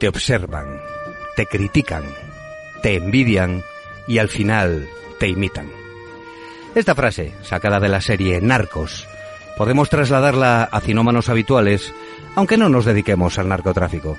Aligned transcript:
Te 0.00 0.08
observan, 0.08 0.80
te 1.36 1.44
critican, 1.44 2.02
te 2.82 2.96
envidian 2.96 3.62
y 4.08 4.16
al 4.16 4.28
final 4.28 4.88
te 5.18 5.28
imitan. 5.28 5.70
Esta 6.74 6.94
frase, 6.94 7.34
sacada 7.42 7.80
de 7.80 7.90
la 7.90 8.00
serie 8.00 8.40
Narcos, 8.40 9.06
podemos 9.58 9.90
trasladarla 9.90 10.64
a 10.64 10.80
cinómanos 10.80 11.28
habituales, 11.28 11.92
aunque 12.34 12.56
no 12.56 12.70
nos 12.70 12.86
dediquemos 12.86 13.38
al 13.38 13.48
narcotráfico, 13.48 14.16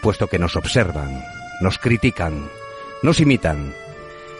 puesto 0.00 0.28
que 0.28 0.38
nos 0.38 0.54
observan, 0.54 1.24
nos 1.60 1.78
critican, 1.78 2.48
nos 3.02 3.18
imitan 3.18 3.74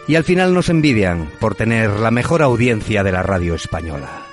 y 0.07 0.15
al 0.15 0.23
final 0.23 0.53
nos 0.53 0.69
envidian 0.69 1.29
por 1.41 1.55
tener 1.55 1.99
la 1.99 2.11
mejor 2.11 2.41
audiencia 2.41 3.03
de 3.03 3.11
la 3.11 3.23
radio 3.23 3.55
española. 3.55 4.30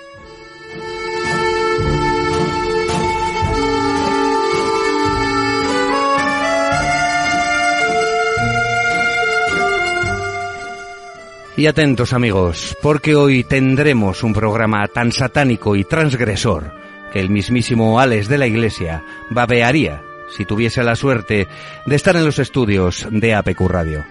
Y 11.58 11.66
atentos 11.66 12.12
amigos, 12.12 12.76
porque 12.80 13.16
hoy 13.16 13.42
tendremos 13.42 14.22
un 14.22 14.32
programa 14.32 14.86
tan 14.86 15.10
satánico 15.10 15.74
y 15.74 15.82
transgresor 15.82 16.72
que 17.12 17.18
el 17.18 17.30
mismísimo 17.30 17.98
Alex 17.98 18.28
de 18.28 18.38
la 18.38 18.46
Iglesia 18.46 19.02
babearía 19.30 20.00
si 20.36 20.44
tuviese 20.44 20.84
la 20.84 20.94
suerte 20.94 21.48
de 21.84 21.96
estar 21.96 22.14
en 22.14 22.24
los 22.24 22.38
estudios 22.38 23.08
de 23.10 23.34
APQ 23.34 23.60
Radio. 23.62 24.04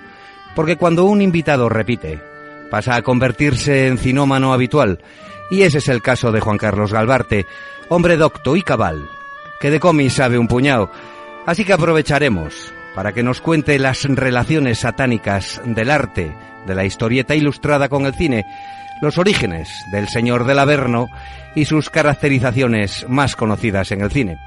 Porque 0.57 0.75
cuando 0.75 1.05
un 1.05 1.21
invitado 1.21 1.69
repite, 1.69 2.19
pasa 2.69 2.97
a 2.97 3.01
convertirse 3.01 3.87
en 3.87 3.97
cinómano 3.97 4.51
habitual, 4.51 4.99
y 5.49 5.61
ese 5.61 5.77
es 5.77 5.87
el 5.87 6.01
caso 6.01 6.33
de 6.33 6.41
Juan 6.41 6.57
Carlos 6.57 6.91
Galbarte, 6.91 7.45
hombre 7.87 8.17
docto 8.17 8.57
y 8.57 8.61
cabal, 8.61 9.07
que 9.61 9.71
de 9.71 9.79
cómics 9.79 10.15
sabe 10.15 10.37
un 10.37 10.49
puñado, 10.49 10.91
así 11.45 11.63
que 11.63 11.71
aprovecharemos 11.71 12.73
para 12.93 13.13
que 13.13 13.23
nos 13.23 13.39
cuente 13.39 13.79
las 13.79 14.03
relaciones 14.03 14.79
satánicas 14.79 15.61
del 15.63 15.91
arte, 15.91 16.35
de 16.67 16.75
la 16.75 16.85
historieta 16.85 17.33
ilustrada 17.33 17.89
con 17.89 18.05
el 18.05 18.13
cine, 18.13 18.45
los 19.01 19.17
orígenes 19.17 19.69
del 19.91 20.07
Señor 20.07 20.45
del 20.45 20.59
Averno 20.59 21.09
y 21.55 21.65
sus 21.65 21.89
caracterizaciones 21.89 23.05
más 23.09 23.35
conocidas 23.35 23.91
en 23.91 24.01
el 24.01 24.11
cine. 24.11 24.37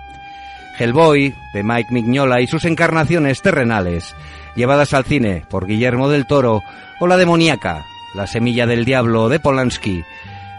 Hellboy, 0.79 1.35
de 1.53 1.63
Mike 1.63 1.93
Mignola 1.93 2.41
y 2.41 2.47
sus 2.47 2.65
encarnaciones 2.65 3.43
terrenales, 3.43 4.15
llevadas 4.55 4.95
al 4.95 5.05
cine 5.05 5.45
por 5.49 5.67
Guillermo 5.67 6.09
del 6.09 6.27
Toro, 6.27 6.63
o 7.01 7.07
la 7.07 7.17
demoníaca, 7.17 7.85
la 8.15 8.27
semilla 8.27 8.67
del 8.67 8.85
diablo 8.85 9.29
de 9.29 9.41
Polanski, 9.41 10.05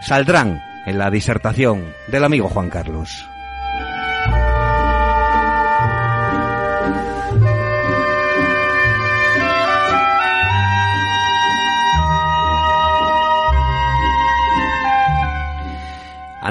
saldrán 0.02 0.62
en 0.86 0.98
la 0.98 1.10
disertación 1.10 1.94
del 2.08 2.24
amigo 2.24 2.50
Juan 2.50 2.70
Carlos. 2.70 3.31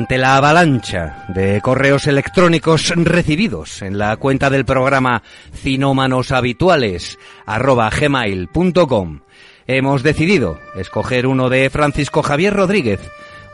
Ante 0.01 0.17
la 0.17 0.39
avalancha 0.39 1.27
de 1.29 1.61
correos 1.61 2.07
electrónicos 2.07 2.89
recibidos 2.97 3.83
en 3.83 3.99
la 3.99 4.17
cuenta 4.17 4.49
del 4.49 4.65
programa 4.65 5.23
cinómanoshabituales 5.53 7.19
arroba 7.45 7.91
gmail.com, 7.91 9.21
hemos 9.67 10.03
decidido 10.03 10.59
escoger 10.75 11.27
uno 11.27 11.51
de 11.51 11.69
Francisco 11.69 12.23
Javier 12.23 12.55
Rodríguez, 12.55 12.99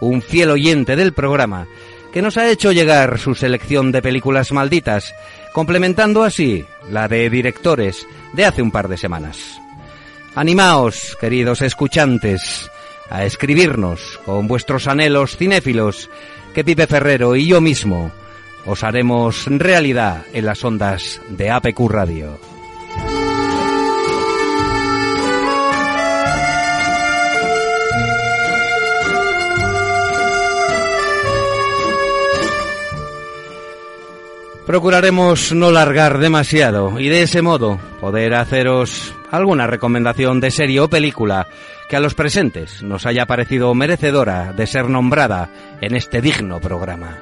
un 0.01 0.23
fiel 0.23 0.51
oyente 0.51 0.95
del 0.95 1.13
programa, 1.13 1.67
que 2.13 2.23
nos 2.23 2.37
ha 2.37 2.49
hecho 2.49 2.71
llegar 2.71 3.19
su 3.19 3.35
selección 3.35 3.91
de 3.91 4.01
películas 4.01 4.53
malditas, 4.53 5.17
complementando 5.53 6.23
así 6.23 6.65
la 6.93 7.09
de 7.09 7.29
directores 7.29 8.07
de 8.35 8.45
hace 8.45 8.63
un 8.63 8.71
par 8.71 8.87
de 8.87 8.99
semanas. 8.99 9.61
Animaos, 10.37 11.17
queridos 11.21 11.61
escuchantes, 11.61 12.71
a 13.11 13.25
escribirnos 13.25 14.21
con 14.25 14.49
vuestros 14.49 14.87
anhelos 14.87 15.37
cinéfilos 15.37 16.11
que 16.57 16.65
Pipe 16.65 16.87
Ferrero 16.87 17.37
y 17.37 17.47
yo 17.47 17.61
mismo 17.61 18.11
os 18.65 18.83
haremos 18.83 19.45
realidad 19.47 20.25
en 20.33 20.47
las 20.47 20.65
ondas 20.65 21.21
de 21.29 21.51
APQ 21.51 21.81
Radio. 21.91 22.41
Procuraremos 34.65 35.53
no 35.53 35.71
largar 35.71 36.17
demasiado 36.17 36.99
y 36.99 37.11
de 37.11 37.25
ese 37.25 37.43
modo 37.43 37.79
poder 38.01 38.35
haceros 38.35 39.13
alguna 39.31 39.67
recomendación 39.67 40.41
de 40.41 40.51
serie 40.51 40.81
o 40.81 40.89
película 40.89 41.47
que 41.89 41.97
a 41.97 42.01
los 42.01 42.15
presentes 42.15 42.83
nos 42.83 43.07
haya 43.07 43.27
parecido 43.27 43.75
merecedora 43.75 44.53
de 44.53 44.67
ser 44.67 44.89
nombrada 44.89 45.51
en 45.81 45.95
este 45.97 46.21
digno 46.21 46.61
programa. 46.61 47.19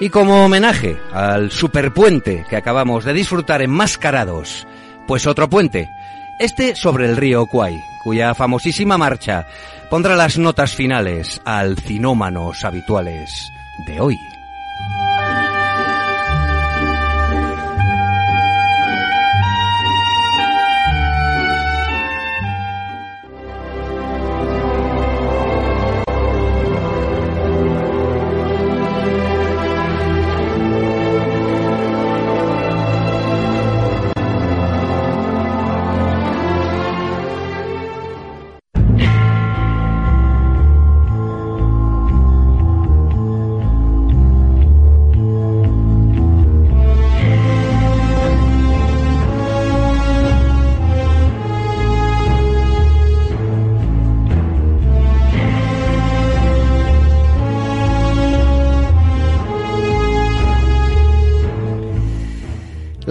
Y 0.00 0.08
como 0.08 0.46
homenaje 0.46 0.96
al 1.12 1.50
superpuente 1.50 2.46
que 2.48 2.56
acabamos 2.56 3.04
de 3.04 3.12
disfrutar 3.12 3.60
enmascarados, 3.60 4.66
pues 5.06 5.26
otro 5.26 5.50
puente, 5.50 5.90
este 6.38 6.74
sobre 6.74 7.04
el 7.04 7.18
río 7.18 7.44
Kwai, 7.44 7.78
cuya 8.02 8.34
famosísima 8.34 8.96
marcha 8.96 9.46
pondrá 9.90 10.14
las 10.14 10.38
notas 10.38 10.74
finales 10.74 11.42
al 11.44 11.76
cinómanos 11.76 12.64
habituales 12.64 13.52
de 13.86 14.00
hoy. 14.00 14.16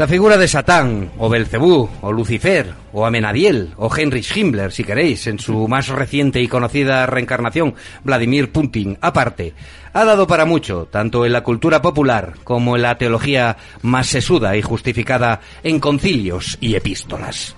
Figura 0.10 0.38
de 0.38 0.48
Satán, 0.48 1.12
o 1.20 1.30
Belcebú, 1.30 1.88
o 2.02 2.12
Lucifer, 2.12 2.74
o 2.94 3.06
Amenadiel, 3.06 3.74
o 3.78 3.96
Heinrich 3.96 4.36
Himmler, 4.36 4.72
si 4.72 4.84
queréis, 4.84 5.28
en 5.28 5.38
su 5.38 5.68
más 5.68 5.88
reciente 5.90 6.42
y 6.42 6.48
conocida 6.48 7.06
reencarnación, 7.06 7.76
Vladimir 8.04 8.52
Putin, 8.52 8.98
aparte, 9.02 9.54
ha 9.94 10.04
dado 10.06 10.26
para 10.26 10.46
mucho, 10.46 10.88
tanto 10.90 11.28
en 11.28 11.34
la 11.34 11.44
cultura 11.44 11.84
popular 11.84 12.34
como 12.44 12.76
en 12.76 12.82
la 12.82 12.98
teología 12.98 13.58
más 13.84 14.08
sesuda 14.08 14.58
y 14.58 14.64
justificada 14.64 15.42
en 15.62 15.80
concilios 15.80 16.58
y 16.60 16.74
epístolas. 16.74 17.56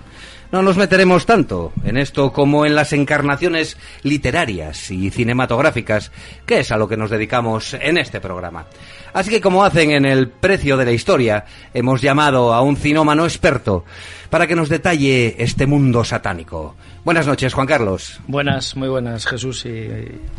No 0.52 0.60
nos 0.60 0.76
meteremos 0.76 1.24
tanto 1.24 1.72
en 1.82 1.96
esto 1.96 2.30
como 2.30 2.66
en 2.66 2.74
las 2.74 2.92
encarnaciones 2.92 3.78
literarias 4.02 4.90
y 4.90 5.08
cinematográficas, 5.08 6.12
que 6.44 6.60
es 6.60 6.70
a 6.70 6.76
lo 6.76 6.86
que 6.86 6.98
nos 6.98 7.08
dedicamos 7.08 7.72
en 7.72 7.96
este 7.96 8.20
programa. 8.20 8.66
Así 9.14 9.30
que 9.30 9.40
como 9.40 9.64
hacen 9.64 9.92
en 9.92 10.04
el 10.04 10.28
precio 10.28 10.76
de 10.76 10.84
la 10.84 10.92
historia, 10.92 11.46
hemos 11.72 12.02
llamado 12.02 12.52
a 12.52 12.60
un 12.60 12.76
cinómano 12.76 13.24
experto 13.24 13.86
para 14.28 14.46
que 14.46 14.54
nos 14.54 14.68
detalle 14.68 15.42
este 15.42 15.66
mundo 15.66 16.04
satánico. 16.04 16.76
Buenas 17.02 17.26
noches, 17.26 17.54
Juan 17.54 17.66
Carlos. 17.66 18.20
Buenas, 18.28 18.76
muy 18.76 18.88
buenas, 18.88 19.26
Jesús 19.26 19.64
y 19.64 19.88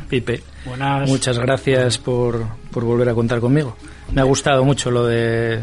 Pipe. 0.10 0.44
Buenas. 0.64 1.10
Muchas 1.10 1.40
gracias 1.40 1.98
por, 1.98 2.46
por 2.70 2.84
volver 2.84 3.10
a 3.10 3.16
contar 3.16 3.40
conmigo. 3.40 3.76
Me 4.12 4.22
ha 4.22 4.26
gustado 4.26 4.64
mucho 4.64 4.92
lo 4.92 5.08
de 5.08 5.60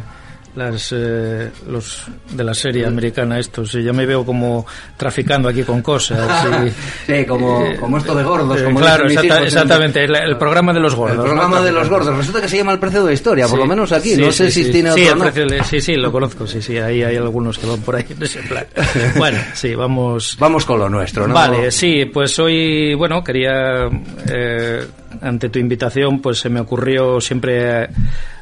las 0.60 0.92
eh, 0.96 1.50
los 1.68 2.04
de 2.30 2.44
la 2.44 2.54
serie 2.54 2.86
americana 2.86 3.38
estos 3.38 3.74
y 3.74 3.82
yo 3.82 3.92
me 3.94 4.06
veo 4.06 4.24
como 4.24 4.66
traficando 4.96 5.48
aquí 5.48 5.62
con 5.62 5.82
cosas 5.82 6.46
y, 6.66 6.70
sí 7.12 7.24
como, 7.26 7.64
eh, 7.64 7.76
como 7.80 7.98
esto 7.98 8.14
de 8.14 8.22
gordos 8.22 8.60
eh, 8.60 8.64
como 8.64 8.80
claro 8.80 9.06
exacta- 9.08 9.26
hijos, 9.26 9.46
exactamente 9.46 10.04
el, 10.04 10.14
el 10.14 10.36
programa 10.36 10.72
de 10.72 10.80
los 10.80 10.94
gordos 10.94 11.12
el 11.16 11.18
¿no? 11.18 11.24
programa 11.24 11.60
de 11.60 11.72
los 11.72 11.88
gordos 11.88 12.16
resulta 12.16 12.40
que 12.40 12.48
se 12.48 12.56
llama 12.58 12.72
el 12.72 12.78
precio 12.78 13.00
de 13.00 13.06
la 13.06 13.12
historia 13.12 13.48
por 13.48 13.58
lo 13.58 13.66
menos 13.66 13.90
aquí 13.92 14.14
sí, 14.14 14.20
no 14.20 14.30
sí, 14.30 14.44
sé 14.44 14.50
si 14.50 14.70
tiene 14.70 14.92
sí, 14.92 15.06
otro 15.08 15.24
no. 15.24 15.30
de- 15.30 15.64
sí 15.64 15.80
sí 15.80 15.94
lo 15.96 16.12
conozco 16.12 16.46
sí 16.46 16.60
sí 16.62 16.78
ahí 16.78 17.02
hay 17.02 17.16
algunos 17.16 17.58
que 17.58 17.66
van 17.66 17.80
por 17.80 17.96
ahí 17.96 18.04
en 18.08 18.22
ese 18.22 18.40
plan 18.42 18.66
bueno 19.16 19.38
sí 19.54 19.74
vamos 19.74 20.36
vamos 20.38 20.64
con 20.64 20.78
lo 20.78 20.88
nuestro 20.88 21.26
no 21.26 21.34
Vale, 21.34 21.70
sí, 21.70 22.04
pues 22.06 22.38
hoy, 22.38 22.94
bueno, 22.94 23.22
quería, 23.24 23.88
eh, 24.28 24.84
ante 25.20 25.48
tu 25.48 25.58
invitación, 25.58 26.20
pues 26.20 26.38
se 26.38 26.48
me 26.48 26.60
ocurrió 26.60 27.20
siempre 27.20 27.82
eh, 27.84 27.88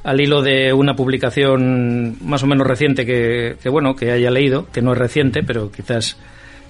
al 0.05 0.21
hilo 0.21 0.43
de 0.43 0.73
una 0.73 0.95
publicación 0.95 2.17
más 2.23 2.43
o 2.43 2.47
menos 2.47 2.67
reciente 2.67 3.07
que, 3.07 3.57
bueno, 3.69 3.97
que 3.97 4.13
haya 4.13 4.31
leído, 4.31 4.67
que 4.73 4.83
no 4.83 4.93
es 4.93 4.99
reciente, 4.99 5.43
pero 5.43 5.71
quizás 5.71 6.17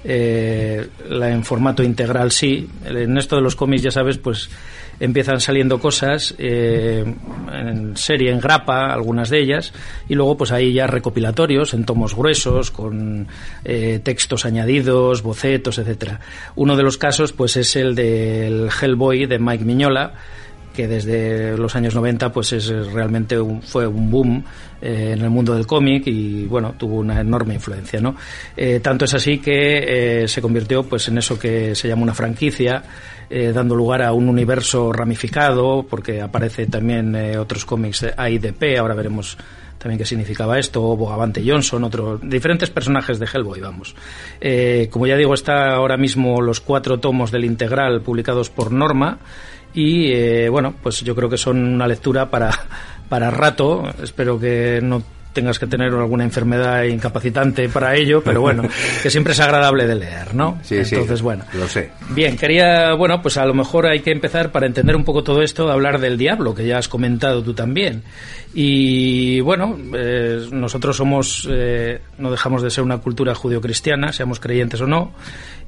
eh, 0.04 0.86
la 1.08 1.30
en 1.30 1.44
formato 1.44 1.82
integral 1.82 2.30
sí. 2.30 2.68
En 2.86 3.18
esto 3.18 3.36
de 3.36 3.42
los 3.42 3.56
cómics, 3.56 3.82
ya 3.82 3.90
sabes, 3.90 4.18
pues 4.18 4.48
empiezan 5.00 5.40
saliendo 5.40 5.78
cosas 5.78 6.34
eh, 6.38 7.04
en 7.52 7.96
serie, 7.96 8.30
en 8.30 8.40
grapa, 8.40 8.92
algunas 8.92 9.30
de 9.30 9.40
ellas, 9.40 9.72
y 10.08 10.14
luego 10.14 10.36
pues 10.36 10.52
hay 10.52 10.72
ya 10.72 10.86
recopilatorios 10.86 11.74
en 11.74 11.84
tomos 11.84 12.14
gruesos, 12.14 12.70
con 12.70 13.28
eh, 13.64 14.00
textos 14.02 14.44
añadidos, 14.44 15.22
bocetos, 15.22 15.78
etcétera. 15.78 16.20
Uno 16.56 16.76
de 16.76 16.82
los 16.82 16.98
casos 16.98 17.32
pues 17.32 17.56
es 17.56 17.76
el 17.76 17.94
del 17.94 18.68
Hellboy 18.70 19.26
de 19.26 19.38
Mike 19.38 19.64
Miñola, 19.64 20.14
que 20.78 20.86
desde 20.86 21.58
los 21.58 21.74
años 21.74 21.96
90 21.96 22.30
pues 22.30 22.52
es 22.52 22.68
realmente 22.68 23.36
un, 23.40 23.60
fue 23.62 23.84
un 23.84 24.08
boom 24.12 24.44
eh, 24.80 25.10
en 25.12 25.22
el 25.22 25.28
mundo 25.28 25.52
del 25.52 25.66
cómic 25.66 26.06
y 26.06 26.44
bueno 26.44 26.76
tuvo 26.78 26.98
una 26.98 27.20
enorme 27.20 27.54
influencia 27.54 28.00
no 28.00 28.14
Eh, 28.56 28.78
tanto 28.78 29.04
es 29.04 29.12
así 29.12 29.38
que 29.38 30.22
eh, 30.22 30.28
se 30.28 30.40
convirtió 30.40 30.84
pues 30.84 31.08
en 31.08 31.18
eso 31.18 31.36
que 31.36 31.74
se 31.74 31.88
llama 31.88 32.02
una 32.02 32.14
franquicia 32.14 32.84
dando 33.28 33.74
lugar 33.74 34.02
a 34.02 34.12
un 34.12 34.28
universo 34.28 34.90
ramificado 34.90 35.82
porque 35.82 36.22
aparece 36.22 36.66
también 36.66 37.14
otros 37.36 37.64
cómics 37.64 38.00
de 38.00 38.14
A 38.16 38.30
y 38.30 38.38
de 38.38 38.52
P 38.52 38.78
ahora 38.78 38.94
veremos 38.94 39.36
también 39.76 39.98
qué 39.98 40.06
significaba 40.06 40.58
esto, 40.58 40.82
o 40.82 40.96
Bogavante 40.96 41.42
Johnson, 41.46 41.84
otros 41.84 42.20
diferentes 42.22 42.68
personajes 42.70 43.20
de 43.20 43.26
Hellboy, 43.26 43.60
vamos. 43.60 43.94
Como 44.90 45.06
ya 45.06 45.16
digo, 45.16 45.34
está 45.34 45.74
ahora 45.74 45.96
mismo 45.96 46.40
los 46.40 46.60
cuatro 46.60 46.98
tomos 46.98 47.30
del 47.30 47.44
integral 47.44 48.00
publicados 48.00 48.50
por 48.50 48.72
Norma 48.72 49.18
y 49.74 50.12
eh, 50.12 50.48
bueno, 50.48 50.74
pues 50.82 51.00
yo 51.02 51.14
creo 51.14 51.28
que 51.28 51.36
son 51.36 51.58
una 51.58 51.86
lectura 51.86 52.30
para, 52.30 52.50
para 53.08 53.30
rato. 53.30 53.84
Espero 54.02 54.38
que 54.38 54.80
no 54.82 55.02
tengas 55.32 55.58
que 55.58 55.66
tener 55.66 55.92
alguna 55.92 56.24
enfermedad 56.24 56.84
incapacitante 56.84 57.68
para 57.68 57.94
ello, 57.94 58.22
pero 58.22 58.40
bueno, 58.40 58.62
que 59.02 59.10
siempre 59.10 59.32
es 59.32 59.40
agradable 59.40 59.86
de 59.86 59.94
leer, 59.94 60.34
¿no? 60.34 60.58
Sí, 60.62 60.84
sí, 60.84 60.94
Entonces, 60.94 61.22
bueno. 61.22 61.44
lo 61.54 61.68
sé. 61.68 61.90
Bien, 62.10 62.36
quería, 62.36 62.94
bueno, 62.94 63.20
pues 63.22 63.36
a 63.36 63.46
lo 63.46 63.54
mejor 63.54 63.86
hay 63.86 64.00
que 64.00 64.10
empezar 64.10 64.50
para 64.50 64.66
entender 64.66 64.96
un 64.96 65.04
poco 65.04 65.22
todo 65.22 65.42
esto, 65.42 65.70
hablar 65.70 66.00
del 66.00 66.18
diablo, 66.18 66.54
que 66.54 66.66
ya 66.66 66.78
has 66.78 66.88
comentado 66.88 67.42
tú 67.42 67.54
también. 67.54 68.02
Y 68.54 69.40
bueno, 69.40 69.78
eh, 69.94 70.46
nosotros 70.50 70.96
somos, 70.96 71.46
eh, 71.50 72.00
no 72.16 72.30
dejamos 72.30 72.62
de 72.62 72.70
ser 72.70 72.82
una 72.82 72.98
cultura 72.98 73.34
judio-cristiana, 73.34 74.12
seamos 74.12 74.40
creyentes 74.40 74.80
o 74.80 74.86
no, 74.86 75.12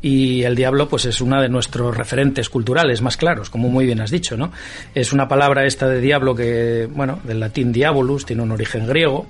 y 0.02 0.42
el 0.44 0.56
diablo 0.56 0.88
pues 0.88 1.04
es 1.04 1.20
una 1.20 1.42
de 1.42 1.48
nuestros 1.48 1.96
referentes 1.96 2.48
culturales 2.48 3.02
más 3.02 3.16
claros, 3.16 3.50
como 3.50 3.68
muy 3.68 3.84
bien 3.84 4.00
has 4.00 4.10
dicho, 4.10 4.36
¿no? 4.36 4.50
Es 4.94 5.12
una 5.12 5.28
palabra 5.28 5.66
esta 5.66 5.88
de 5.88 6.00
diablo 6.00 6.34
que, 6.34 6.88
bueno, 6.90 7.20
del 7.24 7.40
latín 7.40 7.70
diabolus, 7.70 8.24
tiene 8.24 8.42
un 8.42 8.52
origen 8.52 8.86
griego, 8.86 9.26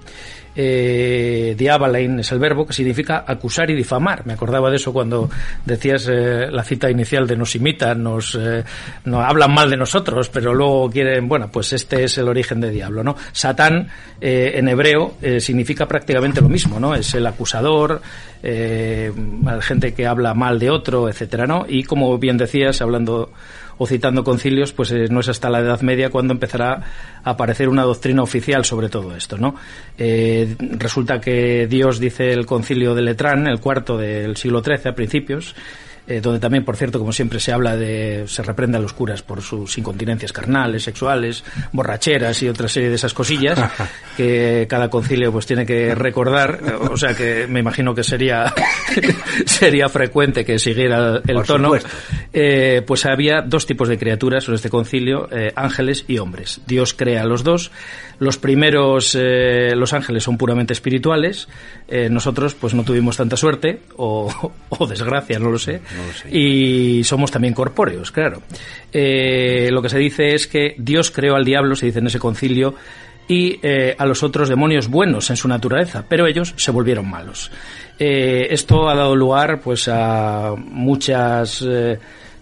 eh, 0.55 1.55
diabalein 1.57 2.21
es 2.21 2.33
el 2.33 2.39
verbo 2.39 2.67
que 2.67 2.73
significa 2.73 3.25
acusar 3.27 3.71
y 3.71 3.75
difamar. 3.75 4.27
Me 4.27 4.33
acordaba 4.33 4.71
de 4.71 4.77
eso 4.77 4.93
cuando 4.93 5.31
decías 5.65 6.09
eh, 6.09 6.49
la 6.51 6.65
cita 6.65 6.91
inicial 6.91 7.27
de 7.27 7.37
nos 7.37 7.55
imitan, 7.55 8.03
nos, 8.03 8.35
eh, 8.35 8.65
nos 9.05 9.25
hablan 9.25 9.53
mal 9.53 9.71
de 9.71 9.77
nosotros, 9.77 10.29
pero 10.29 10.55
luego 10.55 10.91
quieren, 10.91 11.29
bueno, 11.29 11.51
pues 11.51 11.73
este 11.73 12.05
es 12.05 12.19
el 12.19 12.29
origen 12.29 12.61
de 12.61 12.71
diablo, 12.71 13.03
¿no? 13.05 13.17
Satán 13.33 13.89
eh, 14.21 14.53
en 14.57 14.69
hebreo 14.69 15.15
eh, 15.23 15.41
significa 15.41 15.87
prácticamente 15.87 16.41
lo 16.41 16.49
mismo, 16.49 16.79
¿no? 16.79 16.95
Es 16.95 17.15
el 17.15 17.27
acusador, 17.27 18.03
eh, 18.43 19.13
gente 19.61 19.95
que 19.95 20.07
habla 20.07 20.35
mal 20.35 20.59
de 20.59 20.71
otro, 20.71 21.09
etcétera, 21.09 21.47
¿no? 21.47 21.65
Y 21.69 21.85
como 21.85 22.19
bien 22.19 22.37
decías, 22.37 22.83
hablando 22.83 23.33
o 23.83 23.87
citando 23.87 24.23
concilios, 24.23 24.75
pues 24.75 24.93
eh, 24.93 25.07
no 25.09 25.21
es 25.21 25.29
hasta 25.31 25.49
la 25.49 25.61
Edad 25.61 25.81
Media 25.81 26.11
cuando 26.11 26.35
empezará 26.35 26.83
a 27.25 27.31
aparecer 27.31 27.67
una 27.67 27.85
doctrina 27.85 28.23
oficial 28.23 28.63
sobre 28.67 28.91
todo 28.91 29.17
esto, 29.17 29.39
¿no? 29.39 29.55
Eh, 29.97 30.55
resulta 30.59 31.19
que 31.19 31.67
Dios 31.67 31.99
dice 31.99 32.31
el 32.31 32.45
concilio 32.45 32.95
de 32.95 33.01
Letrán, 33.01 33.47
el 33.47 33.59
cuarto 33.59 33.97
del 33.97 34.37
siglo 34.37 34.63
XIII 34.63 34.91
a 34.91 34.95
principios, 34.95 35.55
eh, 36.11 36.21
donde 36.21 36.41
también, 36.41 36.65
por 36.65 36.77
cierto, 36.77 36.99
como 36.99 37.13
siempre 37.13 37.39
se 37.39 37.53
habla 37.53 37.77
de, 37.77 38.25
se 38.27 38.43
reprende 38.43 38.79
a 38.79 38.81
los 38.81 38.93
curas 38.93 39.23
por 39.23 39.43
sus 39.43 39.79
incontinencias 39.79 40.33
carnales, 40.33 40.83
sexuales, 40.83 41.45
borracheras 41.71 42.43
y 42.43 42.49
otra 42.49 42.67
serie 42.69 42.89
de 42.89 42.97
esas 42.97 43.15
cosillas 43.15 43.57
que 44.17 44.67
cada 44.69 44.91
concilio 44.91 45.31
pues 45.31 45.47
tiene 45.47 45.65
que 45.65 45.95
recordar, 45.95 46.59
o 46.91 46.97
sea 46.97 47.15
que 47.15 47.47
me 47.49 47.61
imagino 47.61 47.95
que 47.95 48.03
sería 48.03 48.53
sería 49.47 49.89
frecuente 49.89 50.45
que 50.45 50.59
siguiera 50.59 51.21
el 51.25 51.35
Por 51.37 51.47
tono. 51.47 51.73
Eh, 52.33 52.83
pues 52.85 53.07
había 53.07 53.43
dos 53.43 53.67
tipos 53.67 53.89
de 53.89 53.97
criaturas 53.97 54.49
en 54.49 54.55
este 54.55 54.69
concilio, 54.69 55.29
eh, 55.31 55.53
ángeles 55.55 56.05
y 56.09 56.19
hombres. 56.19 56.61
Dios 56.67 56.93
crea 56.93 57.23
a 57.23 57.27
los 57.27 57.45
dos. 57.45 57.71
Los 58.21 58.39
primeros, 58.39 59.17
eh, 59.19 59.75
los 59.75 59.93
ángeles 59.93 60.23
son 60.23 60.39
puramente 60.39 60.73
espirituales. 60.73 61.49
Eh, 61.89 62.09
nosotros, 62.09 62.55
pues 62.55 62.75
no 62.75 62.85
tuvimos 62.85 63.17
tanta 63.17 63.37
suerte 63.37 63.81
o, 63.97 64.53
o 64.69 64.87
desgracia, 64.87 65.39
no 65.39 65.51
lo 65.51 65.59
sé. 65.59 65.81
Y 66.31 67.03
somos 67.03 67.33
también 67.33 67.53
corpóreos, 67.53 68.13
claro. 68.13 68.43
Eh, 68.93 69.71
lo 69.73 69.83
que 69.83 69.89
se 69.89 69.99
dice 69.99 70.35
es 70.35 70.47
que 70.47 70.77
Dios 70.79 71.11
creó 71.11 71.35
al 71.35 71.45
diablo, 71.45 71.75
se 71.75 71.87
dice 71.87 71.99
en 71.99 72.07
ese 72.07 72.19
concilio, 72.19 72.77
y 73.31 73.61
eh, 73.63 73.95
a 73.97 74.07
los 74.07 74.25
otros 74.25 74.49
demonios 74.49 74.89
buenos 74.89 75.31
en 75.31 75.37
su 75.37 75.47
naturaleza, 75.47 76.05
pero 76.09 76.27
ellos 76.27 76.53
se 76.57 76.73
volvieron 76.73 77.09
malos. 77.09 77.53
Eh, 77.97 78.49
esto 78.51 78.89
ha 78.89 78.95
dado 78.97 79.15
lugar 79.15 79.61
pues 79.61 79.87
a 79.87 80.55
muchas 80.57 81.63
eh, 81.63 81.97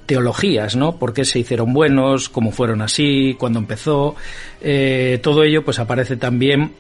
teologías, 0.09 0.75
¿no? 0.75 0.97
¿Por 0.97 1.13
qué 1.13 1.27
se 1.27 1.39
hicieron 1.39 1.75
buenos? 1.75 2.31
¿Cómo 2.31 2.51
fueron 2.51 2.81
así? 2.81 3.37
¿Cuándo 3.39 3.59
empezó? 3.59 4.17
Eh, 4.63 5.21
todo 5.23 5.45
ello 5.45 5.63
pues 5.63 5.79
aparece 5.79 6.17
también 6.17 6.73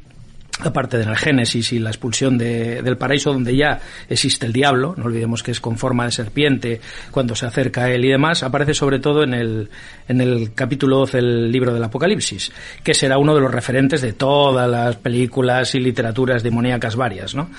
aparte 0.60 0.98
de 0.98 1.06
la 1.06 1.14
Génesis 1.16 1.72
y 1.72 1.78
la 1.78 1.90
expulsión 1.90 2.36
de- 2.36 2.82
del 2.82 2.96
paraíso 2.96 3.32
donde 3.32 3.56
ya 3.56 3.80
existe 4.08 4.44
el 4.44 4.52
diablo, 4.52 4.94
no 4.96 5.04
olvidemos 5.04 5.42
que 5.44 5.52
es 5.52 5.60
con 5.60 5.78
forma 5.78 6.04
de 6.06 6.10
serpiente 6.10 6.80
cuando 7.12 7.36
se 7.36 7.46
acerca 7.46 7.84
a 7.84 7.90
él 7.90 8.04
y 8.04 8.08
demás, 8.08 8.42
aparece 8.42 8.74
sobre 8.74 8.98
todo 8.98 9.22
en 9.22 9.34
el, 9.34 9.70
en 10.08 10.20
el 10.20 10.52
capítulo 10.54 10.96
12 10.98 11.18
del 11.18 11.52
libro 11.52 11.72
del 11.72 11.84
Apocalipsis, 11.84 12.50
que 12.82 12.92
será 12.94 13.18
uno 13.18 13.36
de 13.36 13.40
los 13.40 13.52
referentes 13.52 14.00
de 14.02 14.12
todas 14.14 14.68
las 14.68 14.96
películas 14.96 15.76
y 15.76 15.78
literaturas 15.80 16.42
demoníacas 16.42 16.96
varias, 16.96 17.36
¿no? 17.36 17.50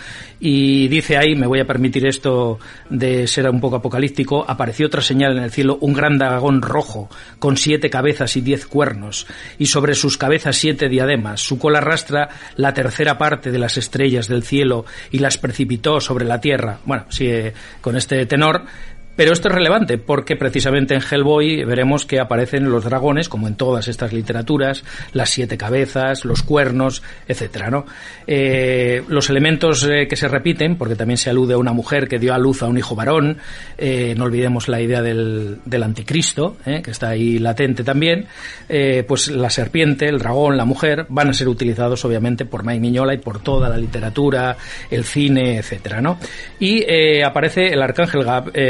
Y 0.41 0.89
dice 0.89 1.17
ahí, 1.17 1.35
me 1.35 1.47
voy 1.47 1.61
a 1.61 1.65
permitir 1.65 2.05
esto 2.05 2.59
de 2.89 3.27
ser 3.27 3.49
un 3.49 3.61
poco 3.61 3.77
apocalíptico, 3.77 4.43
apareció 4.45 4.87
otra 4.87 5.01
señal 5.01 5.37
en 5.37 5.43
el 5.43 5.51
cielo, 5.51 5.77
un 5.79 5.93
gran 5.93 6.17
dragón 6.17 6.61
rojo, 6.61 7.09
con 7.39 7.55
siete 7.55 7.89
cabezas 7.89 8.35
y 8.35 8.41
diez 8.41 8.65
cuernos, 8.65 9.25
y 9.57 9.67
sobre 9.67 9.95
sus 9.95 10.17
cabezas 10.17 10.57
siete 10.57 10.89
diademas, 10.89 11.39
su 11.39 11.57
cola 11.57 11.77
arrastra 11.79 12.27
la 12.57 12.73
tercera 12.73 12.88
parte 13.17 13.51
de 13.51 13.59
las 13.59 13.77
estrellas 13.77 14.27
del 14.27 14.43
cielo 14.43 14.85
y 15.11 15.19
las 15.19 15.37
precipitó 15.37 16.01
sobre 16.01 16.25
la 16.25 16.41
tierra. 16.41 16.79
Bueno, 16.85 17.05
eh, 17.27 17.53
con 17.81 17.95
este 17.95 18.25
tenor, 18.25 18.63
Pero 19.19 19.33
esto 19.33 19.49
es 19.49 19.53
relevante 19.53 19.97
porque 19.97 20.37
precisamente 20.37 20.95
en 20.95 21.01
Hellboy 21.01 21.65
veremos 21.65 22.05
que 22.05 22.21
aparecen 22.21 22.69
los 22.69 22.85
dragones, 22.85 23.27
como 23.27 23.49
en 23.49 23.55
todas 23.55 23.89
estas 23.89 24.13
literaturas, 24.13 24.85
las 25.11 25.29
siete 25.29 25.57
cabezas, 25.57 26.23
los 26.23 26.41
cuernos, 26.41 27.03
etcétera, 27.27 27.69
¿no? 27.69 27.85
Eh, 28.25 29.03
los 29.09 29.29
elementos 29.29 29.83
eh, 29.83 30.07
que 30.07 30.15
se 30.15 30.29
repiten, 30.29 30.77
porque 30.77 30.95
también 30.95 31.17
se 31.17 31.29
alude 31.29 31.55
a 31.55 31.57
una 31.57 31.73
mujer 31.73 32.07
que 32.07 32.17
dio 32.17 32.33
a 32.33 32.37
luz 32.37 32.63
a 32.63 32.67
un 32.67 32.77
hijo 32.77 32.95
varón, 32.95 33.39
eh, 33.77 34.13
no 34.15 34.23
olvidemos 34.23 34.69
la 34.69 34.79
idea 34.79 35.01
del, 35.01 35.57
del 35.65 35.83
anticristo, 35.83 36.55
que 36.63 36.89
está 36.89 37.09
ahí 37.09 37.39
latente 37.39 37.83
también, 37.83 38.25
pues 39.05 39.27
la 39.27 39.49
serpiente, 39.49 40.07
el 40.07 40.19
dragón, 40.19 40.55
la 40.55 40.63
mujer, 40.63 41.07
van 41.09 41.27
a 41.27 41.33
ser 41.33 41.49
utilizados 41.49 42.05
obviamente 42.05 42.45
por 42.45 42.63
Mike 42.63 42.79
Miñola 42.79 43.13
y 43.13 43.17
por 43.17 43.41
toda 43.41 43.67
la 43.67 43.77
literatura, 43.77 44.55
el 44.89 45.03
cine, 45.03 45.57
etcétera, 45.57 45.99
¿no? 45.99 46.19
Y 46.57 46.85
aparece 47.21 47.73
el 47.73 47.81
arcángel 47.81 48.25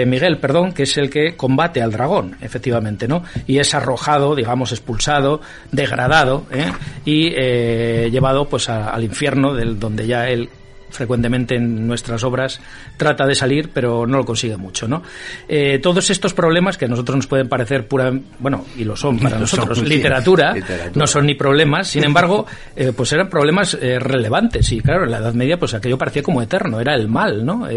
Miguel 0.07 0.38
perdón, 0.39 0.73
que 0.73 0.83
es 0.83 0.97
el 0.97 1.09
que 1.09 1.35
combate 1.35 1.81
al 1.81 1.91
dragón, 1.91 2.35
efectivamente, 2.41 3.07
¿no? 3.07 3.23
Y 3.47 3.59
es 3.59 3.73
arrojado, 3.73 4.35
digamos, 4.35 4.71
expulsado, 4.71 5.41
degradado, 5.71 6.45
¿eh? 6.51 6.71
y 7.05 7.33
eh, 7.35 8.09
llevado 8.11 8.49
pues 8.49 8.69
al 8.69 9.03
infierno, 9.03 9.53
del, 9.53 9.79
donde 9.79 10.07
ya 10.07 10.27
él 10.27 10.49
frecuentemente 10.89 11.55
en 11.55 11.87
nuestras 11.87 12.23
obras 12.23 12.59
trata 12.97 13.25
de 13.25 13.35
salir, 13.35 13.69
pero 13.73 14.05
no 14.05 14.17
lo 14.17 14.25
consigue 14.25 14.57
mucho, 14.57 14.87
¿no? 14.87 15.03
Eh, 15.47 15.79
todos 15.81 16.09
estos 16.09 16.33
problemas 16.33 16.77
que 16.77 16.85
a 16.85 16.87
nosotros 16.87 17.17
nos 17.17 17.27
pueden 17.27 17.47
parecer 17.47 17.87
pura, 17.87 18.11
bueno, 18.39 18.65
y 18.77 18.83
lo 18.83 18.95
son 18.95 19.19
para 19.19 19.37
nosotros, 19.39 19.81
literatura, 19.83 20.53
no 20.95 21.07
son 21.07 21.25
ni 21.25 21.35
problemas, 21.35 21.87
sin 21.87 22.03
embargo, 22.03 22.45
eh, 22.75 22.91
pues 22.95 23.11
eran 23.13 23.29
problemas 23.29 23.77
eh, 23.79 23.99
relevantes 23.99 24.71
y 24.71 24.81
claro, 24.81 25.03
en 25.03 25.11
la 25.11 25.19
Edad 25.19 25.33
Media 25.33 25.57
pues 25.57 25.73
aquello 25.73 25.97
parecía 25.97 26.23
como 26.23 26.41
eterno, 26.41 26.79
era 26.79 26.95
el 26.95 27.07
mal, 27.07 27.45
¿no? 27.45 27.67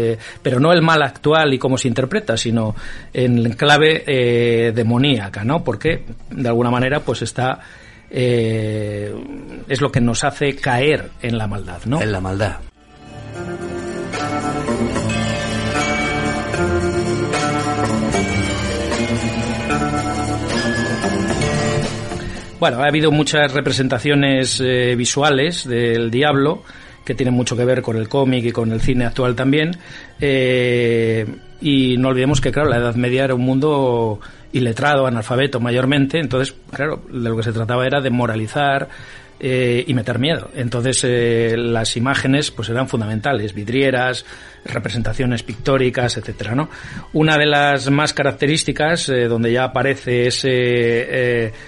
pero 0.41 0.59
no 0.59 0.71
el 0.71 0.81
mal 0.81 1.01
actual 1.01 1.53
y 1.53 1.59
cómo 1.59 1.77
se 1.77 1.87
interpreta, 1.87 2.35
sino 2.37 2.75
en 3.13 3.53
clave 3.53 4.71
demoníaca, 4.73 5.43
¿no? 5.43 5.63
Porque 5.63 6.03
de 6.29 6.47
alguna 6.47 6.71
manera 6.71 6.99
pues 7.01 7.21
está 7.21 7.59
es 8.09 9.81
lo 9.81 9.91
que 9.91 10.01
nos 10.01 10.23
hace 10.23 10.55
caer 10.55 11.11
en 11.21 11.37
la 11.37 11.47
maldad, 11.47 11.81
¿no? 11.85 12.01
En 12.01 12.11
la 12.11 12.21
maldad. 12.21 12.57
Bueno, 22.63 22.81
ha 22.81 22.87
habido 22.87 23.11
muchas 23.11 23.51
representaciones 23.51 24.61
eh, 24.61 24.95
visuales 24.95 25.67
del 25.67 26.09
diablo 26.09 26.63
que 27.03 27.13
tienen 27.13 27.33
mucho 27.33 27.57
que 27.57 27.65
ver 27.65 27.81
con 27.81 27.97
el 27.97 28.07
cómic 28.07 28.45
y 28.45 28.51
con 28.53 28.71
el 28.71 28.79
cine 28.79 29.03
actual 29.03 29.35
también. 29.35 29.75
Eh, 30.21 31.25
y 31.59 31.97
no 31.97 32.07
olvidemos 32.07 32.39
que, 32.39 32.53
claro, 32.53 32.69
la 32.69 32.77
Edad 32.77 32.95
Media 32.95 33.25
era 33.25 33.35
un 33.35 33.41
mundo 33.41 34.21
iletrado, 34.53 35.05
analfabeto 35.05 35.59
mayormente, 35.59 36.19
entonces, 36.19 36.55
claro, 36.71 37.01
de 37.11 37.27
lo 37.27 37.35
que 37.35 37.43
se 37.43 37.51
trataba 37.51 37.85
era 37.85 37.99
de 37.99 38.11
moralizar, 38.11 38.87
eh, 39.45 39.83
y 39.85 39.93
meter 39.93 40.19
miedo. 40.19 40.49
Entonces 40.55 41.03
eh, 41.03 41.55
las 41.57 41.97
imágenes 41.97 42.49
pues 42.49 42.69
eran 42.69 42.87
fundamentales, 42.87 43.53
vidrieras, 43.53 44.25
representaciones 44.63 45.43
pictóricas, 45.43 46.15
etcétera, 46.15 46.55
¿no? 46.55 46.69
Una 47.11 47.37
de 47.37 47.45
las 47.45 47.89
más 47.91 48.13
características 48.13 49.09
eh, 49.09 49.27
donde 49.27 49.51
ya 49.51 49.65
aparece 49.65 50.27
es 50.27 50.47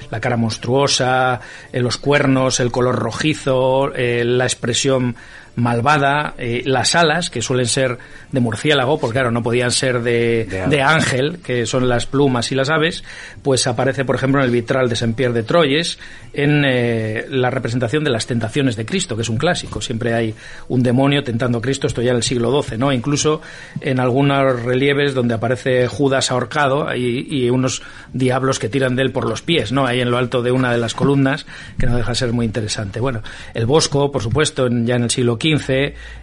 la 0.09 0.21
cara 0.21 0.37
monstruosa, 0.37 1.41
los 1.73 1.97
cuernos, 1.97 2.61
el 2.61 2.71
color 2.71 2.95
rojizo, 2.95 3.89
la 3.89 4.45
expresión 4.45 5.17
malvada, 5.55 6.33
eh, 6.37 6.61
las 6.65 6.95
alas, 6.95 7.29
que 7.29 7.41
suelen 7.41 7.65
ser 7.65 7.97
de 8.31 8.39
murciélago, 8.39 8.99
porque 8.99 9.13
claro, 9.13 9.31
no 9.31 9.41
podían 9.41 9.71
ser 9.71 10.01
de, 10.01 10.65
de, 10.69 10.81
ángel, 10.81 11.39
que 11.43 11.65
son 11.65 11.87
las 11.87 12.05
plumas 12.05 12.51
y 12.51 12.55
las 12.55 12.69
aves, 12.69 13.03
pues 13.41 13.65
aparece, 13.67 14.05
por 14.05 14.15
ejemplo, 14.15 14.41
en 14.41 14.45
el 14.45 14.51
vitral 14.51 14.89
de 14.89 14.95
Saint-Pierre 14.95 15.33
de 15.33 15.43
Troyes, 15.43 15.97
en 16.33 16.63
eh, 16.65 17.25
la 17.29 17.49
representación 17.49 18.03
de 18.03 18.09
las 18.09 18.27
tentaciones 18.27 18.75
de 18.75 18.85
Cristo, 18.85 19.15
que 19.15 19.21
es 19.21 19.29
un 19.29 19.37
clásico. 19.37 19.81
Siempre 19.81 20.13
hay 20.13 20.35
un 20.67 20.83
demonio 20.83 21.23
tentando 21.23 21.59
a 21.59 21.61
Cristo, 21.61 21.87
esto 21.87 22.01
ya 22.01 22.11
en 22.11 22.17
el 22.17 22.23
siglo 22.23 22.61
XII, 22.61 22.77
¿no? 22.77 22.91
Incluso 22.91 23.41
en 23.79 23.99
algunos 23.99 24.63
relieves 24.63 25.13
donde 25.13 25.35
aparece 25.35 25.87
Judas 25.87 26.31
ahorcado 26.31 26.93
y, 26.93 27.27
y 27.29 27.49
unos 27.49 27.81
diablos 28.11 28.59
que 28.59 28.67
tiran 28.67 28.95
de 28.95 29.03
él 29.03 29.11
por 29.11 29.27
los 29.29 29.41
pies, 29.41 29.71
¿no? 29.71 29.85
Ahí 29.85 30.01
en 30.01 30.11
lo 30.11 30.17
alto 30.17 30.41
de 30.41 30.51
una 30.51 30.71
de 30.71 30.77
las 30.77 30.93
columnas, 30.93 31.45
que 31.79 31.85
no 31.85 31.95
deja 31.95 32.09
de 32.09 32.15
ser 32.15 32.33
muy 32.33 32.45
interesante. 32.45 32.99
Bueno, 32.99 33.21
el 33.53 33.65
Bosco, 33.65 34.11
por 34.11 34.21
supuesto, 34.21 34.67
ya 34.67 34.95
en 34.95 35.03
el 35.03 35.11
siglo 35.11 35.35
XV, 35.35 35.44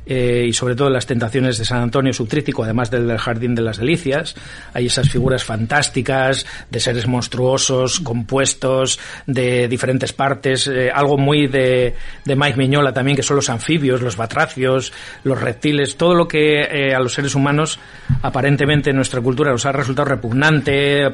eh, 0.05 0.47
y 0.49 0.53
sobre 0.53 0.75
todo 0.75 0.91
las 0.91 1.07
tentaciones 1.07 1.59
de 1.59 1.65
San 1.65 1.81
Antonio 1.83 2.13
subtrítico, 2.13 2.65
además 2.65 2.91
del, 2.91 3.17
Jardín 3.19 3.55
de 3.55 3.63
las 3.63 3.79
Delicias. 3.79 4.35
Hay 4.75 4.87
esas 4.87 5.09
figuras 5.09 5.45
fantásticas 5.45 6.47
de 6.71 6.81
seres 6.81 7.07
monstruosos, 7.07 8.01
compuestos 8.01 8.99
de 9.27 9.69
diferentes 9.69 10.13
partes, 10.13 10.67
eh, 10.67 10.91
algo 10.93 11.17
muy 11.19 11.47
de, 11.47 11.95
de 12.25 12.37
Mike 12.37 12.59
Miñola 12.59 12.93
también, 12.93 13.17
que 13.17 13.23
son 13.23 13.37
los 13.37 13.49
anfibios, 13.49 14.03
los 14.03 14.17
batracios, 14.17 14.93
los 15.23 15.41
reptiles, 15.41 15.97
todo 15.97 16.15
lo 16.15 16.27
que 16.27 16.63
eh, 16.63 16.95
a 16.95 16.99
los 16.99 17.15
seres 17.15 17.35
humanos 17.35 17.79
aparentemente 18.23 18.91
en 18.91 18.97
nuestra 18.97 19.21
cultura 19.21 19.53
nos 19.53 19.67
ha 19.67 19.73
resultado 19.73 20.09
repugnante, 20.09 21.13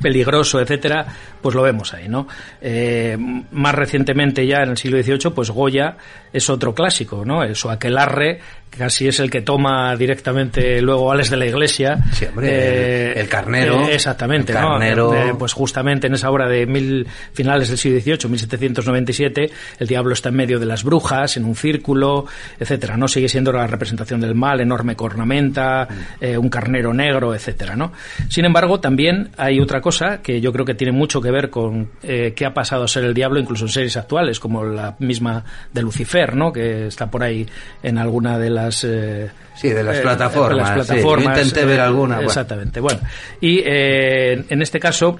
peligroso, 0.00 0.60
etcétera, 0.60 1.06
pues 1.40 1.54
lo 1.54 1.62
vemos 1.62 1.92
ahí, 1.94 2.08
¿no? 2.08 2.26
Eh, 2.60 3.16
más 3.52 3.74
recientemente 3.74 4.46
ya 4.46 4.62
en 4.62 4.70
el 4.70 4.76
siglo 4.76 5.02
XVIII, 5.02 5.32
pues 5.34 5.50
Goya 5.50 5.96
es 6.32 6.48
otro 6.50 6.74
clásico, 6.74 7.24
¿no? 7.24 7.42
El 7.42 7.54
Soaquelarre 7.54 8.40
casi 8.76 9.08
es 9.08 9.20
el 9.20 9.30
que 9.30 9.42
toma 9.42 9.94
directamente 9.96 10.80
luego 10.80 11.12
Ales 11.12 11.30
de 11.30 11.36
la 11.36 11.46
Iglesia. 11.46 11.98
Sí, 12.12 12.26
eh, 12.42 13.14
el 13.16 13.28
carnero. 13.28 13.86
Eh, 13.86 13.94
exactamente, 13.94 14.52
carnero. 14.52 15.14
Eh, 15.14 15.34
pues 15.38 15.52
justamente 15.52 16.06
en 16.06 16.14
esa 16.14 16.30
obra 16.30 16.48
de 16.48 16.66
mil, 16.66 17.06
finales 17.32 17.68
del 17.68 17.78
siglo 17.78 18.00
XVIII, 18.00 18.30
1797, 18.30 19.50
el 19.78 19.86
diablo 19.86 20.14
está 20.14 20.28
en 20.30 20.36
medio 20.36 20.58
de 20.58 20.66
las 20.66 20.84
brujas, 20.84 21.36
en 21.36 21.44
un 21.44 21.54
círculo, 21.54 22.26
etcétera, 22.58 22.96
¿no? 22.96 23.08
Sigue 23.08 23.28
siendo 23.28 23.52
la 23.52 23.66
representación 23.66 24.20
del 24.20 24.34
mal, 24.34 24.60
enorme 24.60 24.96
cornamenta, 24.96 25.88
mm. 26.20 26.38
un 26.38 26.48
carnero 26.48 26.92
negro, 26.92 27.34
etcétera, 27.34 27.76
¿no? 27.76 27.92
Sin 28.28 28.44
embargo, 28.44 28.80
también 28.80 29.30
hay 29.36 29.60
otra 29.60 29.73
cosa 29.80 30.22
que 30.22 30.40
yo 30.40 30.52
creo 30.52 30.64
que 30.64 30.74
tiene 30.74 30.92
mucho 30.92 31.20
que 31.20 31.30
ver 31.30 31.50
con 31.50 31.90
qué 32.00 32.46
ha 32.46 32.54
pasado 32.54 32.84
a 32.84 32.88
ser 32.88 33.04
el 33.04 33.14
diablo, 33.14 33.40
incluso 33.40 33.64
en 33.64 33.70
series 33.70 33.96
actuales, 33.96 34.40
como 34.40 34.64
la 34.64 34.96
misma 34.98 35.44
de 35.72 35.82
Lucifer, 35.82 36.34
¿no? 36.34 36.52
Que 36.52 36.86
está 36.86 37.10
por 37.10 37.22
ahí 37.22 37.46
en 37.82 37.98
alguna 37.98 38.38
de 38.38 38.50
las 38.50 38.84
eh, 38.84 39.30
sí, 39.54 39.68
de 39.70 39.82
las 39.82 39.98
plataformas. 39.98 40.76
Las 40.76 40.86
plataformas 40.86 41.38
intenté 41.38 41.64
ver 41.64 41.80
alguna. 41.80 42.20
Exactamente. 42.20 42.80
Bueno, 42.80 43.00
y 43.40 43.60
eh, 43.64 44.44
en 44.48 44.62
este 44.62 44.80
caso 44.80 45.18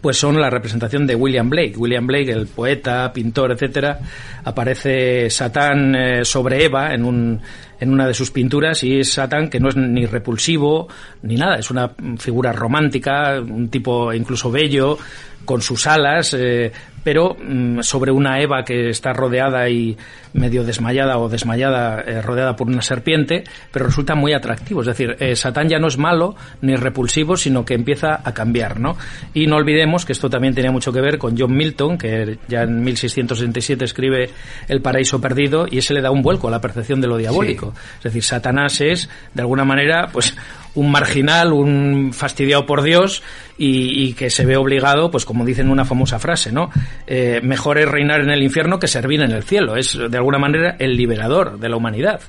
pues 0.00 0.16
son 0.16 0.40
la 0.40 0.48
representación 0.48 1.06
de 1.06 1.14
William 1.14 1.50
Blake. 1.50 1.74
William 1.76 2.06
Blake, 2.06 2.30
el 2.30 2.46
poeta, 2.46 3.12
pintor, 3.12 3.52
etcétera, 3.52 3.98
aparece 4.44 5.28
Satán 5.28 5.94
eh, 5.94 6.24
sobre 6.24 6.64
Eva 6.64 6.94
en 6.94 7.04
un 7.04 7.40
en 7.80 7.92
una 7.92 8.06
de 8.06 8.14
sus 8.14 8.30
pinturas 8.30 8.84
y 8.84 9.00
es 9.00 9.12
Satán 9.14 9.48
que 9.48 9.58
no 9.58 9.70
es 9.70 9.76
ni 9.76 10.06
repulsivo 10.06 10.88
ni 11.22 11.34
nada, 11.34 11.56
es 11.56 11.70
una 11.70 11.90
figura 12.18 12.52
romántica, 12.52 13.40
un 13.40 13.68
tipo 13.68 14.12
incluso 14.12 14.50
bello, 14.50 14.98
con 15.44 15.62
sus 15.62 15.86
alas, 15.86 16.34
eh, 16.34 16.72
pero 17.02 17.36
mm, 17.36 17.80
sobre 17.80 18.12
una 18.12 18.40
Eva 18.40 18.64
que 18.64 18.90
está 18.90 19.12
rodeada 19.12 19.68
y 19.68 19.96
medio 20.32 20.64
desmayada 20.64 21.18
o 21.18 21.28
desmayada, 21.28 22.00
eh, 22.00 22.22
rodeada 22.22 22.56
por 22.56 22.68
una 22.68 22.82
serpiente, 22.82 23.44
pero 23.72 23.86
resulta 23.86 24.14
muy 24.14 24.32
atractivo. 24.32 24.80
Es 24.82 24.86
decir, 24.86 25.16
eh, 25.18 25.34
Satán 25.34 25.68
ya 25.68 25.78
no 25.78 25.88
es 25.88 25.98
malo 25.98 26.36
ni 26.60 26.76
repulsivo, 26.76 27.36
sino 27.36 27.64
que 27.64 27.74
empieza 27.74 28.20
a 28.22 28.32
cambiar, 28.34 28.78
¿no? 28.78 28.96
Y 29.34 29.46
no 29.46 29.56
olvidemos 29.56 30.04
que 30.04 30.12
esto 30.12 30.28
también 30.28 30.54
tenía 30.54 30.70
mucho 30.70 30.92
que 30.92 31.00
ver 31.00 31.18
con 31.18 31.36
John 31.36 31.56
Milton, 31.56 31.98
que 31.98 32.38
ya 32.48 32.62
en 32.62 32.82
1667 32.82 33.84
escribe 33.84 34.30
El 34.68 34.80
paraíso 34.82 35.20
perdido 35.20 35.66
y 35.70 35.78
ese 35.78 35.94
le 35.94 36.02
da 36.02 36.10
un 36.10 36.22
vuelco 36.22 36.48
a 36.48 36.50
la 36.50 36.60
percepción 36.60 37.00
de 37.00 37.08
lo 37.08 37.16
diabólico. 37.16 37.74
Es 37.98 38.04
decir, 38.04 38.22
Satanás 38.22 38.80
es, 38.80 39.08
de 39.34 39.42
alguna 39.42 39.64
manera, 39.64 40.08
pues 40.12 40.36
un 40.74 40.90
marginal, 40.90 41.52
un 41.52 42.12
fastidiado 42.12 42.66
por 42.66 42.82
Dios 42.82 43.22
y, 43.58 44.14
que 44.14 44.30
se 44.30 44.46
ve 44.46 44.56
obligado, 44.56 45.10
pues 45.10 45.24
como 45.24 45.44
dicen 45.44 45.70
una 45.70 45.84
famosa 45.84 46.18
frase, 46.18 46.50
¿no? 46.50 46.70
Eh, 47.06 47.40
mejor 47.42 47.78
es 47.78 47.88
reinar 47.88 48.20
en 48.20 48.30
el 48.30 48.42
infierno 48.42 48.78
que 48.78 48.88
servir 48.88 49.20
en 49.20 49.32
el 49.32 49.42
cielo. 49.42 49.76
Es 49.76 49.98
de 49.98 50.16
alguna 50.16 50.38
manera 50.38 50.76
el 50.78 50.96
liberador 50.96 51.58
de 51.58 51.68
la 51.68 51.76
humanidad. 51.76 52.20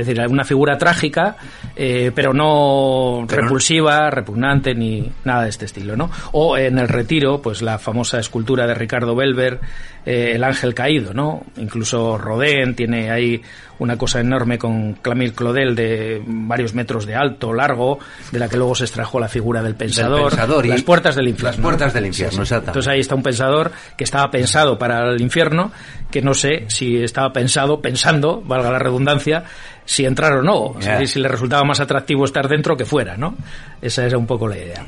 Es 0.00 0.06
decir, 0.06 0.26
una 0.28 0.44
figura 0.44 0.78
trágica, 0.78 1.36
eh, 1.76 2.10
pero 2.14 2.32
no 2.32 3.26
repulsiva, 3.28 4.10
repugnante 4.10 4.74
ni 4.74 5.12
nada 5.24 5.42
de 5.42 5.50
este 5.50 5.66
estilo, 5.66 5.96
¿no? 5.96 6.10
O 6.32 6.56
en 6.56 6.78
el 6.78 6.88
retiro, 6.88 7.42
pues 7.42 7.60
la 7.60 7.78
famosa 7.78 8.18
escultura 8.18 8.66
de 8.66 8.74
Ricardo 8.74 9.14
Belver, 9.14 9.60
eh, 10.06 10.32
el 10.34 10.44
ángel 10.44 10.74
caído, 10.74 11.12
¿no? 11.12 11.44
Incluso 11.58 12.16
Rodin 12.16 12.74
tiene 12.74 13.10
ahí 13.10 13.42
una 13.80 13.96
cosa 13.96 14.20
enorme 14.20 14.58
con 14.58 14.94
Clamil 14.94 15.32
Claudel 15.32 15.74
de 15.74 16.22
varios 16.24 16.74
metros 16.74 17.06
de 17.06 17.14
alto, 17.14 17.52
largo, 17.52 17.98
de 18.30 18.38
la 18.38 18.48
que 18.48 18.56
luego 18.56 18.74
se 18.74 18.84
extrajo 18.84 19.18
la 19.18 19.28
figura 19.28 19.62
del 19.62 19.74
pensador, 19.74 20.32
las 20.66 20.82
puertas 20.82 21.16
del 21.16 21.28
infierno. 21.28 21.56
las 21.56 21.62
puertas 21.62 21.92
del 21.94 22.06
infierno, 22.06 22.44
Sí. 22.44 22.54
Entonces 22.54 22.88
ahí 22.88 23.00
está 23.00 23.14
un 23.14 23.22
pensador 23.22 23.72
que 23.96 24.04
estaba 24.04 24.30
pensado 24.30 24.78
para 24.78 25.10
el 25.10 25.20
infierno, 25.20 25.72
que 26.10 26.20
no 26.20 26.34
sé 26.34 26.64
si 26.68 27.02
estaba 27.02 27.32
pensado, 27.32 27.80
pensando, 27.80 28.42
valga 28.44 28.70
la 28.70 28.78
redundancia, 28.78 29.44
si 29.90 30.04
entrar 30.04 30.32
o 30.34 30.40
no, 30.42 30.66
o 30.66 30.80
sea, 30.80 31.00
Ya. 31.00 31.06
si 31.06 31.18
le 31.18 31.26
resultaba 31.26 31.64
más 31.64 31.80
atractivo 31.80 32.24
estar 32.24 32.46
dentro 32.46 32.76
que 32.76 32.84
fuera, 32.84 33.16
¿no? 33.16 33.34
Esa 33.82 34.06
era 34.06 34.18
un 34.18 34.26
poco 34.26 34.46
la 34.46 34.56
idea. 34.56 34.86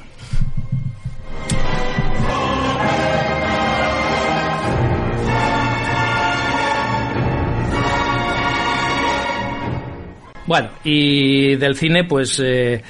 Bueno, 10.47 10.71
y 10.85 11.55
del 11.57 11.77
cine, 11.77 12.05
pues... 12.05 12.41
eh, 12.45 12.83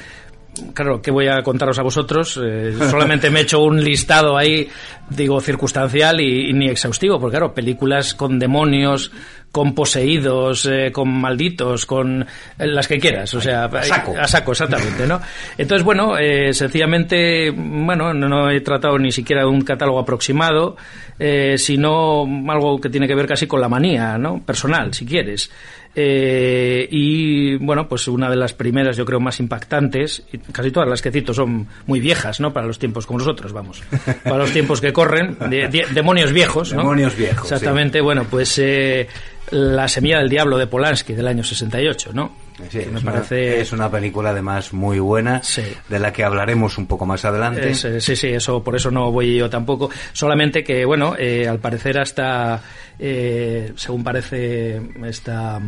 Claro, 0.74 1.00
¿qué 1.00 1.10
voy 1.10 1.28
a 1.28 1.42
contaros 1.42 1.78
a 1.78 1.82
vosotros? 1.82 2.38
Eh, 2.42 2.74
solamente 2.90 3.30
me 3.30 3.40
he 3.40 3.42
hecho 3.42 3.60
un 3.62 3.82
listado 3.82 4.36
ahí, 4.36 4.68
digo, 5.08 5.40
circunstancial 5.40 6.20
y, 6.20 6.50
y 6.50 6.52
ni 6.52 6.68
exhaustivo, 6.68 7.18
porque 7.18 7.38
claro, 7.38 7.54
películas 7.54 8.14
con 8.14 8.38
demonios, 8.38 9.10
con 9.50 9.74
poseídos, 9.74 10.66
eh, 10.66 10.90
con 10.92 11.08
malditos, 11.08 11.84
con 11.86 12.22
eh, 12.22 12.26
las 12.66 12.88
que 12.88 12.98
quieras, 12.98 13.32
o 13.34 13.40
sea, 13.40 13.64
A 13.64 13.82
saco. 13.82 14.14
a 14.18 14.26
saco, 14.26 14.52
exactamente, 14.52 15.06
¿no? 15.06 15.20
Entonces, 15.58 15.84
bueno, 15.84 16.16
eh, 16.18 16.54
sencillamente, 16.54 17.50
bueno, 17.50 18.14
no, 18.14 18.28
no 18.28 18.50
he 18.50 18.60
tratado 18.62 18.98
ni 18.98 19.12
siquiera 19.12 19.46
un 19.46 19.62
catálogo 19.62 20.00
aproximado, 20.00 20.76
eh, 21.18 21.56
sino 21.58 22.24
algo 22.48 22.80
que 22.80 22.88
tiene 22.88 23.06
que 23.06 23.14
ver 23.14 23.26
casi 23.26 23.46
con 23.46 23.60
la 23.60 23.68
manía, 23.68 24.16
¿no? 24.16 24.42
Personal, 24.44 24.92
si 24.94 25.04
quieres. 25.04 25.50
Eh, 25.94 26.88
y 26.90 27.56
bueno, 27.56 27.86
pues 27.88 28.08
una 28.08 28.30
de 28.30 28.36
las 28.36 28.54
primeras, 28.54 28.96
yo 28.96 29.04
creo, 29.04 29.20
más 29.20 29.40
impactantes, 29.40 30.22
y 30.32 30.38
casi 30.38 30.70
todas 30.70 30.88
las 30.88 31.02
que 31.02 31.10
cito 31.10 31.34
son 31.34 31.66
muy 31.86 32.00
viejas, 32.00 32.40
¿no? 32.40 32.52
Para 32.52 32.66
los 32.66 32.78
tiempos 32.78 33.06
como 33.06 33.18
nosotros, 33.18 33.52
vamos. 33.52 33.82
Para 34.24 34.38
los 34.38 34.52
tiempos 34.52 34.80
que 34.80 34.92
corren, 34.92 35.36
de- 35.50 35.68
de- 35.68 35.86
demonios 35.92 36.32
viejos, 36.32 36.72
¿no? 36.72 36.78
Demonios 36.78 37.16
viejos, 37.16 37.46
sí. 37.48 37.54
Exactamente, 37.54 38.00
bueno, 38.00 38.24
pues 38.30 38.58
eh, 38.58 39.06
La 39.50 39.86
semilla 39.88 40.18
del 40.18 40.30
diablo 40.30 40.56
de 40.56 40.66
Polanski 40.66 41.12
del 41.12 41.26
año 41.28 41.44
68, 41.44 42.10
¿no? 42.14 42.32
Sí, 42.70 42.78
Que 42.80 42.86
me 42.86 42.98
es, 42.98 43.04
parece... 43.04 43.46
una, 43.52 43.62
es 43.62 43.72
una 43.72 43.90
película 43.90 44.30
además 44.30 44.72
muy 44.72 44.98
buena, 44.98 45.42
Sí. 45.42 45.62
de 45.88 45.98
la 45.98 46.12
que 46.12 46.24
hablaremos 46.24 46.78
un 46.78 46.86
poco 46.86 47.06
más 47.06 47.24
adelante. 47.24 47.70
Es, 47.70 47.86
sí, 48.00 48.16
sí, 48.16 48.28
eso, 48.28 48.62
por 48.62 48.76
eso 48.76 48.90
no 48.90 49.10
voy 49.10 49.36
yo 49.36 49.48
tampoco. 49.50 49.90
Solamente 50.12 50.62
que, 50.64 50.84
bueno, 50.84 51.14
eh, 51.18 51.46
al 51.48 51.58
parecer 51.58 51.98
hasta, 51.98 52.60
eh, 52.98 53.72
según 53.76 54.04
parece, 54.04 54.80
esta... 55.04 55.60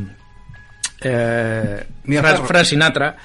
Eh, 1.05 1.87
Mia. 2.05 2.23
Frank 2.23 2.65
Sinatra 2.65 3.17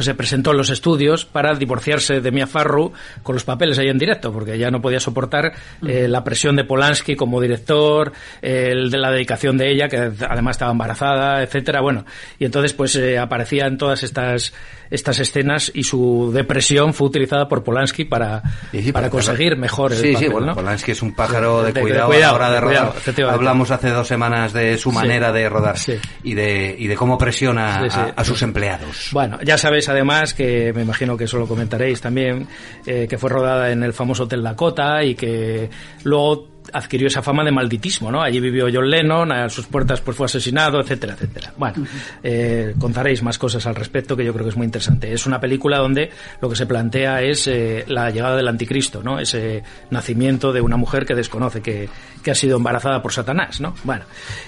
se 0.00 0.14
presentó 0.14 0.50
en 0.50 0.56
los 0.56 0.70
estudios 0.70 1.24
para 1.24 1.54
divorciarse 1.54 2.20
de 2.20 2.30
Mia 2.32 2.46
Farrow 2.48 2.92
con 3.22 3.34
los 3.36 3.44
papeles 3.44 3.78
ahí 3.78 3.88
en 3.88 3.98
directo, 3.98 4.32
porque 4.32 4.58
ya 4.58 4.70
no 4.70 4.80
podía 4.82 4.98
soportar 4.98 5.52
eh, 5.86 6.08
la 6.08 6.24
presión 6.24 6.56
de 6.56 6.64
Polanski 6.64 7.14
como 7.14 7.40
director, 7.40 8.12
el 8.42 8.90
de 8.90 8.98
la 8.98 9.10
dedicación 9.12 9.56
de 9.56 9.70
ella, 9.70 9.88
que 9.88 9.98
además 10.28 10.54
estaba 10.56 10.72
embarazada, 10.72 11.42
etcétera. 11.42 11.80
Bueno, 11.80 12.04
y 12.38 12.44
entonces 12.44 12.72
pues 12.72 12.96
eh, 12.96 13.18
aparecía 13.18 13.66
en 13.66 13.78
todas 13.78 14.02
estas 14.02 14.52
estas 14.90 15.18
escenas 15.18 15.72
y 15.74 15.82
su 15.82 16.30
depresión 16.32 16.94
fue 16.94 17.08
utilizada 17.08 17.48
por 17.48 17.64
Polanski 17.64 18.04
para, 18.04 18.42
Y 18.72 18.80
sí, 18.82 18.92
para 18.92 19.10
conseguir 19.10 19.56
mejor 19.56 19.90
el 19.92 19.98
Sí, 19.98 20.12
papel, 20.12 20.26
sí, 20.28 20.32
bueno, 20.32 20.46
¿no? 20.48 20.54
Polanski 20.54 20.92
es 20.92 21.02
un 21.02 21.14
pájaro 21.16 21.62
de, 21.62 21.68
De- 21.68 21.72
de 21.72 21.80
cuidado, 21.80 22.06
cuidado, 22.08 22.36
a 22.36 22.38
la 22.38 22.44
hora 22.46 22.48
de 22.50 22.60
de 22.60 22.66
cuidado, 22.66 22.94
rodar. 23.16 23.34
Hablamos 23.34 23.70
hace 23.72 23.88
dos 23.90 24.06
semanas 24.06 24.52
de 24.52 24.76
su 24.78 24.92
manera 24.92 25.32
de 25.32 25.48
rodar 25.48 25.78
Sí. 25.78 25.94
y, 26.22 26.34
de, 26.34 26.76
y 26.78 26.86
de 26.86 26.94
cómo 26.96 27.18
Sí, 27.32 27.90
sí. 27.90 27.98
a, 27.98 28.12
a 28.16 28.24
sus 28.24 28.42
empleados. 28.42 29.08
Bueno, 29.12 29.38
ya 29.42 29.58
sabéis 29.58 29.88
además 29.88 30.34
que 30.34 30.72
me 30.74 30.82
imagino 30.82 31.16
que 31.16 31.24
eso 31.24 31.38
lo 31.38 31.46
comentaréis 31.46 32.00
también, 32.00 32.46
eh, 32.86 33.06
que 33.08 33.18
fue 33.18 33.30
rodada 33.30 33.70
en 33.70 33.82
el 33.82 33.92
famoso 33.92 34.24
Hotel 34.24 34.42
Dakota 34.42 35.02
y 35.02 35.14
que 35.14 35.68
luego 36.04 36.53
adquirió 36.72 37.08
esa 37.08 37.22
fama 37.22 37.44
de 37.44 37.52
malditismo, 37.52 38.10
¿no? 38.10 38.22
Allí 38.22 38.40
vivió 38.40 38.66
John 38.72 38.88
Lennon, 38.88 39.32
a 39.32 39.48
sus 39.48 39.66
puertas 39.66 40.00
pues 40.00 40.16
fue 40.16 40.26
asesinado, 40.26 40.80
etcétera, 40.80 41.14
etcétera. 41.14 41.52
Bueno, 41.56 41.86
eh, 42.22 42.74
contaréis 42.78 43.22
más 43.22 43.38
cosas 43.38 43.66
al 43.66 43.74
respecto 43.74 44.16
que 44.16 44.24
yo 44.24 44.32
creo 44.32 44.44
que 44.44 44.50
es 44.50 44.56
muy 44.56 44.64
interesante. 44.64 45.12
Es 45.12 45.26
una 45.26 45.40
película 45.40 45.78
donde 45.78 46.10
lo 46.40 46.48
que 46.48 46.56
se 46.56 46.66
plantea 46.66 47.22
es 47.22 47.46
eh, 47.46 47.84
la 47.88 48.10
llegada 48.10 48.36
del 48.36 48.48
anticristo, 48.48 49.02
¿no? 49.02 49.18
Ese 49.18 49.62
nacimiento 49.90 50.52
de 50.52 50.60
una 50.60 50.76
mujer 50.76 51.04
que 51.04 51.14
desconoce 51.14 51.60
que, 51.60 51.88
que 52.22 52.30
ha 52.30 52.34
sido 52.34 52.56
embarazada 52.56 53.02
por 53.02 53.12
Satanás, 53.12 53.60
¿no? 53.60 53.74
Bueno, 53.84 54.04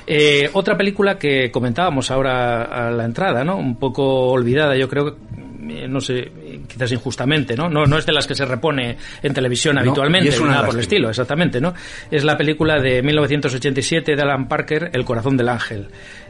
eh, 0.06 0.50
otra 0.52 0.76
película 0.76 1.18
que 1.18 1.50
comentábamos 1.50 2.10
ahora 2.10 2.62
a 2.62 2.90
la 2.90 3.04
entrada, 3.04 3.44
¿no? 3.44 3.56
Un 3.56 3.76
poco 3.76 4.28
olvidada, 4.28 4.76
yo 4.76 4.88
creo 4.88 5.06
que 5.06 5.46
no 5.66 6.00
sé, 6.00 6.18
eh, 6.18 6.60
quizás 6.66 6.92
injustamente, 6.92 7.56
¿no? 7.56 7.68
¿no? 7.68 7.86
No 7.86 7.98
es 7.98 8.06
de 8.06 8.12
las 8.12 8.26
que 8.26 8.34
se 8.34 8.44
repone 8.44 8.96
en 9.22 9.34
televisión 9.34 9.78
habitualmente, 9.78 10.28
es 10.28 10.40
una 10.40 10.52
nada 10.52 10.66
por 10.66 10.74
el 10.74 10.80
estilo, 10.80 11.08
exactamente, 11.08 11.60
¿no? 11.60 11.74
Es 12.10 12.24
la 12.24 12.36
película 12.36 12.80
de 12.80 13.02
1987 13.02 14.16
de 14.16 14.22
Alan 14.22 14.48
Parker, 14.48 14.90
El 14.92 15.04
corazón 15.04 15.36
del 15.36 15.48
ángel. 15.48 15.88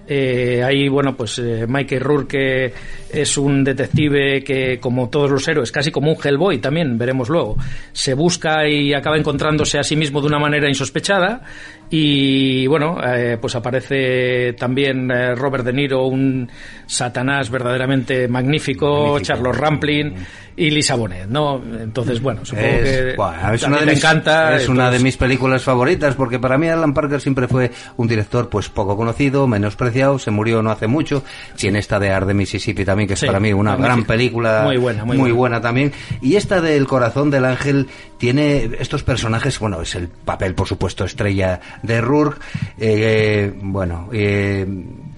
Eh, 0.08 0.62
ahí, 0.62 0.88
bueno, 0.88 1.16
pues 1.16 1.38
eh, 1.40 1.66
Michael 1.68 2.00
Rourke 2.00 2.72
es 3.10 3.36
un 3.36 3.64
detective 3.64 4.42
que, 4.44 4.78
como 4.78 5.08
todos 5.08 5.30
los 5.30 5.46
héroes, 5.48 5.72
casi 5.72 5.90
como 5.90 6.12
un 6.12 6.16
Hellboy 6.22 6.58
también, 6.58 6.96
veremos 6.96 7.28
luego, 7.28 7.56
se 7.92 8.14
busca 8.14 8.68
y 8.68 8.94
acaba 8.94 9.16
encontrándose 9.16 9.78
a 9.78 9.82
sí 9.82 9.96
mismo 9.96 10.20
de 10.20 10.28
una 10.28 10.38
manera 10.38 10.68
insospechada 10.68 11.42
y, 11.90 12.66
bueno, 12.66 12.98
eh, 13.04 13.38
pues 13.40 13.54
aparece 13.54 14.54
también 14.54 15.10
eh, 15.10 15.34
Robert 15.34 15.64
De 15.64 15.72
Niro, 15.72 16.06
un 16.06 16.48
Satanás 16.86 17.50
verdaderamente 17.50 18.28
magnífico, 18.28 18.86
Magnífico. 19.12 19.20
Charles 19.20 19.56
Rampling 19.56 20.14
y 20.58 20.70
Lisa 20.70 20.94
Bonet, 20.94 21.26
¿no? 21.28 21.62
Entonces, 21.80 22.20
bueno, 22.22 22.44
supongo 22.44 22.66
Es, 22.66 23.14
que 23.14 23.14
es 23.54 23.62
una 23.64 23.78
de 23.80 23.86
le 23.86 23.92
mis, 23.92 23.98
encanta. 24.04 24.56
es 24.56 24.68
una 24.68 24.90
de 24.90 24.98
mis 25.00 25.16
películas 25.16 25.62
favoritas 25.62 26.14
porque 26.14 26.38
para 26.38 26.56
mí 26.56 26.66
Alan 26.68 26.94
Parker 26.94 27.20
siempre 27.20 27.46
fue 27.46 27.70
un 27.98 28.08
director 28.08 28.48
pues 28.48 28.68
poco 28.70 28.96
conocido, 28.96 29.46
menospreciado, 29.46 30.18
se 30.18 30.30
murió 30.30 30.62
no 30.62 30.70
hace 30.70 30.86
mucho. 30.86 31.22
Tiene 31.56 31.78
esta 31.78 31.98
de 32.00 32.10
Art 32.10 32.26
de 32.26 32.34
Mississippi 32.34 32.84
también 32.84 33.06
que 33.06 33.14
es 33.14 33.20
Sí, 33.20 33.26
para 33.26 33.38
mí 33.40 33.52
una 33.52 33.76
gran 33.76 34.04
película, 34.04 34.62
Muy 34.64 34.76
buena, 34.78 35.04
muy 35.04 35.30
buena. 35.32 35.60
también. 35.60 35.92
Y 36.22 36.36
esta 36.36 36.60
del 36.60 36.86
Corazón 36.86 37.30
del 37.30 37.44
Ángel 37.44 37.88
tiene 38.18 38.70
estos 38.78 39.02
personajes, 39.02 39.58
bueno, 39.58 39.80
es 39.82 39.94
el 39.94 40.08
papel 40.08 40.54
por 40.54 40.66
supuesto 40.66 41.04
estrella 41.04 41.60
de 41.82 42.00
Rourke, 42.00 42.40
eh, 42.78 43.52
bueno, 43.62 44.08
eh, 44.12 44.66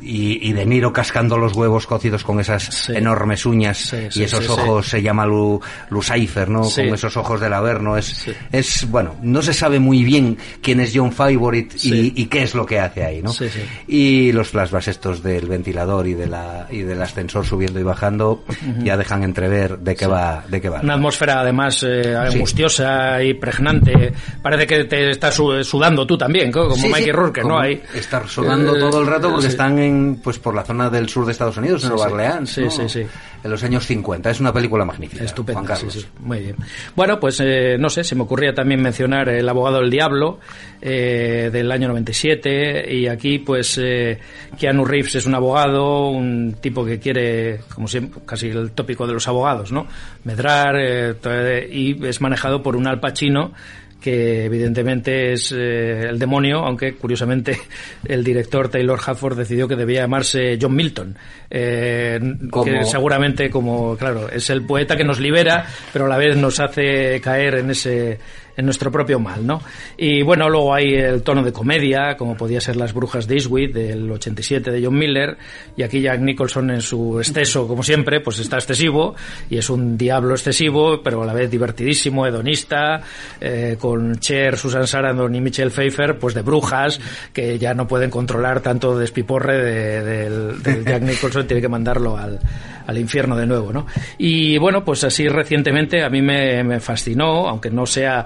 y, 0.01 0.49
y 0.49 0.53
De 0.53 0.65
Niro 0.67 0.93
cascando 0.93 1.37
los 1.39 1.55
huevos 1.55 1.87
cocidos 1.87 2.23
con 2.25 2.41
esas 2.41 2.65
Sí. 2.65 2.93
enormes 2.95 3.45
uñas 3.47 3.79
Sí, 3.79 4.21
y 4.21 4.23
esos 4.23 4.49
ojos 4.49 4.87
se 4.89 5.03
llama 5.03 5.27
Lu, 5.27 5.61
Lucifer, 5.91 6.49
¿no? 6.49 6.63
Con 6.63 6.87
esos 6.95 7.17
ojos 7.17 7.41
del 7.41 7.53
Averno. 7.53 7.97
Es, 7.97 8.27
es, 8.53 8.89
bueno, 8.91 9.17
no 9.23 9.43
se 9.43 9.53
sabe 9.53 9.79
muy 9.79 10.05
bien 10.05 10.37
quién 10.63 10.81
es 10.81 10.93
John 10.95 11.13
Favorite 11.13 11.77
y, 11.83 12.27
qué 12.27 12.43
es 12.43 12.55
lo 12.55 12.65
que 12.67 12.79
hace 12.79 13.05
ahí, 13.05 13.23
¿no? 13.23 13.33
Sí, 13.33 13.49
sí. 13.49 13.61
Y 13.87 14.33
los 14.33 14.49
flashbacks 14.49 14.89
estos 14.89 15.23
del 15.23 15.47
ventilador 15.47 16.07
y, 16.07 16.15
de 16.15 16.27
la, 16.27 16.67
y 16.71 16.83
del 16.83 17.01
ascensor 17.03 17.45
subiendo 17.47 17.81
y 17.81 17.83
bajando 17.83 18.45
ya 18.83 18.97
dejan 18.97 19.23
entrever 19.23 19.79
de 19.79 19.95
qué 19.97 20.07
va, 20.07 20.45
de 20.49 20.61
qué 20.61 20.69
va. 20.69 20.81
Una 20.83 20.95
atmósfera 20.95 21.41
además 21.41 21.85
eh, 21.87 22.15
angustiosa 22.17 23.23
y 23.23 23.35
pregnante. 23.35 24.13
Parece 24.43 24.67
que 24.67 24.85
te 24.85 25.11
estás 25.11 25.35
su- 25.35 25.63
sudando 25.65 26.07
tú 26.07 26.17
también, 26.17 26.51
co- 26.51 26.69
como 26.69 26.89
Mikey 26.89 27.13
Rourke, 27.13 27.43
¿no? 27.43 27.59
Ahí, 27.59 27.81
Estar 27.95 28.29
sudando 28.29 28.77
Eh, 28.77 28.81
todo 28.81 29.01
el 29.01 29.07
rato 29.07 29.31
porque 29.31 29.47
están 29.49 29.79
en, 29.79 29.88
pues 30.23 30.39
por 30.39 30.55
la 30.55 30.65
zona 30.65 30.91
del 30.91 31.09
sur 31.09 31.25
de 31.27 31.33
Estados 31.33 31.57
Unidos, 31.57 31.83
en 31.85 31.91
Sí, 31.91 31.95
Nueva 31.95 32.09
sí. 32.09 32.13
Orleans, 32.15 32.51
Sí, 32.51 32.61
¿no? 32.63 32.71
sí, 32.71 32.89
sí. 32.89 33.07
En 33.45 33.51
los 33.51 33.63
años 33.63 33.87
50. 33.87 34.31
Es 34.31 34.41
una 34.41 34.53
película 34.53 34.85
magnífica. 34.85 35.25
Juan 35.53 35.65
Carlos. 35.65 35.93
sí, 35.93 36.05
muy 36.21 36.41
bien. 36.41 36.57
Bueno, 36.97 37.21
pues 37.21 37.41
eh, 37.41 37.77
no 37.79 37.89
sé, 37.89 38.03
se 38.05 38.15
me 38.17 38.23
ocurría 38.23 38.53
también 38.53 38.83
mencionar 38.83 39.29
El 39.29 39.49
abogado 39.49 39.81
del 39.81 39.91
diablo 39.91 40.41
eh, 40.81 41.51
del 41.53 41.71
año 41.71 41.89
97 41.89 42.93
y 42.95 43.07
aquí 43.07 43.39
pues 43.39 43.79
eh, 43.83 44.19
Keanu 44.59 44.85
Reeves 44.85 45.15
es 45.17 45.27
un 45.27 45.35
abogado, 45.35 46.09
un 46.09 46.57
tipo 46.61 46.85
que 46.85 46.99
quiere, 46.99 47.61
como 47.75 47.87
siempre, 47.89 48.21
casi 48.27 48.49
el 48.49 48.73
tópico 48.73 49.07
de 49.07 49.13
los 49.15 49.29
abogados, 49.29 49.71
¿no? 49.73 49.87
Medrar 50.25 50.75
eh, 50.79 51.69
y 51.71 52.05
es 52.07 52.21
manejado 52.21 52.63
por 52.63 52.77
un 52.77 52.87
Al 52.87 53.01
Pacino 53.01 53.53
que 54.01 54.45
evidentemente 54.45 55.33
es 55.33 55.53
eh, 55.53 56.09
el 56.09 56.19
demonio, 56.19 56.59
aunque 56.59 56.95
curiosamente 56.95 57.59
el 58.05 58.23
director 58.23 58.69
Taylor 58.69 58.99
Hafford 59.05 59.37
decidió 59.37 59.67
que 59.67 59.77
debía 59.77 60.03
llamarse 60.03 60.59
John 60.61 60.75
Milton, 60.75 61.17
eh, 61.51 62.21
que 62.65 62.85
seguramente 62.85 63.51
como, 63.51 63.97
claro, 63.97 64.29
es 64.31 64.49
el 64.51 64.65
poeta 64.65 64.97
que 64.97 65.05
nos 65.05 65.21
libera, 65.21 65.67
pero 65.93 66.07
a 66.07 66.09
la 66.09 66.19
vez 66.19 66.37
nos 66.37 66.61
hace 66.61 67.21
caer 67.21 67.57
en 67.57 67.71
ese 67.71 68.19
en 68.59 68.65
nuestro 68.65 68.91
propio 68.91 69.21
mal, 69.21 69.47
¿no? 69.47 69.63
Y 69.97 70.23
bueno, 70.23 70.51
luego 70.51 70.75
hay 70.75 70.93
el 70.95 71.23
tono 71.23 71.45
de 71.45 71.53
comedia, 71.53 72.17
como 72.17 72.37
podía 72.37 72.61
ser 72.61 72.75
Las 72.77 72.93
brujas 72.93 73.29
de 73.29 73.37
Eastwick, 73.37 73.73
del 73.73 74.11
87 74.11 74.71
de 74.73 74.85
John 74.85 74.99
Miller, 74.99 75.39
y 75.77 75.85
aquí 75.85 76.01
Jack 76.01 76.21
Nicholson 76.21 76.71
en 76.73 76.83
su 76.83 77.21
exceso, 77.21 77.69
como 77.69 77.85
siempre, 77.85 78.21
pues 78.21 78.41
está 78.41 78.57
excesivo, 78.57 79.15
y 79.49 79.59
es 79.59 79.71
un 79.71 79.97
diablo 79.97 80.35
excesivo, 80.35 81.01
pero 81.05 81.23
a 81.23 81.27
la 81.27 81.33
vez 81.35 81.49
divertidísimo, 81.51 82.27
hedonista, 82.27 83.01
eh, 83.41 83.77
con 83.79 84.19
Cher, 84.19 84.59
Susan 84.59 84.89
Sarandon 84.89 85.33
y 85.37 85.41
Michelle 85.41 85.71
Pfeiffer, 85.71 86.19
pues 86.19 86.35
de 86.35 86.43
brujas, 86.43 87.01
que 87.33 87.59
ya 87.61 87.75
no 87.75 87.87
pueden 87.87 88.11
controlar 88.11 88.61
tanto 88.61 88.99
despiporre 88.99 89.57
de, 89.57 90.03
del- 90.03 90.63
del 90.65 90.85
Jack 90.85 91.03
Nicholson, 91.03 91.47
tiene 91.47 91.61
que 91.63 91.69
mandarlo 91.69 92.17
al, 92.17 92.41
al 92.89 92.97
infierno 92.97 93.37
de 93.37 93.47
nuevo, 93.47 93.71
¿no? 93.71 93.87
Y 94.17 94.57
bueno, 94.57 94.83
pues 94.83 95.05
así 95.05 95.29
recientemente 95.29 96.03
a 96.03 96.09
mí 96.09 96.23
me, 96.23 96.65
me 96.65 96.81
fascinó, 96.81 97.47
aunque 97.47 97.71
no 97.71 97.85
sea 97.85 98.25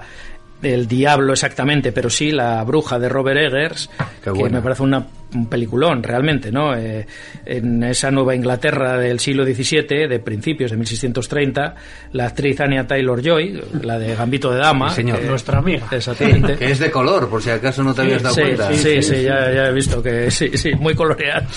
el 0.61 0.87
diablo 0.87 1.33
exactamente, 1.33 1.91
pero 1.91 2.09
sí 2.09 2.31
la 2.31 2.63
bruja 2.63 2.97
de 2.97 3.09
Robert 3.09 3.39
Eggers, 3.39 3.89
que 4.23 4.31
me 4.31 4.61
parece 4.61 4.83
una 4.83 5.05
un 5.33 5.47
peliculón 5.47 6.03
realmente, 6.03 6.51
¿no? 6.51 6.75
Eh, 6.75 7.05
en 7.45 7.83
esa 7.83 8.11
Nueva 8.11 8.35
Inglaterra 8.35 8.97
del 8.97 9.19
siglo 9.19 9.45
XVII, 9.45 10.07
de 10.07 10.19
principios 10.19 10.71
de 10.71 10.77
1630, 10.77 11.75
la 12.11 12.25
actriz 12.25 12.59
Anya 12.61 12.87
Taylor-Joy, 12.87 13.61
la 13.81 13.99
de 13.99 14.15
Gambito 14.15 14.51
de 14.51 14.59
Dama, 14.59 14.89
señor. 14.89 15.21
nuestra 15.23 15.59
amiga, 15.59 15.87
exactamente, 15.91 16.55
que 16.59 16.71
es 16.71 16.79
de 16.79 16.91
color, 16.91 17.29
por 17.29 17.41
si 17.41 17.49
acaso 17.49 17.83
no 17.83 17.93
te 17.93 18.01
habías 18.01 18.21
dado 18.21 18.35
cuenta. 18.35 18.73
Sí, 18.73 19.01
sí, 19.01 19.23
ya, 19.23 19.51
ya, 19.51 19.67
he 19.67 19.73
visto 19.73 20.01
que 20.01 20.31
sí, 20.31 20.51
sí, 20.57 20.73
muy 20.75 20.95
coloreada. 20.95 21.47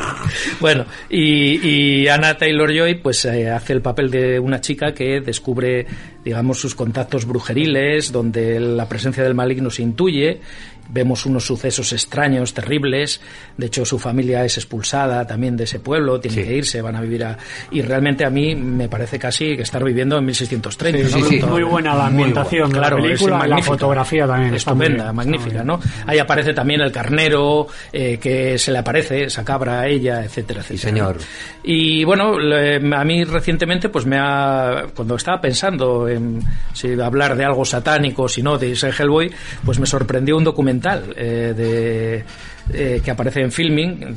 bueno, 0.60 0.86
y, 1.10 2.02
y 2.02 2.08
Anna 2.08 2.36
Taylor-Joy, 2.36 2.96
pues 2.96 3.24
eh, 3.24 3.50
hace 3.50 3.72
el 3.72 3.82
papel 3.82 4.10
de 4.10 4.38
una 4.38 4.60
chica 4.60 4.92
que 4.92 5.20
descubre, 5.20 5.86
digamos, 6.24 6.58
sus 6.58 6.74
contactos 6.74 7.26
brujeriles, 7.26 8.12
donde 8.12 8.60
la 8.60 8.88
presencia 8.88 9.22
del 9.22 9.34
maligno 9.34 9.70
se 9.70 9.82
intuye 9.82 10.40
vemos 10.88 11.26
unos 11.26 11.44
sucesos 11.44 11.92
extraños, 11.92 12.54
terribles. 12.54 13.20
De 13.56 13.66
hecho, 13.66 13.84
su 13.84 13.98
familia 13.98 14.44
es 14.44 14.56
expulsada 14.56 15.26
también 15.26 15.56
de 15.56 15.64
ese 15.64 15.80
pueblo, 15.80 16.20
tiene 16.20 16.44
que 16.44 16.54
irse, 16.54 16.80
van 16.82 16.96
a 16.96 17.00
vivir 17.00 17.24
a... 17.24 17.38
Y 17.70 17.82
realmente 17.82 18.24
a 18.24 18.30
mí 18.30 18.54
me 18.54 18.88
parece 18.88 19.18
casi 19.18 19.56
que 19.56 19.62
estar 19.62 19.82
viviendo 19.82 20.18
en 20.18 20.24
1630. 20.26 21.08
Sí, 21.08 21.40
muy 21.42 21.62
buena 21.62 21.94
la 21.94 22.06
ambientación 22.06 22.70
claro, 22.70 22.98
la 22.98 23.02
película, 23.02 23.46
la 23.46 23.62
fotografía 23.62 24.26
también. 24.26 24.54
Estupenda, 24.54 25.12
magnífica, 25.12 25.62
¿no? 25.62 25.80
Ahí 26.06 26.18
aparece 26.18 26.52
también 26.52 26.80
el 26.80 26.92
carnero, 26.92 27.66
eh, 27.92 28.18
que 28.18 28.58
se 28.58 28.72
le 28.72 28.78
aparece, 28.78 29.24
esa 29.24 29.44
cabra 29.44 29.80
a 29.80 29.86
ella, 29.86 30.24
etcétera, 30.24 30.60
etcétera. 30.60 30.90
señor. 30.90 31.18
Y 31.62 32.04
bueno, 32.04 32.34
a 32.36 33.04
mí 33.04 33.24
recientemente, 33.24 33.88
pues 33.88 34.06
me 34.06 34.18
ha... 34.18 34.86
Cuando 34.94 35.16
estaba 35.16 35.40
pensando 35.40 36.08
en 36.08 36.40
si 36.72 36.98
hablar 37.00 37.36
de 37.36 37.44
algo 37.44 37.64
satánico, 37.64 38.28
si 38.28 38.42
no, 38.42 38.58
de 38.58 38.72
ese 38.72 38.90
Hellboy, 38.90 39.32
pues 39.64 39.78
me 39.78 39.86
sorprendió 39.86 40.36
un 40.36 40.44
eh, 41.16 41.54
de, 41.56 42.24
eh, 42.72 43.00
que 43.04 43.10
aparece 43.10 43.40
en 43.40 43.52
Filming, 43.52 44.14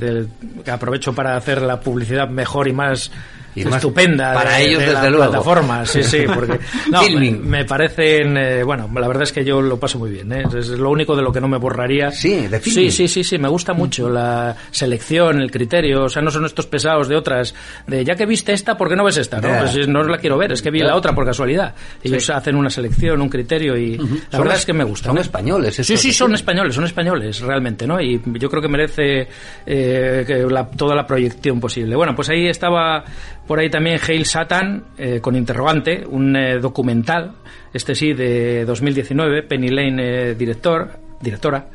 que 0.64 0.72
aprovecho 0.72 1.14
para 1.14 1.36
hacer 1.36 1.62
la 1.62 1.80
publicidad 1.80 2.30
mejor 2.30 2.68
y 2.68 2.74
más 2.74 3.12
estupenda 3.56 4.34
para 4.34 4.58
de, 4.58 4.66
ellos 4.66 4.80
de 4.80 4.88
desde 4.88 5.10
la 5.12 5.18
plataforma 5.18 5.86
sí 5.86 6.04
sí 6.04 6.24
porque 6.34 6.60
no, 6.92 7.02
me, 7.10 7.32
me, 7.32 7.66
parecen 7.66 8.38
eh, 8.38 8.64
bueno 8.64 8.90
la 8.94 9.08
verdad 9.08 9.24
es 9.24 9.32
que 9.32 9.44
yo 9.44 9.62
lo 9.62 9.80
paso 9.80 10.00
muy 10.00 10.12
bien 10.12 10.32
¿eh? 10.32 10.44
es 10.58 10.70
lo 10.70 10.90
único 10.90 11.16
de 11.16 11.22
lo 11.22 11.32
que 11.32 11.42
no 11.42 11.48
me 11.48 11.58
borraría. 11.58 12.12
Sí 12.12 12.48
de 12.48 12.60
sí 12.60 12.92
sí 12.92 13.08
sí 13.08 13.24
sí 13.24 13.38
me 13.38 13.50
gusta 13.50 13.74
mucho 13.74 14.10
la 14.10 14.56
selección 14.72 15.42
el 15.42 15.52
criterio 15.52 16.06
o 16.06 16.10
sea 16.10 16.22
no 16.22 16.32
son 16.32 16.46
estos 16.46 16.68
pesados 16.68 17.08
de 17.08 17.16
otras 17.16 17.54
de 17.88 18.04
ya 18.04 18.16
que 18.16 18.26
viste 18.26 18.54
esta 18.54 18.78
¿por 18.78 18.90
qué 18.90 18.96
no 18.96 19.04
ves 19.04 19.18
esta? 19.18 19.42
no 19.42 19.50
pues 19.60 19.88
no 19.88 20.04
la 20.04 20.18
quiero 20.18 20.38
ver 20.38 20.52
es 20.52 20.62
que 20.62 20.72
vi 20.72 20.80
la 20.80 20.96
otra 20.96 21.14
por 21.14 21.26
casualidad. 21.26 21.74
Ellos 22.04 22.30
hacen 22.30 22.56
una 22.56 22.70
selección 22.70 23.22
un 23.22 23.30
criterio 23.30 23.78
y 23.78 23.98
la 24.32 24.40
verdad 24.40 24.56
es 24.56 24.66
que 24.66 24.74
me 24.74 24.84
gusta. 24.84 25.10
son 25.10 25.18
españoles 25.18 25.76
sí 25.76 25.98
sí 25.98 26.14
son 26.14 26.34
españoles 26.34 26.76
son 26.76 26.86
españoles 26.86 27.40
realmente 27.42 27.86
no 27.88 28.00
y 28.02 28.22
yo 28.26 28.50
creo 28.50 28.62
que 28.62 28.68
merece 28.68 29.28
eh, 29.66 30.24
que 30.26 30.46
la, 30.50 30.68
toda 30.68 30.96
la 30.96 31.06
proyección 31.06 31.60
posible. 31.60 31.96
Bueno 31.96 32.16
pues 32.16 32.30
ahí 32.30 32.48
estaba 32.48 33.04
por 33.50 33.58
ahí 33.58 33.68
también 33.68 34.00
Hail 34.08 34.28
Satan, 34.28 34.84
eh, 34.96 35.20
con 35.22 35.36
interrogante, 35.36 36.06
un 36.06 36.36
eh, 36.36 36.60
documental, 36.60 37.34
este 37.74 37.96
sí, 37.96 38.14
de 38.14 38.64
2019, 38.64 39.42
Penny 39.42 39.70
Lane, 39.70 40.04
eh, 40.04 40.36
director, 40.36 40.92
directora, 41.20 41.68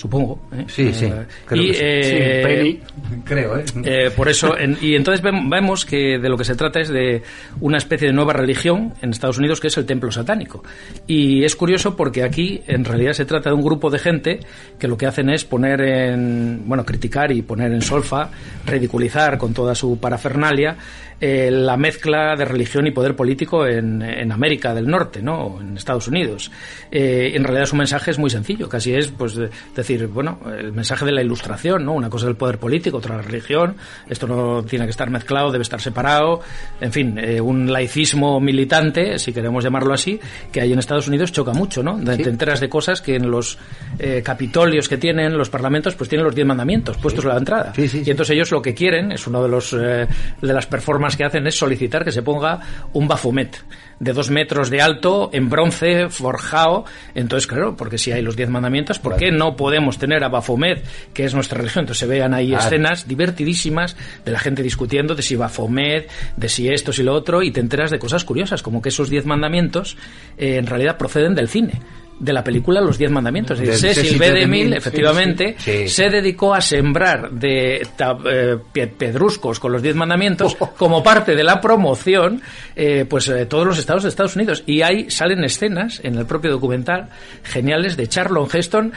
supongo. 0.00 0.40
¿eh? 0.52 0.64
Sí, 0.66 0.94
sí. 0.94 1.12
Creo 1.44 1.62
y, 1.62 1.74
sí, 1.74 2.80
creo, 3.22 3.58
¿eh? 3.58 4.10
por 4.16 4.30
eso, 4.30 4.54
y 4.80 4.94
entonces 4.94 5.22
vemos 5.22 5.84
que 5.84 6.18
de 6.18 6.28
lo 6.30 6.38
que 6.38 6.44
se 6.44 6.54
trata 6.54 6.80
es 6.80 6.88
de 6.88 7.22
una 7.60 7.76
especie 7.76 8.08
de 8.08 8.14
nueva 8.14 8.32
religión 8.32 8.94
en 9.02 9.10
Estados 9.10 9.36
Unidos 9.36 9.60
que 9.60 9.66
es 9.66 9.76
el 9.76 9.84
templo 9.84 10.10
satánico. 10.10 10.64
Y 11.06 11.44
es 11.44 11.54
curioso 11.54 11.96
porque 11.96 12.22
aquí 12.22 12.62
en 12.66 12.86
realidad 12.86 13.12
se 13.12 13.26
trata 13.26 13.50
de 13.50 13.56
un 13.56 13.62
grupo 13.62 13.90
de 13.90 13.98
gente 13.98 14.40
que 14.78 14.88
lo 14.88 14.96
que 14.96 15.06
hacen 15.06 15.28
es 15.28 15.44
poner 15.44 15.82
en, 15.82 16.62
bueno, 16.64 16.86
criticar 16.86 17.30
y 17.30 17.42
poner 17.42 17.70
en 17.70 17.82
solfa, 17.82 18.30
ridiculizar 18.64 19.36
con 19.36 19.52
toda 19.52 19.74
su 19.74 19.98
parafernalia 20.00 20.78
eh, 21.20 21.50
la 21.50 21.76
mezcla 21.76 22.34
de 22.34 22.46
religión 22.46 22.86
y 22.86 22.92
poder 22.92 23.14
político 23.14 23.66
en, 23.66 24.00
en 24.00 24.32
América 24.32 24.74
del 24.74 24.86
Norte, 24.86 25.20
¿no? 25.20 25.58
En 25.60 25.76
Estados 25.76 26.08
Unidos. 26.08 26.50
Eh, 26.90 27.32
en 27.34 27.44
realidad 27.44 27.66
su 27.66 27.76
mensaje 27.76 28.10
es 28.10 28.18
muy 28.18 28.30
sencillo, 28.30 28.70
casi 28.70 28.94
es, 28.94 29.08
pues, 29.08 29.38
decir, 29.76 29.89
bueno, 29.98 30.38
el 30.58 30.72
mensaje 30.72 31.04
de 31.04 31.12
la 31.12 31.22
ilustración, 31.22 31.84
¿no? 31.84 31.92
Una 31.92 32.10
cosa 32.10 32.26
es 32.26 32.30
el 32.30 32.36
poder 32.36 32.58
político, 32.58 32.98
otra 32.98 33.16
la 33.16 33.22
religión. 33.22 33.76
Esto 34.08 34.26
no 34.26 34.62
tiene 34.62 34.84
que 34.84 34.90
estar 34.90 35.10
mezclado, 35.10 35.50
debe 35.50 35.62
estar 35.62 35.80
separado. 35.80 36.40
En 36.80 36.92
fin, 36.92 37.18
eh, 37.18 37.40
un 37.40 37.72
laicismo 37.72 38.40
militante, 38.40 39.18
si 39.18 39.32
queremos 39.32 39.64
llamarlo 39.64 39.94
así, 39.94 40.20
que 40.52 40.60
hay 40.60 40.72
en 40.72 40.78
Estados 40.78 41.08
Unidos 41.08 41.32
choca 41.32 41.52
mucho, 41.52 41.82
¿no? 41.82 41.98
Te 42.02 42.28
enteras 42.28 42.60
de 42.60 42.68
cosas 42.68 43.00
que 43.00 43.16
en 43.16 43.30
los 43.30 43.58
eh, 43.98 44.22
capitolios 44.24 44.88
que 44.88 44.98
tienen 44.98 45.36
los 45.36 45.50
parlamentos, 45.50 45.94
pues 45.94 46.08
tienen 46.08 46.24
los 46.24 46.34
diez 46.34 46.46
mandamientos 46.46 46.96
puestos 46.96 47.24
a 47.26 47.28
la 47.28 47.38
entrada. 47.38 47.72
y 47.76 48.10
entonces 48.10 48.30
ellos 48.30 48.50
lo 48.50 48.62
que 48.62 48.74
quieren 48.74 49.12
es 49.12 49.26
uno 49.26 49.42
de 49.42 49.48
los 49.48 49.70
de 49.70 50.06
las 50.40 50.66
performances 50.66 51.16
que 51.16 51.24
hacen 51.24 51.46
es 51.46 51.56
solicitar 51.56 52.04
que 52.04 52.12
se 52.12 52.22
ponga 52.22 52.60
un 52.92 53.06
bafumet 53.06 53.56
de 54.00 54.12
dos 54.12 54.30
metros 54.30 54.70
de 54.70 54.80
alto, 54.80 55.30
en 55.32 55.48
bronce, 55.48 56.08
forjado. 56.08 56.84
Entonces, 57.14 57.46
claro, 57.46 57.76
porque 57.76 57.98
si 57.98 58.10
hay 58.10 58.22
los 58.22 58.34
diez 58.34 58.48
mandamientos, 58.48 58.98
¿por 58.98 59.16
qué 59.16 59.30
no 59.30 59.54
podemos 59.54 59.98
tener 59.98 60.24
a 60.24 60.28
Bafomet, 60.28 60.84
que 61.12 61.24
es 61.24 61.34
nuestra 61.34 61.58
religión? 61.58 61.82
Entonces 61.82 62.00
se 62.00 62.06
vean 62.06 62.34
ahí 62.34 62.54
escenas 62.54 63.06
divertidísimas 63.06 63.96
de 64.24 64.32
la 64.32 64.40
gente 64.40 64.62
discutiendo 64.62 65.14
de 65.14 65.22
si 65.22 65.36
Bafomet, 65.36 66.10
de 66.36 66.48
si 66.48 66.68
esto, 66.68 66.92
si 66.92 67.02
lo 67.02 67.14
otro, 67.14 67.42
y 67.42 67.52
te 67.52 67.60
enteras 67.60 67.90
de 67.90 67.98
cosas 67.98 68.24
curiosas, 68.24 68.62
como 68.62 68.82
que 68.82 68.88
esos 68.88 69.10
diez 69.10 69.26
mandamientos 69.26 69.96
eh, 70.38 70.56
en 70.56 70.66
realidad 70.66 70.96
proceden 70.96 71.34
del 71.34 71.48
cine 71.48 71.80
de 72.20 72.32
la 72.32 72.44
película 72.44 72.80
Los 72.80 72.98
Diez 72.98 73.10
Mandamientos. 73.10 73.58
Cecil 73.58 74.18
B. 74.18 74.30
DeMille, 74.30 74.76
efectivamente, 74.76 75.56
se 75.58 76.10
dedicó 76.10 76.54
a 76.54 76.60
sembrar 76.60 77.30
de 77.30 77.82
eh, 78.24 78.86
pedruscos 78.96 79.58
con 79.58 79.72
los 79.72 79.82
Diez 79.82 79.96
Mandamientos 79.96 80.56
oh. 80.60 80.70
como 80.70 81.02
parte 81.02 81.34
de 81.34 81.42
la 81.42 81.60
promoción, 81.60 82.42
eh, 82.76 83.06
pues 83.08 83.28
eh, 83.28 83.46
todos 83.46 83.66
los 83.66 83.78
estados 83.78 84.02
de 84.02 84.10
Estados 84.10 84.36
Unidos. 84.36 84.62
Y 84.66 84.82
ahí 84.82 85.10
salen 85.10 85.42
escenas 85.42 86.00
en 86.04 86.16
el 86.16 86.26
propio 86.26 86.50
documental 86.50 87.08
geniales 87.42 87.96
de 87.96 88.06
Charlon 88.06 88.48
Heston 88.52 88.92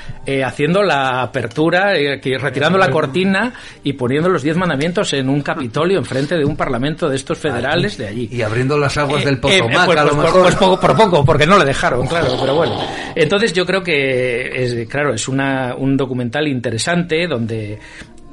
haciendo 0.46 0.84
la 0.84 1.22
apertura, 1.22 1.94
retirando 1.94 2.78
la 2.78 2.90
cortina 2.90 3.54
y 3.84 3.94
poniendo 3.94 4.30
los 4.30 4.44
Diez 4.44 4.58
Mandamientos 4.58 5.14
en 5.14 5.30
un 5.30 5.42
Capitolio 5.42 5.98
enfrente 5.98 6.36
de 6.36 6.44
un 6.44 6.58
parlamento 6.58 7.08
de 7.08 7.16
estos 7.16 7.38
federales 7.38 7.98
de 7.98 8.08
allí. 8.08 8.30
Y 8.32 8.42
abriendo 8.42 8.78
las 8.78 8.98
aguas 8.98 9.24
del 9.24 9.40
Potomac, 9.40 9.86
pues, 9.86 9.98
a 9.98 10.04
lo 10.04 10.10
pues, 10.12 10.24
mejor. 10.24 10.42
Pues, 10.42 10.56
poco, 10.56 10.80
por 10.80 10.96
poco, 10.96 11.26
porque 11.26 11.46
no 11.46 11.58
le 11.58 11.66
dejaron, 11.66 12.06
claro, 12.08 12.36
pero 12.40 12.56
bueno. 12.56 12.82
Entonces 13.16 13.54
yo 13.54 13.66
creo 13.66 13.84
que, 13.84 14.64
es, 14.64 14.88
claro, 14.88 15.14
es 15.14 15.28
una, 15.28 15.76
un 15.76 15.98
documental 15.98 16.48
interesante 16.48 17.28
donde 17.28 17.80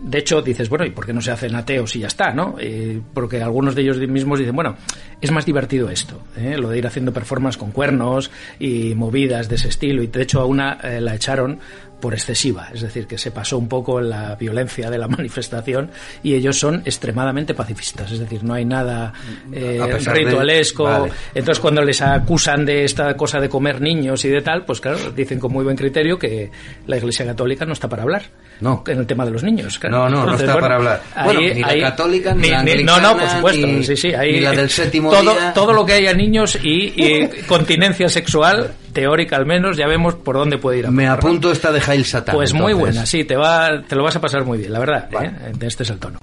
de 0.03 0.19
hecho, 0.19 0.41
dices, 0.41 0.69
bueno, 0.69 0.87
¿y 0.87 0.91
por 0.91 1.05
qué 1.05 1.13
no 1.13 1.21
se 1.21 1.31
hacen 1.31 1.55
ateos 1.55 1.95
y 1.95 2.01
ya 2.01 2.07
está, 2.07 2.33
no? 2.33 2.57
Eh, 2.59 3.01
porque 3.13 3.43
algunos 3.43 3.75
de 3.75 3.83
ellos 3.83 3.99
mismos 3.99 4.39
dicen, 4.39 4.55
bueno, 4.55 4.77
es 5.21 5.31
más 5.31 5.45
divertido 5.45 5.91
esto, 5.91 6.23
¿eh? 6.37 6.57
lo 6.57 6.71
de 6.71 6.79
ir 6.79 6.87
haciendo 6.87 7.13
performance 7.13 7.59
con 7.59 7.71
cuernos 7.71 8.31
y 8.59 8.95
movidas 8.95 9.49
de 9.49 9.57
ese 9.57 9.69
estilo. 9.69 10.03
Y 10.03 10.07
de 10.07 10.23
hecho, 10.23 10.41
a 10.41 10.47
una 10.47 10.79
eh, 10.83 11.01
la 11.01 11.15
echaron 11.15 11.59
por 12.01 12.15
excesiva, 12.15 12.69
es 12.73 12.81
decir, 12.81 13.07
que 13.07 13.19
se 13.19 13.31
pasó 13.31 13.59
un 13.59 13.69
poco 13.69 14.01
la 14.01 14.35
violencia 14.35 14.91
de 14.91 14.99
la 14.99 15.09
manifestación 15.09 15.91
y 16.23 16.35
ellos 16.35 16.59
son 16.59 16.83
extremadamente 16.85 17.55
pacifistas, 17.55 18.11
es 18.11 18.19
decir, 18.19 18.43
no 18.43 18.55
hay 18.55 18.65
nada 18.65 19.13
eh, 19.53 19.81
ritualesco. 20.07 21.09
Entonces, 21.35 21.61
cuando 21.61 21.83
les 21.83 22.01
acusan 22.03 22.65
de 22.65 22.85
esta 22.85 23.17
cosa 23.17 23.41
de 23.41 23.49
comer 23.49 23.81
niños 23.81 24.25
y 24.25 24.29
de 24.29 24.43
tal, 24.43 24.65
pues 24.65 24.81
claro, 24.81 25.11
dicen 25.13 25.39
con 25.39 25.53
muy 25.53 25.65
buen 25.65 25.77
criterio 25.77 26.19
que 26.19 26.51
la 26.87 26.97
Iglesia 26.97 27.27
Católica 27.27 27.65
no 27.65 27.73
está 27.73 27.89
para 27.89 28.03
hablar. 28.03 28.23
No. 28.61 28.85
En 28.87 28.99
el 28.99 29.07
tema 29.07 29.25
de 29.25 29.31
los 29.31 29.43
niños. 29.43 29.81
No, 29.91 30.09
no, 30.09 30.27
no 30.27 30.35
está 30.35 30.59
para 30.59 30.77
hablar. 30.77 31.03
bueno, 31.25 31.41
ni 31.41 31.61
la 31.61 31.81
católica, 31.81 32.35
ni, 32.35 32.51
la 32.51 32.61
anglicana, 32.61 33.01
No, 33.01 33.13
no, 33.13 33.19
por 33.19 33.29
supuesto. 33.29 33.67
sí, 33.83 33.97
sí, 33.97 34.09
ni 34.09 34.41
la 34.41 34.53
del 34.53 34.71
séptimo 34.71 35.11
todo, 35.11 35.35
todo 35.55 35.73
lo 35.73 35.85
que 35.87 35.95
haya 35.95 36.13
niños 36.13 36.59
y, 36.63 36.93
y 36.97 37.29
continencia 37.47 38.09
sexual 38.09 38.75
teórica 38.93 39.37
al 39.37 39.47
menos, 39.47 39.77
ya 39.77 39.87
vemos 39.87 40.15
por 40.15 40.37
dónde 40.37 40.59
puede 40.59 40.79
ir. 40.79 40.87
A 40.87 40.91
Me 40.91 41.09
apunto 41.09 41.51
esta 41.51 41.73
de 41.73 41.81
Jail 41.81 42.05
Satan. 42.05 42.35
Pues 42.35 42.53
muy 42.53 42.73
buena, 42.73 43.07
sí, 43.07 43.25
te, 43.25 43.37
va, 43.37 43.83
te 43.83 43.97
lo 43.97 44.03
vas 44.03 44.17
a 44.17 44.21
pasar 44.21 44.45
muy 44.45 44.59
bien, 44.59 44.73
la 44.73 44.79
verdad. 44.79 45.09
¿eh? 45.23 45.53
Este 45.61 45.83
es 45.83 45.91
el 45.91 45.99
tono. 45.99 46.19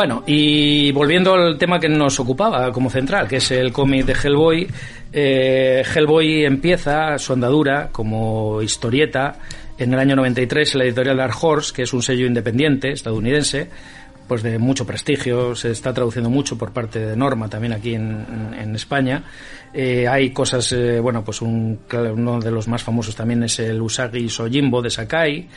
Bueno, 0.00 0.22
y 0.26 0.92
volviendo 0.92 1.34
al 1.34 1.58
tema 1.58 1.78
que 1.78 1.86
nos 1.86 2.18
ocupaba 2.18 2.72
como 2.72 2.88
central, 2.88 3.28
que 3.28 3.36
es 3.36 3.50
el 3.50 3.70
cómic 3.70 4.06
de 4.06 4.14
Hellboy, 4.14 4.66
eh, 5.12 5.84
Hellboy 5.94 6.46
empieza 6.46 7.18
su 7.18 7.34
andadura 7.34 7.90
como 7.92 8.62
historieta 8.62 9.36
en 9.76 9.92
el 9.92 9.98
año 9.98 10.16
93 10.16 10.76
la 10.76 10.84
editorial 10.84 11.18
Dark 11.18 11.34
Horse, 11.38 11.74
que 11.74 11.82
es 11.82 11.92
un 11.92 12.02
sello 12.02 12.24
independiente 12.24 12.92
estadounidense, 12.92 13.68
pues 14.26 14.42
de 14.42 14.58
mucho 14.58 14.86
prestigio, 14.86 15.54
se 15.54 15.70
está 15.70 15.92
traduciendo 15.92 16.30
mucho 16.30 16.56
por 16.56 16.72
parte 16.72 16.98
de 16.98 17.14
Norma 17.14 17.50
también 17.50 17.74
aquí 17.74 17.94
en, 17.94 18.54
en 18.58 18.74
España. 18.74 19.24
Eh, 19.72 20.08
hay 20.08 20.30
cosas, 20.30 20.72
eh, 20.72 20.98
bueno, 21.00 21.24
pues 21.24 21.42
un, 21.42 21.78
uno 21.92 22.40
de 22.40 22.50
los 22.50 22.66
más 22.68 22.82
famosos 22.82 23.14
también 23.14 23.42
es 23.44 23.58
el 23.60 23.80
Usagi 23.80 24.28
Sojimbo 24.28 24.82
de 24.82 24.90
Sakai, 24.90 25.48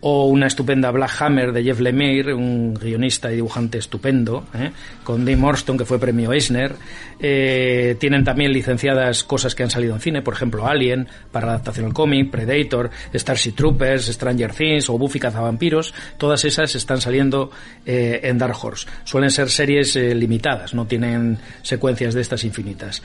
o 0.00 0.26
una 0.26 0.46
estupenda 0.46 0.90
Black 0.90 1.20
Hammer 1.20 1.52
de 1.52 1.62
Jeff 1.62 1.80
Lemire, 1.80 2.32
un 2.32 2.74
guionista 2.74 3.30
y 3.30 3.36
dibujante 3.36 3.78
estupendo, 3.78 4.46
¿eh? 4.54 4.70
con 5.04 5.24
Dean 5.24 5.38
Morston, 5.38 5.76
que 5.76 5.84
fue 5.84 5.98
premio 5.98 6.32
Eisner. 6.32 6.74
Eh, 7.20 7.96
tienen 8.00 8.24
también 8.24 8.52
licenciadas 8.52 9.24
cosas 9.24 9.54
que 9.54 9.62
han 9.62 9.70
salido 9.70 9.94
en 9.94 10.00
cine, 10.00 10.22
por 10.22 10.34
ejemplo, 10.34 10.66
Alien, 10.66 11.06
para 11.30 11.48
adaptación 11.48 11.86
al 11.86 11.92
cómic, 11.92 12.30
Predator, 12.30 12.90
Starship 13.12 13.52
Troopers, 13.52 14.06
Stranger 14.06 14.54
Things 14.54 14.88
o 14.88 14.96
Buffy 14.96 15.20
Cazavampiros. 15.20 15.92
Todas 16.16 16.44
esas 16.46 16.74
están 16.74 17.00
saliendo 17.02 17.50
eh, 17.84 18.20
en 18.22 18.38
Dark 18.38 18.56
Horse. 18.62 18.88
Suelen 19.04 19.30
ser 19.30 19.50
series 19.50 19.96
limitadas, 19.96 20.72
no 20.72 20.86
tienen 20.86 21.38
secuencias 21.62 22.14
de 22.14 22.22
estas 22.22 22.44
infinitas. 22.44 23.02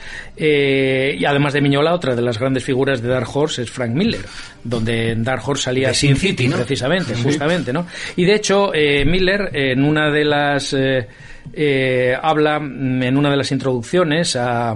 Y 1.18 1.24
además 1.24 1.52
de 1.52 1.60
Miñola, 1.60 1.94
otra 1.94 2.14
de 2.14 2.22
las 2.22 2.38
grandes 2.38 2.64
figuras 2.64 3.02
de 3.02 3.08
Dark 3.08 3.28
Horse 3.32 3.62
es 3.62 3.70
Frank 3.70 3.92
Miller, 3.92 4.24
donde 4.62 5.12
en 5.12 5.24
Dark 5.24 5.42
Horse 5.46 5.64
salía 5.64 5.94
Sin 5.94 6.16
City, 6.16 6.48
precisamente 6.48 7.14
justamente, 7.14 7.72
¿no? 7.72 7.86
Y 8.16 8.24
de 8.24 8.34
hecho, 8.34 8.72
eh, 8.74 9.04
Miller, 9.04 9.50
en 9.52 9.84
una 9.84 10.10
de 10.10 10.24
las. 10.24 10.72
Eh, 10.72 11.06
eh, 11.52 12.14
habla 12.20 12.56
en 12.56 13.16
una 13.16 13.30
de 13.30 13.36
las 13.36 13.52
introducciones 13.52 14.34
a 14.34 14.74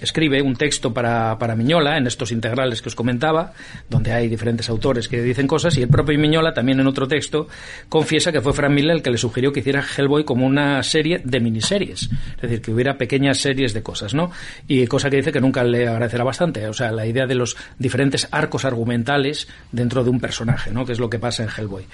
escribe 0.00 0.42
un 0.42 0.56
texto 0.56 0.92
para, 0.92 1.38
para 1.38 1.56
Miñola, 1.56 1.96
en 1.96 2.06
estos 2.06 2.32
integrales 2.32 2.82
que 2.82 2.88
os 2.88 2.94
comentaba, 2.94 3.52
donde 3.88 4.12
hay 4.12 4.28
diferentes 4.28 4.68
autores 4.68 5.08
que 5.08 5.22
dicen 5.22 5.46
cosas, 5.46 5.76
y 5.76 5.82
el 5.82 5.88
propio 5.88 6.18
Miñola 6.18 6.54
también 6.54 6.80
en 6.80 6.86
otro 6.86 7.08
texto 7.08 7.48
confiesa 7.88 8.32
que 8.32 8.40
fue 8.40 8.52
Frank 8.52 8.72
Miller 8.72 8.96
el 8.96 9.02
que 9.02 9.10
le 9.10 9.18
sugirió 9.18 9.52
que 9.52 9.60
hiciera 9.60 9.84
Hellboy 9.84 10.24
como 10.24 10.46
una 10.46 10.82
serie 10.82 11.20
de 11.24 11.40
miniseries, 11.40 12.10
es 12.36 12.42
decir, 12.42 12.60
que 12.60 12.70
hubiera 12.70 12.96
pequeñas 12.96 13.38
series 13.38 13.74
de 13.74 13.82
cosas, 13.82 14.14
¿no? 14.14 14.30
Y 14.68 14.86
cosa 14.86 15.10
que 15.10 15.16
dice 15.16 15.32
que 15.32 15.40
nunca 15.40 15.64
le 15.64 15.88
agradecerá 15.88 16.24
bastante, 16.24 16.66
o 16.68 16.72
sea, 16.72 16.92
la 16.92 17.06
idea 17.06 17.26
de 17.26 17.34
los 17.34 17.56
diferentes 17.78 18.28
arcos 18.30 18.64
argumentales 18.64 19.48
dentro 19.72 20.04
de 20.04 20.10
un 20.10 20.20
personaje, 20.20 20.70
¿no? 20.70 20.84
Que 20.84 20.92
es 20.92 20.98
lo 20.98 21.10
que 21.10 21.18
pasa 21.18 21.42
en 21.42 21.48
Hellboy. 21.48 21.84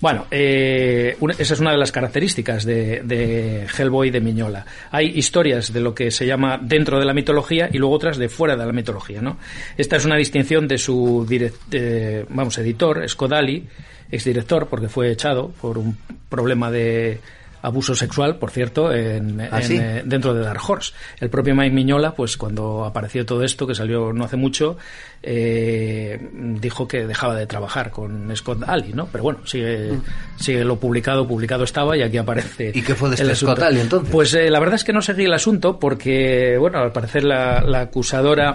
Bueno, 0.00 0.26
eh, 0.30 1.16
esa 1.38 1.54
es 1.54 1.60
una 1.60 1.72
de 1.72 1.78
las 1.78 1.92
características 1.92 2.64
de, 2.64 3.02
de 3.04 3.66
Hellboy 3.66 4.10
de 4.10 4.20
Miñola. 4.20 4.66
Hay 4.90 5.06
historias 5.06 5.72
de 5.72 5.80
lo 5.80 5.94
que 5.94 6.10
se 6.10 6.26
llama 6.26 6.58
dentro 6.60 6.98
de 6.98 7.04
la 7.04 7.14
mitología, 7.14 7.45
y 7.50 7.78
luego 7.78 7.94
otras 7.94 8.18
de 8.18 8.28
fuera 8.28 8.56
de 8.56 8.66
la 8.66 8.72
mitología. 8.72 9.20
¿no? 9.20 9.38
Esta 9.76 9.96
es 9.96 10.04
una 10.04 10.16
distinción 10.16 10.68
de 10.68 10.78
su 10.78 11.26
eh, 11.70 12.24
vamos, 12.28 12.58
editor, 12.58 13.08
Scodali, 13.08 13.66
exdirector, 14.10 14.68
porque 14.68 14.88
fue 14.88 15.10
echado 15.10 15.50
por 15.60 15.78
un 15.78 15.96
problema 16.28 16.70
de 16.70 17.20
abuso 17.66 17.96
sexual, 17.96 18.36
por 18.36 18.52
cierto, 18.52 18.92
en, 18.92 19.40
¿Ah, 19.40 19.60
eh, 19.60 20.02
dentro 20.04 20.32
de 20.32 20.42
Dark 20.42 20.60
Horse. 20.66 20.92
El 21.18 21.30
propio 21.30 21.54
Mike 21.56 21.74
Miñola, 21.74 22.14
pues 22.14 22.36
cuando 22.36 22.84
apareció 22.84 23.26
todo 23.26 23.42
esto, 23.42 23.66
que 23.66 23.74
salió 23.74 24.12
no 24.12 24.24
hace 24.24 24.36
mucho, 24.36 24.76
eh, 25.20 26.16
dijo 26.60 26.86
que 26.86 27.08
dejaba 27.08 27.34
de 27.34 27.46
trabajar 27.46 27.90
con 27.90 28.34
Scott 28.36 28.62
Ali, 28.68 28.92
¿no? 28.92 29.08
Pero 29.10 29.24
bueno, 29.24 29.40
sigue, 29.44 29.94
mm. 29.94 30.02
sigue 30.40 30.64
lo 30.64 30.76
publicado, 30.78 31.26
publicado 31.26 31.64
estaba 31.64 31.96
y 31.96 32.02
aquí 32.02 32.18
aparece. 32.18 32.70
¿Y 32.72 32.82
qué 32.82 32.94
fue 32.94 33.08
de 33.08 33.16
este 33.16 33.34
Scott 33.34 33.58
Ali 33.58 33.80
entonces? 33.80 34.10
Pues 34.12 34.32
eh, 34.34 34.48
la 34.48 34.60
verdad 34.60 34.76
es 34.76 34.84
que 34.84 34.92
no 34.92 35.02
seguí 35.02 35.24
el 35.24 35.34
asunto 35.34 35.80
porque, 35.80 36.56
bueno, 36.60 36.78
al 36.78 36.92
parecer 36.92 37.24
la, 37.24 37.62
la 37.62 37.80
acusadora 37.80 38.54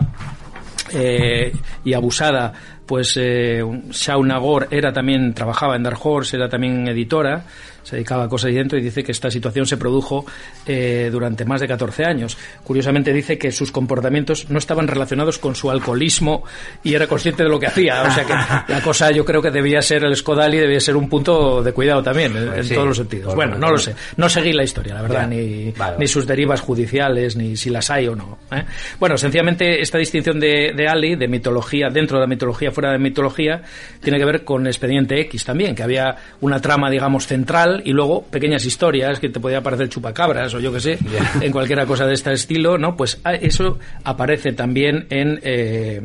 eh, 0.93 1.51
y 1.83 1.93
abusada, 1.93 2.53
pues 2.85 3.15
eh, 3.15 3.63
Shauna 3.89 4.37
Gore 4.37 4.67
era 4.71 4.91
también, 4.91 5.33
trabajaba 5.33 5.75
en 5.75 5.83
Dark 5.83 5.99
Horse, 6.01 6.35
era 6.35 6.49
también 6.49 6.87
editora, 6.87 7.45
se 7.91 7.97
dedicaba 7.97 8.23
a 8.23 8.29
cosas 8.29 8.47
ahí 8.47 8.55
dentro 8.55 8.79
y 8.79 8.81
dice 8.81 9.03
que 9.03 9.11
esta 9.11 9.29
situación 9.29 9.65
se 9.65 9.75
produjo 9.75 10.25
eh, 10.65 11.09
durante 11.11 11.43
más 11.43 11.59
de 11.59 11.67
14 11.67 12.05
años. 12.05 12.37
Curiosamente 12.63 13.11
dice 13.11 13.37
que 13.37 13.51
sus 13.51 13.69
comportamientos 13.69 14.49
no 14.49 14.59
estaban 14.59 14.87
relacionados 14.87 15.39
con 15.39 15.55
su 15.55 15.69
alcoholismo 15.69 16.45
y 16.83 16.93
era 16.93 17.05
consciente 17.07 17.43
de 17.43 17.49
lo 17.49 17.59
que 17.59 17.67
hacía. 17.67 18.03
O 18.03 18.11
sea 18.11 18.23
que 18.23 18.71
la 18.71 18.81
cosa 18.81 19.11
yo 19.11 19.25
creo 19.25 19.41
que 19.41 19.51
debía 19.51 19.81
ser 19.81 20.05
el 20.05 20.15
Scodali, 20.15 20.57
debía 20.57 20.79
ser 20.79 20.95
un 20.95 21.09
punto 21.09 21.61
de 21.61 21.73
cuidado 21.73 22.01
también, 22.01 22.33
en, 22.37 22.49
pues 22.53 22.69
todos 22.69 22.87
los 22.87 22.97
sentidos. 22.97 23.35
Bueno, 23.35 23.57
no 23.57 23.69
lo 23.69 23.77
sé. 23.77 23.93
No 24.15 24.29
seguí 24.29 24.53
la 24.53 24.63
historia, 24.63 24.93
la 24.93 25.01
verdad, 25.01 25.27
ni, 25.27 25.73
ni 25.99 26.07
sus 26.07 26.25
derivas 26.25 26.61
judiciales, 26.61 27.35
ni 27.35 27.57
si 27.57 27.69
las 27.69 27.89
hay 27.89 28.07
o 28.07 28.15
no. 28.15 28.37
¿eh? 28.53 28.63
Bueno, 29.01 29.17
sencillamente 29.17 29.81
esta 29.81 29.97
distinción 29.97 30.39
de, 30.39 30.71
de 30.73 30.87
Ali, 30.87 31.17
de 31.17 31.27
mitología 31.27 31.89
dentro 31.89 32.17
de 32.17 32.21
la 32.21 32.27
mitología, 32.27 32.71
fuera 32.71 32.93
de 32.93 32.99
mitología, 32.99 33.61
tiene 34.01 34.17
que 34.17 34.25
ver 34.25 34.45
con 34.45 34.65
Expediente 34.65 35.19
X 35.19 35.43
también, 35.43 35.75
que 35.75 35.83
había 35.83 36.15
una 36.39 36.61
trama, 36.61 36.89
digamos, 36.89 37.27
central 37.27 37.80
y 37.83 37.91
luego 37.91 38.23
pequeñas 38.23 38.65
historias 38.65 39.19
que 39.19 39.29
te 39.29 39.39
podía 39.39 39.61
parecer 39.61 39.89
chupacabras 39.89 40.53
o 40.53 40.59
yo 40.59 40.71
que 40.71 40.79
sé, 40.79 40.97
en 41.41 41.51
cualquier 41.51 41.85
cosa 41.85 42.05
de 42.05 42.13
este 42.13 42.33
estilo, 42.33 42.77
¿no? 42.77 42.95
Pues 42.95 43.19
ah, 43.23 43.33
eso 43.33 43.79
aparece 44.03 44.53
también 44.53 45.07
en... 45.09 45.39
Eh, 45.43 46.01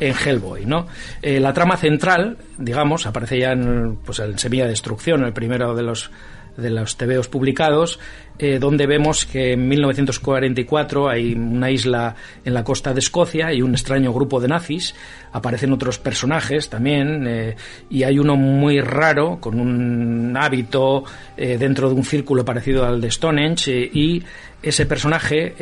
en 0.00 0.14
Hellboy, 0.14 0.64
¿no? 0.64 0.86
Eh, 1.22 1.40
la 1.40 1.52
trama 1.52 1.76
central, 1.76 2.36
digamos, 2.56 3.04
aparece 3.06 3.40
ya 3.40 3.50
en, 3.50 3.96
pues, 3.96 4.20
en 4.20 4.38
Semilla 4.38 4.62
de 4.62 4.70
Destrucción, 4.70 5.24
el 5.24 5.32
primero 5.32 5.74
de 5.74 5.82
los 5.82 6.12
de 6.58 6.70
los 6.70 6.96
TVOs 6.96 7.28
publicados, 7.28 7.98
eh, 8.38 8.58
donde 8.58 8.86
vemos 8.86 9.26
que 9.26 9.52
en 9.52 9.68
1944 9.68 11.08
hay 11.08 11.34
una 11.34 11.70
isla 11.70 12.14
en 12.44 12.54
la 12.54 12.64
costa 12.64 12.92
de 12.92 13.00
Escocia 13.00 13.52
y 13.52 13.62
un 13.62 13.72
extraño 13.72 14.12
grupo 14.12 14.40
de 14.40 14.48
nazis. 14.48 14.94
Aparecen 15.32 15.72
otros 15.72 15.98
personajes 15.98 16.68
también 16.68 17.26
eh, 17.26 17.56
y 17.88 18.02
hay 18.02 18.18
uno 18.18 18.36
muy 18.36 18.80
raro 18.80 19.38
con 19.40 19.58
un 19.58 20.36
hábito 20.36 21.04
eh, 21.36 21.58
dentro 21.58 21.88
de 21.88 21.94
un 21.94 22.04
círculo 22.04 22.44
parecido 22.44 22.84
al 22.84 23.00
de 23.00 23.10
Stonehenge 23.10 23.90
y 23.92 24.22
ese 24.60 24.86
personaje 24.86 25.54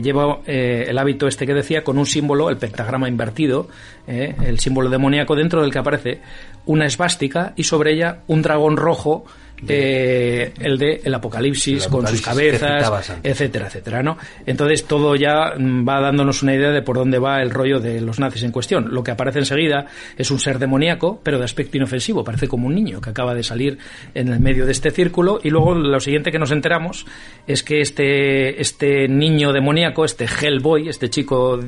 lleva 0.00 0.38
el 0.46 0.96
hábito 0.96 1.26
este 1.26 1.44
que 1.44 1.54
decía 1.54 1.82
con 1.82 1.98
un 1.98 2.06
símbolo, 2.06 2.50
el 2.50 2.56
pentagrama 2.56 3.08
invertido, 3.08 3.66
el 4.06 4.60
símbolo 4.60 4.88
demoníaco 4.88 5.34
dentro 5.34 5.60
del 5.60 5.72
que 5.72 5.80
aparece 5.80 6.20
una 6.64 6.86
esvástica 6.86 7.52
y 7.56 7.64
sobre 7.64 7.94
ella 7.94 8.20
un 8.28 8.42
dragón 8.42 8.76
rojo 8.76 9.24
eh, 9.66 10.52
el 10.60 10.78
de 10.78 11.00
el 11.04 11.14
apocalipsis, 11.14 11.86
con 11.88 12.06
sus 12.06 12.20
cabezas, 12.20 13.12
etcétera, 13.22 13.66
etcétera, 13.66 14.02
¿no? 14.02 14.18
Entonces 14.46 14.84
todo 14.84 15.16
ya 15.16 15.54
va 15.58 16.00
dándonos 16.00 16.42
una 16.42 16.54
idea 16.54 16.70
de 16.70 16.82
por 16.82 16.96
dónde 16.96 17.18
va 17.18 17.40
el 17.40 17.50
rollo 17.50 17.80
de 17.80 18.00
los 18.00 18.18
nazis 18.18 18.42
en 18.42 18.52
cuestión. 18.52 18.92
Lo 18.92 19.02
que 19.02 19.10
aparece 19.10 19.38
enseguida 19.38 19.86
es 20.16 20.30
un 20.30 20.38
ser 20.38 20.58
demoníaco, 20.58 21.20
pero 21.22 21.38
de 21.38 21.44
aspecto 21.44 21.76
inofensivo, 21.76 22.24
parece 22.24 22.48
como 22.48 22.66
un 22.66 22.74
niño 22.74 23.00
que 23.00 23.10
acaba 23.10 23.34
de 23.34 23.42
salir 23.42 23.78
en 24.14 24.28
el 24.28 24.40
medio 24.40 24.66
de 24.66 24.72
este 24.72 24.90
círculo 24.90 25.40
y 25.42 25.50
luego 25.50 25.74
lo 25.74 26.00
siguiente 26.00 26.30
que 26.30 26.38
nos 26.38 26.50
enteramos 26.50 27.06
es 27.46 27.62
que 27.62 27.80
este 27.80 28.60
este 28.60 29.08
niño 29.08 29.52
demoníaco, 29.52 30.04
este 30.04 30.26
Hellboy, 30.26 30.88
este 30.88 31.10
chico 31.10 31.60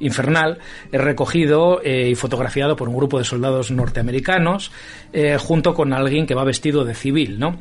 infernal, 0.00 0.58
es 0.90 1.00
recogido 1.00 1.80
eh, 1.82 2.08
y 2.10 2.14
fotografiado 2.14 2.76
por 2.76 2.88
un 2.88 2.96
grupo 2.96 3.18
de 3.18 3.24
soldados 3.24 3.70
norteamericanos 3.70 4.72
eh, 5.12 5.36
junto 5.38 5.74
con 5.74 5.92
alguien 5.92 6.26
que 6.26 6.34
va 6.34 6.44
vestido 6.44 6.84
de 6.84 6.94
civil, 6.94 7.31
¿no? 7.38 7.58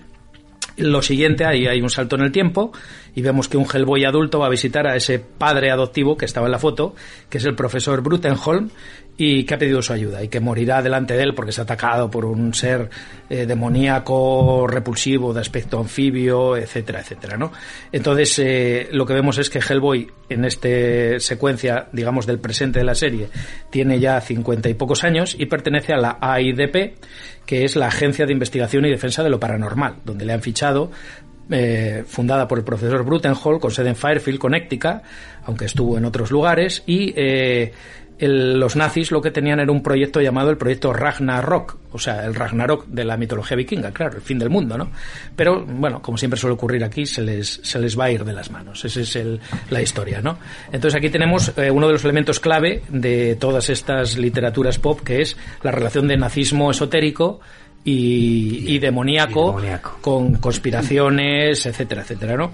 Lo 0.77 1.01
siguiente, 1.01 1.45
ahí 1.45 1.67
hay 1.67 1.81
un 1.81 1.89
salto 1.89 2.15
en 2.15 2.23
el 2.23 2.31
tiempo 2.31 2.71
y 3.13 3.21
vemos 3.21 3.47
que 3.47 3.57
un 3.57 3.65
Hellboy 3.71 4.05
adulto 4.05 4.39
va 4.39 4.47
a 4.47 4.49
visitar 4.49 4.87
a 4.87 4.95
ese 4.95 5.19
padre 5.19 5.69
adoptivo 5.69 6.15
que 6.17 6.25
estaba 6.25 6.47
en 6.47 6.53
la 6.53 6.59
foto, 6.59 6.95
que 7.29 7.39
es 7.39 7.45
el 7.45 7.55
profesor 7.55 8.01
Brutenholm, 8.01 8.69
y 9.23 9.43
que 9.43 9.53
ha 9.53 9.57
pedido 9.59 9.83
su 9.83 9.93
ayuda 9.93 10.23
y 10.23 10.29
que 10.29 10.39
morirá 10.39 10.81
delante 10.81 11.13
de 11.13 11.21
él 11.21 11.35
porque 11.35 11.51
es 11.51 11.59
atacado 11.59 12.09
por 12.09 12.25
un 12.25 12.55
ser 12.55 12.89
eh, 13.29 13.45
demoníaco, 13.45 14.65
repulsivo, 14.65 15.31
de 15.31 15.41
aspecto 15.41 15.77
anfibio, 15.77 16.57
etcétera, 16.57 17.01
etcétera, 17.01 17.37
¿no? 17.37 17.51
Entonces, 17.91 18.39
eh, 18.39 18.89
lo 18.91 19.05
que 19.05 19.13
vemos 19.13 19.37
es 19.37 19.51
que 19.51 19.59
Hellboy, 19.59 20.09
en 20.27 20.43
esta 20.43 21.19
secuencia, 21.19 21.87
digamos, 21.91 22.25
del 22.25 22.39
presente 22.39 22.79
de 22.79 22.85
la 22.85 22.95
serie, 22.95 23.29
tiene 23.69 23.99
ya 23.99 24.19
cincuenta 24.21 24.69
y 24.69 24.73
pocos 24.73 25.03
años 25.03 25.35
y 25.37 25.45
pertenece 25.45 25.93
a 25.93 25.97
la 25.97 26.17
AIDP, 26.19 26.95
que 27.45 27.63
es 27.63 27.75
la 27.75 27.89
Agencia 27.89 28.25
de 28.25 28.33
Investigación 28.33 28.85
y 28.85 28.89
Defensa 28.89 29.23
de 29.23 29.29
lo 29.29 29.39
Paranormal, 29.39 29.97
donde 30.03 30.25
le 30.25 30.33
han 30.33 30.41
fichado 30.41 30.89
eh, 31.51 32.03
fundada 32.07 32.47
por 32.47 32.57
el 32.57 32.63
profesor 32.63 33.03
Brutenhall, 33.03 33.59
con 33.59 33.71
sede 33.71 33.89
en 33.89 33.95
Fairfield, 33.95 34.39
Connecticut, 34.39 35.01
aunque 35.45 35.65
estuvo 35.65 35.97
en 35.97 36.05
otros 36.05 36.31
lugares, 36.31 36.83
y 36.85 37.13
eh, 37.15 37.71
los 38.27 38.75
nazis 38.75 39.11
lo 39.11 39.19
que 39.19 39.31
tenían 39.31 39.59
era 39.59 39.71
un 39.71 39.81
proyecto 39.81 40.21
llamado 40.21 40.51
el 40.51 40.57
proyecto 40.57 40.93
Ragnarok, 40.93 41.77
o 41.91 41.97
sea, 41.97 42.23
el 42.25 42.35
Ragnarok 42.35 42.85
de 42.85 43.03
la 43.03 43.17
mitología 43.17 43.57
vikinga, 43.57 43.91
claro, 43.91 44.17
el 44.17 44.21
fin 44.21 44.37
del 44.37 44.49
mundo, 44.49 44.77
¿no? 44.77 44.91
Pero, 45.35 45.65
bueno, 45.65 46.01
como 46.01 46.17
siempre 46.17 46.39
suele 46.39 46.53
ocurrir 46.53 46.83
aquí, 46.83 47.05
se 47.05 47.23
les, 47.23 47.59
se 47.63 47.79
les 47.79 47.99
va 47.99 48.05
a 48.05 48.11
ir 48.11 48.23
de 48.23 48.33
las 48.33 48.51
manos. 48.51 48.85
Esa 48.85 49.01
es 49.01 49.15
el, 49.15 49.39
la 49.71 49.81
historia, 49.81 50.21
¿no? 50.21 50.37
Entonces 50.71 50.95
aquí 50.95 51.09
tenemos 51.09 51.51
eh, 51.57 51.71
uno 51.71 51.87
de 51.87 51.93
los 51.93 52.03
elementos 52.03 52.39
clave 52.39 52.83
de 52.89 53.35
todas 53.37 53.69
estas 53.71 54.17
literaturas 54.17 54.77
pop, 54.77 55.01
que 55.01 55.21
es 55.21 55.35
la 55.63 55.71
relación 55.71 56.07
de 56.07 56.17
nazismo 56.17 56.69
esotérico 56.69 57.39
y, 57.83 58.77
demoníaco, 58.79 59.59
con 60.01 60.35
conspiraciones, 60.35 61.65
etcétera, 61.65 62.01
etcétera, 62.01 62.37
¿no? 62.37 62.51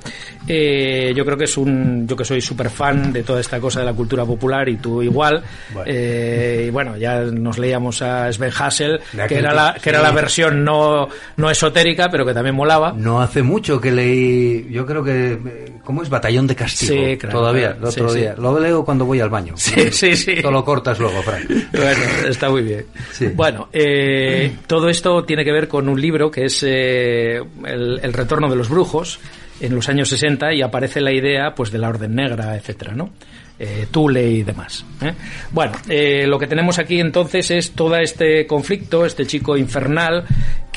Eh, 0.47 1.13
yo 1.15 1.25
creo 1.25 1.37
que 1.37 1.43
es 1.43 1.57
un, 1.57 2.07
yo 2.07 2.15
que 2.15 2.23
soy 2.23 2.41
súper 2.41 2.69
fan 2.69 3.11
de 3.11 3.23
toda 3.23 3.41
esta 3.41 3.59
cosa 3.59 3.81
de 3.81 3.85
la 3.85 3.93
cultura 3.93 4.25
popular 4.25 4.69
y 4.69 4.77
tú 4.77 5.01
igual, 5.01 5.43
eh, 5.85 6.65
y 6.67 6.69
bueno, 6.69 6.97
ya 6.97 7.21
nos 7.23 7.57
leíamos 7.57 8.01
a 8.01 8.31
Sven 8.31 8.51
Hassel, 8.57 9.01
que 9.27 9.35
era 9.35 9.53
la, 9.53 9.75
que 9.81 9.89
era 9.89 10.01
la 10.01 10.11
versión 10.11 10.63
no, 10.63 11.09
no 11.35 11.49
esotérica, 11.49 12.09
pero 12.09 12.25
que 12.25 12.33
también 12.33 12.55
molaba. 12.55 12.93
No 12.93 13.21
hace 13.21 13.43
mucho 13.43 13.81
que 13.81 13.91
leí, 13.91 14.67
yo 14.71 14.85
creo 14.85 15.03
que, 15.03 15.76
¿cómo 15.87 16.03
es? 16.03 16.09
Batallón 16.09 16.47
de 16.47 16.53
Castigo. 16.53 17.01
Sí, 17.01 17.17
Todavía, 17.29 17.77
el 17.77 17.85
otro 17.85 18.11
día. 18.11 18.35
Lo 18.37 18.59
leo 18.59 18.83
cuando 18.83 19.05
voy 19.05 19.21
al 19.21 19.29
baño. 19.29 19.53
Sí, 19.55 19.89
sí, 19.89 20.17
sí. 20.17 20.41
Todo 20.41 20.51
lo 20.51 20.65
cortas 20.65 20.99
luego, 20.99 21.21
Frank. 21.21 21.49
Bueno, 21.71 22.01
está 22.27 22.49
muy 22.49 22.61
bien. 22.61 22.85
Bueno, 23.33 23.69
eh, 23.71 24.53
todo 24.67 24.89
esto 24.89 25.23
tiene 25.23 25.45
que 25.45 25.53
ver 25.53 25.69
con 25.69 25.87
un 25.87 26.01
libro 26.01 26.29
que 26.29 26.43
es 26.43 26.61
eh, 26.67 27.39
el, 27.65 28.13
Retorno 28.13 28.49
de 28.49 28.57
los 28.57 28.67
Brujos 28.67 29.21
en 29.61 29.75
los 29.75 29.87
años 29.87 30.09
60 30.09 30.53
y 30.55 30.61
aparece 30.61 30.99
la 30.99 31.13
idea 31.13 31.55
pues 31.55 31.71
de 31.71 31.77
la 31.77 31.87
Orden 31.87 32.15
Negra, 32.15 32.57
etcétera, 32.57 32.93
¿no? 32.93 33.11
Eh, 33.59 33.87
Tule 33.89 34.29
y 34.29 34.43
demás. 34.43 34.85
¿eh? 35.01 35.13
Bueno, 35.51 35.73
lo 36.27 36.37
que 36.37 36.47
tenemos 36.47 36.77
aquí 36.77 36.99
entonces 36.99 37.49
es 37.49 37.71
todo 37.71 37.95
este 37.95 38.45
conflicto, 38.45 39.05
este 39.05 39.25
chico 39.25 39.57
infernal 39.57 40.25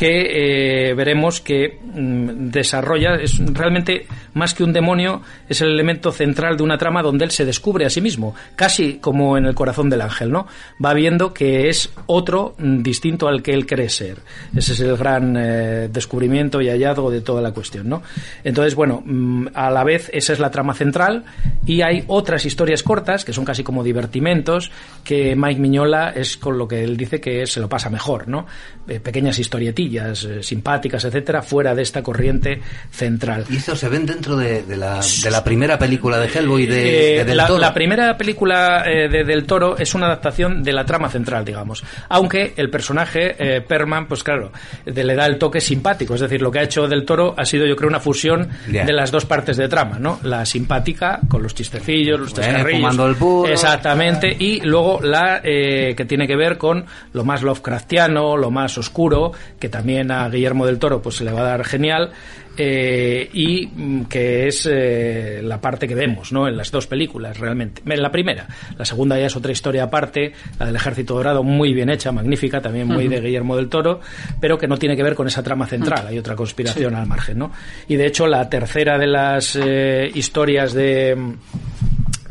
que 0.01 0.89
eh, 0.89 0.95
veremos 0.95 1.43
que 1.43 1.79
mm, 1.83 2.49
desarrolla, 2.49 3.17
es 3.17 3.39
realmente 3.53 4.07
más 4.33 4.55
que 4.55 4.65
un 4.65 4.73
demonio, 4.73 5.21
es 5.47 5.61
el 5.61 5.69
elemento 5.69 6.11
central 6.11 6.57
de 6.57 6.63
una 6.63 6.79
trama 6.79 7.03
donde 7.03 7.27
él 7.27 7.31
se 7.31 7.45
descubre 7.45 7.85
a 7.85 7.91
sí 7.91 8.01
mismo, 8.01 8.35
casi 8.57 8.95
como 8.95 9.37
en 9.37 9.45
el 9.45 9.55
corazón 9.55 9.91
del 9.91 10.01
ángel, 10.01 10.31
¿no? 10.31 10.47
Va 10.83 10.95
viendo 10.95 11.35
que 11.35 11.69
es 11.69 11.93
otro 12.07 12.55
mm, 12.57 12.81
distinto 12.81 13.29
al 13.29 13.43
que 13.43 13.53
él 13.53 13.67
cree 13.67 13.91
ser. 13.91 14.21
Ese 14.57 14.73
es 14.73 14.81
el 14.81 14.97
gran 14.97 15.37
eh, 15.37 15.89
descubrimiento 15.93 16.63
y 16.63 16.71
hallazgo 16.71 17.11
de 17.11 17.21
toda 17.21 17.43
la 17.43 17.53
cuestión, 17.53 17.91
¿no? 17.91 18.03
Entonces, 18.43 18.75
bueno, 18.75 19.03
mm, 19.05 19.49
a 19.53 19.71
la 19.71 19.85
vez 19.85 20.11
esa 20.15 20.33
es 20.33 20.39
la 20.39 20.51
trama 20.51 20.73
central 20.73 21.25
y 21.67 21.83
hay 21.83 22.05
otras 22.07 22.47
historias 22.47 22.70
cortas 22.83 23.25
que 23.25 23.33
son 23.33 23.45
casi 23.45 23.63
como 23.63 23.83
divertimentos 23.83 24.71
que 25.05 25.35
Mike 25.37 25.61
Miñola 25.61 26.11
es 26.15 26.37
con 26.37 26.59
lo 26.59 26.67
que 26.67 26.83
él 26.83 26.97
dice 26.97 27.21
que 27.21 27.47
se 27.47 27.61
lo 27.61 27.69
pasa 27.69 27.91
mejor, 27.91 28.29
¿no? 28.29 28.47
Eh, 28.89 28.99
pequeñas 28.99 29.39
historietillas 29.39 30.25
eh, 30.25 30.43
simpáticas, 30.43 31.05
etcétera, 31.05 31.43
fuera 31.43 31.75
de 31.75 31.83
esta 31.83 32.03
corriente 32.03 32.61
central. 32.91 33.45
¿Y 33.49 33.57
esto 33.57 33.77
se 33.77 33.89
ven 33.89 34.07
dentro 34.07 34.37
de, 34.37 34.65
la, 34.77 35.01
de 35.01 35.31
la, 35.31 35.45
primera 35.45 35.79
película 35.79 36.19
de 36.19 36.27
Hellboy 36.27 36.67
de, 36.67 37.21
eh, 37.21 37.25
Del 37.25 37.37
la, 37.37 37.47
Toro? 37.47 37.61
La 37.61 37.73
primera 37.73 38.17
película 38.17 38.85
eh, 38.87 39.09
de 39.09 39.25
Del 39.25 39.45
Toro 39.45 39.77
es 39.77 39.95
una 39.95 40.07
adaptación 40.07 40.63
de 40.63 40.73
la 40.73 40.85
trama 40.85 41.09
central, 41.09 41.45
digamos. 41.45 41.85
Aunque 42.09 42.55
el 42.57 42.71
personaje, 42.71 43.63
Perman, 43.67 44.07
pues 44.07 44.23
claro, 44.23 44.53
le 44.85 45.15
da 45.15 45.27
el 45.27 45.39
toque 45.39 45.61
simpático. 45.61 46.15
Es 46.15 46.21
decir, 46.21 46.43
lo 46.43 46.51
que 46.51 46.61
ha 46.61 46.63
hecho 46.63 46.89
Del 46.89 47.05
Toro 47.05 47.35
ha 47.37 47.45
sido, 47.45 47.67
yo 47.67 47.77
creo, 47.77 47.89
una 47.89 48.01
fusión 48.01 48.49
de 48.67 48.93
las 48.93 49.11
dos 49.11 49.25
partes 49.25 49.57
de 49.57 49.69
trama, 49.69 49.99
¿no? 49.99 50.19
La 50.23 50.45
simpática, 50.45 51.21
con 51.29 51.43
los 51.43 51.55
chistecillos, 51.55 52.19
los 52.19 52.35
el 52.61 53.17
Exactamente. 53.47 54.35
Y 54.39 54.61
luego 54.61 55.01
la 55.03 55.41
que 55.43 56.05
tiene 56.07 56.27
que 56.27 56.37
ver 56.37 56.59
con 56.59 56.85
lo 57.13 57.25
más 57.25 57.43
Lovecraftiano, 57.43 58.37
lo 58.37 58.51
más 58.51 58.77
oscuro, 58.79 59.33
que 59.59 59.69
también 59.69 60.11
a 60.11 60.29
Guillermo 60.29 60.67
del 60.67 60.79
Toro 60.79 61.03
pues 61.03 61.17
se 61.17 61.25
le 61.25 61.33
va 61.33 61.41
a 61.41 61.45
dar 61.45 61.65
genial 61.65 62.13
eh, 62.57 63.31
y 63.33 63.67
mm, 63.67 64.05
que 64.05 64.49
es 64.49 64.69
eh, 64.71 65.41
la 65.43 65.61
parte 65.61 65.89
que 65.89 65.95
vemos 65.95 66.31
¿no? 66.33 66.49
en 66.49 66.57
las 66.57 66.71
dos 66.71 66.87
películas 66.87 67.39
realmente. 67.39 67.81
En 67.87 68.03
la 68.03 68.11
primera, 68.11 68.47
la 68.77 68.85
segunda 68.85 69.19
ya 69.19 69.27
es 69.27 69.37
otra 69.37 69.53
historia 69.53 69.85
aparte, 69.85 70.33
la 70.59 70.67
del 70.67 70.77
Ejército 70.77 71.15
Dorado, 71.15 71.43
muy 71.43 71.73
bien 71.73 71.89
hecha, 71.91 72.13
magnífica, 72.13 72.61
también 72.61 72.89
muy 72.89 73.09
de 73.09 73.21
Guillermo 73.21 73.57
del 73.57 73.69
Toro, 73.69 74.01
pero 74.41 74.59
que 74.59 74.67
no 74.67 74.77
tiene 74.77 74.97
que 74.97 75.03
ver 75.03 75.15
con 75.15 75.27
esa 75.27 75.43
trama 75.43 75.67
central, 75.67 76.07
hay 76.09 76.19
otra 76.19 76.37
conspiración 76.37 76.95
al 76.97 77.07
margen. 77.07 77.39
¿no? 77.39 77.53
Y 77.89 77.97
de 77.97 78.07
hecho 78.07 78.27
la 78.27 78.49
tercera 78.51 78.99
de 78.99 79.07
las 79.07 79.57
eh, 79.57 80.11
historias 80.15 80.75
de, 80.75 81.17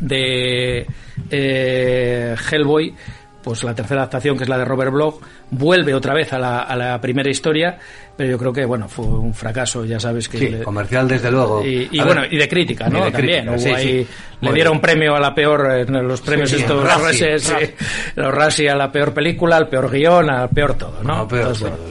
de 0.00 0.86
Hellboy, 1.30 2.94
pues 3.42 3.64
la 3.64 3.74
tercera 3.74 4.02
adaptación, 4.02 4.36
que 4.36 4.44
es 4.44 4.48
la 4.48 4.58
de 4.58 4.64
Robert 4.64 4.92
Bloch, 4.92 5.20
vuelve 5.50 5.94
otra 5.94 6.14
vez 6.14 6.32
a 6.32 6.38
la, 6.38 6.60
a 6.60 6.76
la 6.76 7.00
primera 7.00 7.30
historia 7.30 7.78
pero 8.20 8.32
yo 8.32 8.38
creo 8.38 8.52
que 8.52 8.66
bueno 8.66 8.86
fue 8.86 9.06
un 9.06 9.32
fracaso 9.32 9.82
ya 9.86 9.98
sabes 9.98 10.28
que 10.28 10.38
sí, 10.38 10.54
comercial 10.62 11.08
desde 11.08 11.30
luego. 11.30 11.64
Y, 11.64 11.88
bueno 12.00 12.22
y 12.30 12.36
de 12.36 12.48
crítica 12.48 12.86
no 12.90 13.10
también 13.10 13.48
le 14.42 14.52
dieron 14.52 14.78
premio 14.78 15.14
a 15.16 15.20
la 15.20 15.34
peor 15.34 15.70
en 15.72 16.06
los 16.06 16.20
premios 16.20 16.52
estos 16.52 16.84
los 18.16 18.34
Rassi 18.34 18.68
a 18.68 18.74
la 18.74 18.92
peor 18.92 19.14
película 19.14 19.56
al 19.56 19.68
peor 19.68 19.90
guion 19.90 20.28
al 20.28 20.50
peor 20.50 20.74
todo 20.74 21.02
no, 21.02 21.26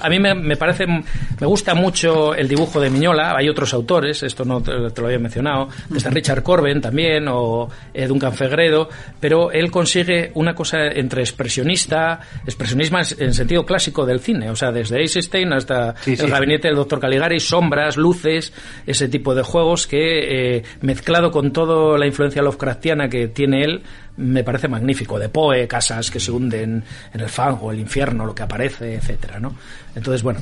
a 0.01 0.09
mí 0.09 0.19
me, 0.19 0.55
parece 0.55 0.85
me 0.85 1.47
gusta 1.47 1.73
mucho 1.73 2.35
el 2.35 2.47
dibujo 2.47 2.79
de 2.79 2.89
Miñola. 2.89 3.35
Hay 3.35 3.49
otros 3.49 3.73
autores 3.73 4.21
esto 4.21 4.45
no 4.45 4.61
te, 4.61 4.71
lo 4.71 5.05
había 5.07 5.19
mencionado. 5.19 5.69
Desde 5.89 6.09
Richard 6.09 6.43
Corben 6.43 6.79
también 6.79 7.27
o 7.27 7.69
Duncan 8.07 8.33
Fegredo 8.33 8.87
pero 9.19 9.51
él 9.51 9.71
consigue 9.71 10.31
una 10.35 10.53
cosa 10.53 10.87
entre 10.87 11.21
expresionista 11.21 12.19
expresionismo 12.45 12.99
en 12.99 13.33
sentido 13.33 13.48
clásico 13.65 14.05
del 14.05 14.19
cine 14.19 14.49
o 14.49 14.55
sea 14.55 14.71
desde 14.71 14.99
Eisenstein 14.99 15.53
hasta 15.53 15.95
el 16.05 16.29
gabinete 16.29 16.67
del 16.67 16.75
doctor 16.75 16.99
Caligari, 16.99 17.39
sombras, 17.39 17.97
luces, 17.97 18.53
ese 18.85 19.07
tipo 19.07 19.35
de 19.35 19.43
juegos 19.43 19.87
que, 19.87 20.57
eh, 20.57 20.63
mezclado 20.81 21.31
con 21.31 21.51
toda 21.51 21.97
la 21.97 22.05
influencia 22.05 22.41
Lovecraftiana 22.41 23.09
que 23.09 23.27
tiene 23.27 23.63
él, 23.63 23.83
me 24.19 24.43
parece 24.43 24.67
magnífico. 24.67 25.17
De 25.17 25.29
Poe, 25.29 25.67
casas 25.67 26.11
que 26.11 26.19
se 26.19 26.31
hunden 26.31 26.83
en 27.13 27.21
el 27.21 27.29
fango, 27.29 27.71
el 27.71 27.79
infierno, 27.79 28.25
lo 28.25 28.35
que 28.35 28.43
aparece, 28.43 28.95
etcétera, 28.95 29.39
¿no? 29.39 29.55
Entonces, 29.95 30.21
bueno, 30.21 30.39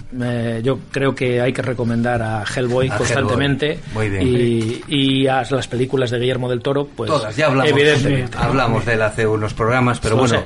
yo 0.61 0.79
creo 0.91 1.15
que 1.15 1.39
hay 1.39 1.53
que 1.53 1.61
recomendar 1.61 2.21
a 2.21 2.43
Hellboy 2.43 2.89
constantemente 2.89 3.79
Y, 4.87 5.25
a 5.27 5.43
las 5.49 5.67
películas 5.67 6.11
de 6.11 6.19
Guillermo 6.19 6.49
del 6.49 6.61
Toro, 6.61 6.87
pues 6.87 7.09
Todas, 7.09 7.35
ya 7.35 7.47
hablamos, 7.47 7.71
evidentemente. 7.71 8.37
Hablamos 8.37 8.85
de 8.85 8.93
él 8.93 9.01
hace 9.01 9.25
unos 9.25 9.53
programas, 9.53 9.99
pero 9.99 10.17
bueno, 10.17 10.43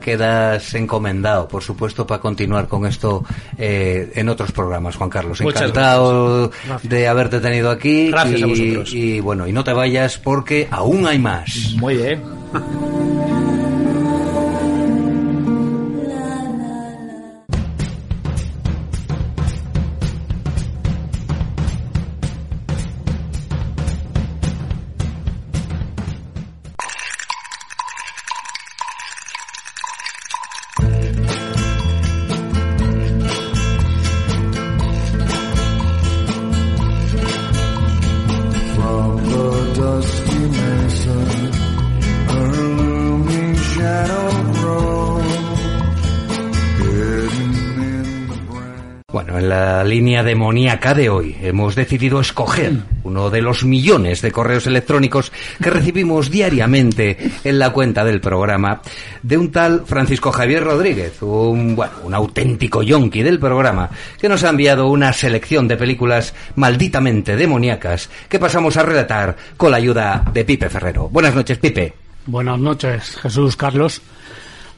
quedas 0.00 0.74
encomendado, 0.74 1.48
por 1.48 1.62
supuesto, 1.62 2.06
para 2.06 2.20
continuar 2.20 2.68
con 2.68 2.86
esto 2.86 3.24
eh, 3.58 4.12
en 4.14 4.28
otros 4.28 4.52
programas, 4.52 4.96
Juan 4.96 5.10
Carlos. 5.10 5.40
Encantado 5.40 6.50
de 6.82 7.08
haberte 7.08 7.40
tenido 7.40 7.70
aquí. 7.70 8.10
Gracias 8.10 8.42
a 8.42 8.46
vosotros. 8.46 8.92
Y 8.92 9.20
bueno, 9.20 9.48
y 9.48 9.52
no 9.52 9.64
te 9.64 9.72
vayas 9.72 10.18
porque 10.18 10.68
aún 10.70 11.06
hay 11.06 11.18
más. 11.18 11.74
Muy 11.76 11.96
bien. 11.96 12.43
哈。 12.54 13.40
demoníaca 50.24 50.94
de 50.94 51.08
hoy 51.08 51.36
hemos 51.40 51.74
decidido 51.74 52.20
escoger 52.20 52.72
uno 53.04 53.30
de 53.30 53.42
los 53.42 53.64
millones 53.64 54.22
de 54.22 54.32
correos 54.32 54.66
electrónicos 54.66 55.30
que 55.62 55.70
recibimos 55.70 56.30
diariamente 56.30 57.16
en 57.44 57.58
la 57.58 57.70
cuenta 57.70 58.04
del 58.04 58.20
programa 58.20 58.80
de 59.22 59.38
un 59.38 59.52
tal 59.52 59.84
Francisco 59.86 60.32
Javier 60.32 60.64
Rodríguez, 60.64 61.22
un, 61.22 61.76
bueno, 61.76 61.92
un 62.02 62.14
auténtico 62.14 62.82
yonki 62.82 63.22
del 63.22 63.38
programa, 63.38 63.90
que 64.20 64.28
nos 64.28 64.42
ha 64.42 64.50
enviado 64.50 64.88
una 64.88 65.12
selección 65.12 65.68
de 65.68 65.76
películas 65.76 66.34
malditamente 66.56 67.36
demoníacas 67.36 68.10
que 68.28 68.38
pasamos 68.38 68.76
a 68.76 68.82
relatar 68.82 69.36
con 69.56 69.70
la 69.70 69.76
ayuda 69.76 70.24
de 70.32 70.44
Pipe 70.44 70.68
Ferrero. 70.68 71.08
Buenas 71.08 71.34
noches, 71.34 71.58
Pipe. 71.58 71.92
Buenas 72.26 72.58
noches, 72.58 73.16
Jesús 73.16 73.56
Carlos. 73.56 74.00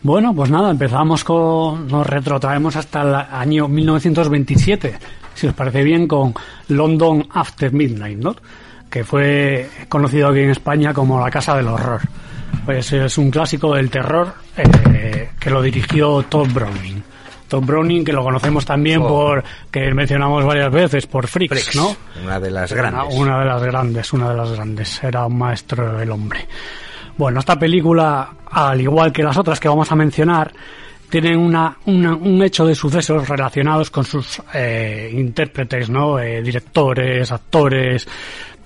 Bueno, 0.02 0.34
pues 0.34 0.50
nada, 0.50 0.70
empezamos 0.70 1.24
con. 1.24 1.88
Nos 1.88 2.06
retrotraemos 2.06 2.76
hasta 2.76 3.02
el 3.02 3.14
año 3.14 3.66
1927, 3.66 4.94
si 5.36 5.46
os 5.46 5.54
parece 5.54 5.84
bien, 5.84 6.08
con 6.08 6.34
London 6.68 7.26
After 7.30 7.72
Midnight, 7.72 8.18
¿no? 8.18 8.34
Que 8.90 9.04
fue 9.04 9.68
conocido 9.88 10.28
aquí 10.28 10.40
en 10.40 10.50
España 10.50 10.92
como 10.94 11.20
La 11.20 11.30
Casa 11.30 11.54
del 11.56 11.68
Horror. 11.68 12.00
Pues 12.64 12.92
es 12.92 13.18
un 13.18 13.30
clásico 13.30 13.74
del 13.74 13.90
terror 13.90 14.32
eh, 14.56 15.30
que 15.38 15.50
lo 15.50 15.60
dirigió 15.60 16.22
Todd 16.22 16.48
Browning. 16.52 17.02
Todd 17.48 17.64
Browning, 17.64 18.04
que 18.04 18.12
lo 18.12 18.24
conocemos 18.24 18.64
también 18.64 19.02
oh. 19.02 19.08
por, 19.08 19.44
que 19.70 19.92
mencionamos 19.92 20.44
varias 20.44 20.72
veces, 20.72 21.06
por 21.06 21.26
Freaks, 21.28 21.76
¿no? 21.76 21.94
Una 22.24 22.40
de 22.40 22.50
las 22.50 22.72
grandes. 22.72 23.14
una 23.14 23.38
de 23.40 23.44
las 23.44 23.62
grandes, 23.62 24.12
una 24.12 24.30
de 24.30 24.36
las 24.36 24.52
grandes. 24.52 25.04
Era 25.04 25.26
un 25.26 25.38
maestro 25.38 25.96
del 25.98 26.10
hombre. 26.10 26.48
Bueno, 27.16 27.40
esta 27.40 27.58
película, 27.58 28.30
al 28.50 28.80
igual 28.80 29.12
que 29.12 29.22
las 29.22 29.36
otras 29.36 29.60
que 29.60 29.68
vamos 29.68 29.90
a 29.92 29.94
mencionar, 29.94 30.52
tienen 31.10 31.38
una, 31.38 31.76
una- 31.86 32.14
un 32.14 32.42
hecho 32.42 32.66
de 32.66 32.74
sucesos 32.74 33.28
relacionados 33.28 33.90
con 33.90 34.04
sus 34.04 34.40
eh, 34.54 35.10
intérpretes, 35.12 35.88
¿no? 35.90 36.18
Eh, 36.18 36.42
directores, 36.42 37.30
actores, 37.32 38.06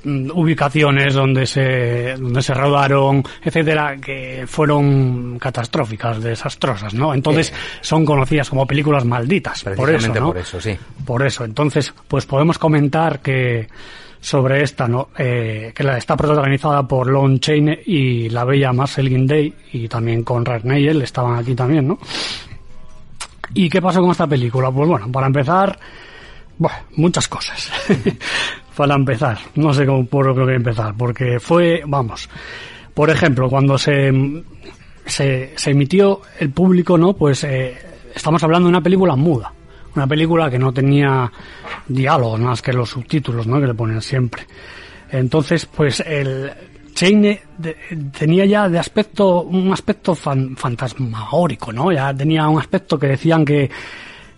mm, 0.04 0.30
ubicaciones 0.34 1.14
donde 1.14 1.46
se 1.46 2.14
donde 2.18 2.42
se 2.42 2.54
rodaron, 2.54 3.22
etcétera, 3.42 3.96
que 3.98 4.44
fueron 4.46 5.38
catastróficas, 5.38 6.22
desastrosas, 6.22 6.94
¿no? 6.94 7.12
Entonces 7.14 7.52
son 7.80 8.04
conocidas 8.04 8.48
como 8.48 8.66
películas 8.66 9.04
malditas, 9.04 9.62
por 9.62 9.90
eso, 9.90 10.08
¿no? 10.20 10.26
por 10.28 10.38
eso, 10.38 10.60
sí. 10.60 10.76
Por 11.04 11.26
eso, 11.26 11.44
entonces, 11.44 11.92
pues 12.08 12.26
podemos 12.26 12.58
comentar 12.58 13.20
que 13.20 13.68
sobre 14.20 14.62
esta, 14.62 14.86
¿no? 14.86 15.08
Eh, 15.16 15.72
que 15.74 15.82
está 15.96 16.16
protagonizada 16.16 16.86
por 16.86 17.06
Lon 17.06 17.40
Chaney 17.40 17.80
y 17.86 18.28
la 18.28 18.44
bella 18.44 18.72
Marceline 18.72 19.26
Day 19.26 19.54
y 19.72 19.88
también 19.88 20.22
con 20.22 20.44
Neill 20.64 21.02
estaban 21.02 21.38
aquí 21.38 21.54
también, 21.54 21.88
¿no? 21.88 21.98
¿Y 23.54 23.68
qué 23.68 23.80
pasó 23.80 24.00
con 24.00 24.10
esta 24.10 24.26
película? 24.26 24.70
Pues 24.70 24.88
bueno, 24.88 25.10
para 25.10 25.26
empezar, 25.26 25.78
bueno, 26.58 26.76
muchas 26.96 27.26
cosas. 27.28 27.70
para 28.76 28.94
empezar, 28.94 29.38
no 29.56 29.72
sé 29.72 29.86
cómo 29.86 30.06
por 30.06 30.34
qué 30.46 30.54
empezar, 30.54 30.94
porque 30.96 31.40
fue, 31.40 31.82
vamos, 31.86 32.28
por 32.94 33.10
ejemplo, 33.10 33.48
cuando 33.48 33.76
se, 33.78 34.12
se, 35.06 35.52
se 35.56 35.70
emitió 35.70 36.20
el 36.38 36.50
público, 36.50 36.96
¿no? 36.96 37.14
Pues 37.14 37.44
eh, 37.44 37.76
estamos 38.14 38.42
hablando 38.44 38.68
de 38.68 38.70
una 38.70 38.82
película 38.82 39.16
muda. 39.16 39.52
Una 39.96 40.06
película 40.06 40.50
que 40.50 40.58
no 40.58 40.72
tenía 40.72 41.30
diálogos 41.88 42.40
más 42.40 42.62
que 42.62 42.72
los 42.72 42.90
subtítulos, 42.90 43.46
¿no? 43.46 43.60
Que 43.60 43.66
le 43.66 43.74
ponen 43.74 44.00
siempre. 44.00 44.46
Entonces, 45.10 45.66
pues 45.66 46.00
el 46.00 46.50
Chaney 46.94 47.38
de- 47.58 47.76
tenía 48.16 48.44
ya 48.46 48.68
de 48.68 48.78
aspecto, 48.78 49.42
un 49.42 49.72
aspecto 49.72 50.14
fan- 50.14 50.56
fantasmagórico, 50.56 51.72
¿no? 51.72 51.90
Ya 51.92 52.14
tenía 52.14 52.46
un 52.48 52.58
aspecto 52.60 52.98
que 52.98 53.08
decían 53.08 53.44
que, 53.44 53.70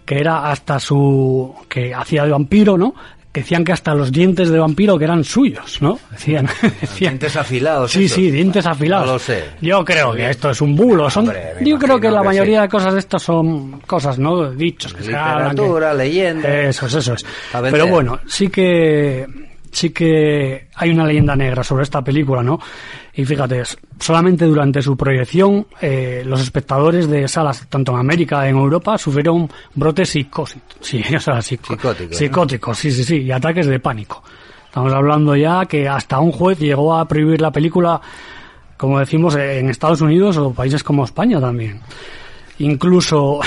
que 0.04 0.18
era 0.18 0.50
hasta 0.50 0.78
su, 0.80 1.54
que 1.68 1.94
hacía 1.94 2.24
de 2.24 2.30
vampiro, 2.30 2.78
¿no? 2.78 2.94
Que 3.32 3.40
decían 3.40 3.64
que 3.64 3.72
hasta 3.72 3.94
los 3.94 4.12
dientes 4.12 4.50
de 4.50 4.58
vampiro 4.58 4.98
que 4.98 5.04
eran 5.04 5.24
suyos, 5.24 5.80
¿no? 5.80 5.98
Decían, 6.10 6.46
decían 6.80 7.12
Dientes 7.12 7.34
afilados. 7.36 7.90
Sí, 7.90 8.04
esos. 8.04 8.16
sí, 8.16 8.30
dientes 8.30 8.66
afilados. 8.66 9.06
No 9.06 9.12
lo 9.14 9.18
sé. 9.18 9.44
Yo 9.62 9.82
creo 9.84 10.12
que 10.12 10.28
esto 10.28 10.50
es 10.50 10.60
un 10.60 10.76
bulo. 10.76 11.08
Son, 11.08 11.24
Hombre, 11.26 11.54
yo 11.62 11.78
creo 11.78 11.98
que 11.98 12.10
la 12.10 12.20
que 12.20 12.26
mayoría 12.26 12.58
sí. 12.58 12.62
de 12.62 12.68
cosas 12.68 12.92
de 12.92 12.98
estas 12.98 13.22
son 13.22 13.80
cosas, 13.86 14.18
¿no? 14.18 14.50
Dichos 14.50 14.92
que 14.92 15.02
se 15.04 15.16
hablan, 15.16 15.50
Literatura, 15.52 15.94
leyenda. 15.94 16.60
Eso 16.60 16.86
es, 16.86 16.94
eso 16.94 17.14
es. 17.14 17.24
Pero 17.52 17.86
bueno, 17.86 18.20
sí 18.26 18.48
que 18.48 19.26
sí 19.72 19.90
que 19.90 20.68
hay 20.74 20.90
una 20.90 21.06
leyenda 21.06 21.34
negra 21.34 21.64
sobre 21.64 21.82
esta 21.82 22.02
película, 22.02 22.42
¿no? 22.42 22.60
Y 23.14 23.24
fíjate, 23.24 23.62
solamente 23.98 24.44
durante 24.44 24.82
su 24.82 24.96
proyección, 24.96 25.66
eh, 25.80 26.22
los 26.24 26.40
espectadores 26.42 27.08
de 27.08 27.26
salas, 27.26 27.66
tanto 27.68 27.92
en 27.92 27.98
América 27.98 28.46
en 28.48 28.56
Europa, 28.56 28.98
sufrieron 28.98 29.50
brotes 29.74 30.10
psicóticos. 30.10 30.76
Sí, 30.80 31.02
o 31.16 31.20
sea, 31.20 31.40
Psicóticos, 31.40 32.10
¿no? 32.10 32.16
psicóticos, 32.16 32.78
sí, 32.78 32.90
sí, 32.92 33.02
sí, 33.02 33.16
y 33.22 33.32
ataques 33.32 33.66
de 33.66 33.80
pánico. 33.80 34.22
Estamos 34.66 34.92
hablando 34.92 35.34
ya 35.36 35.66
que 35.66 35.88
hasta 35.88 36.20
un 36.20 36.32
juez 36.32 36.58
llegó 36.58 36.94
a 36.94 37.06
prohibir 37.08 37.40
la 37.40 37.50
película, 37.50 38.00
como 38.76 38.98
decimos, 38.98 39.34
en 39.36 39.68
Estados 39.68 40.00
Unidos 40.00 40.36
o 40.36 40.52
países 40.52 40.82
como 40.82 41.04
España 41.04 41.40
también. 41.40 41.80
Incluso 42.58 43.40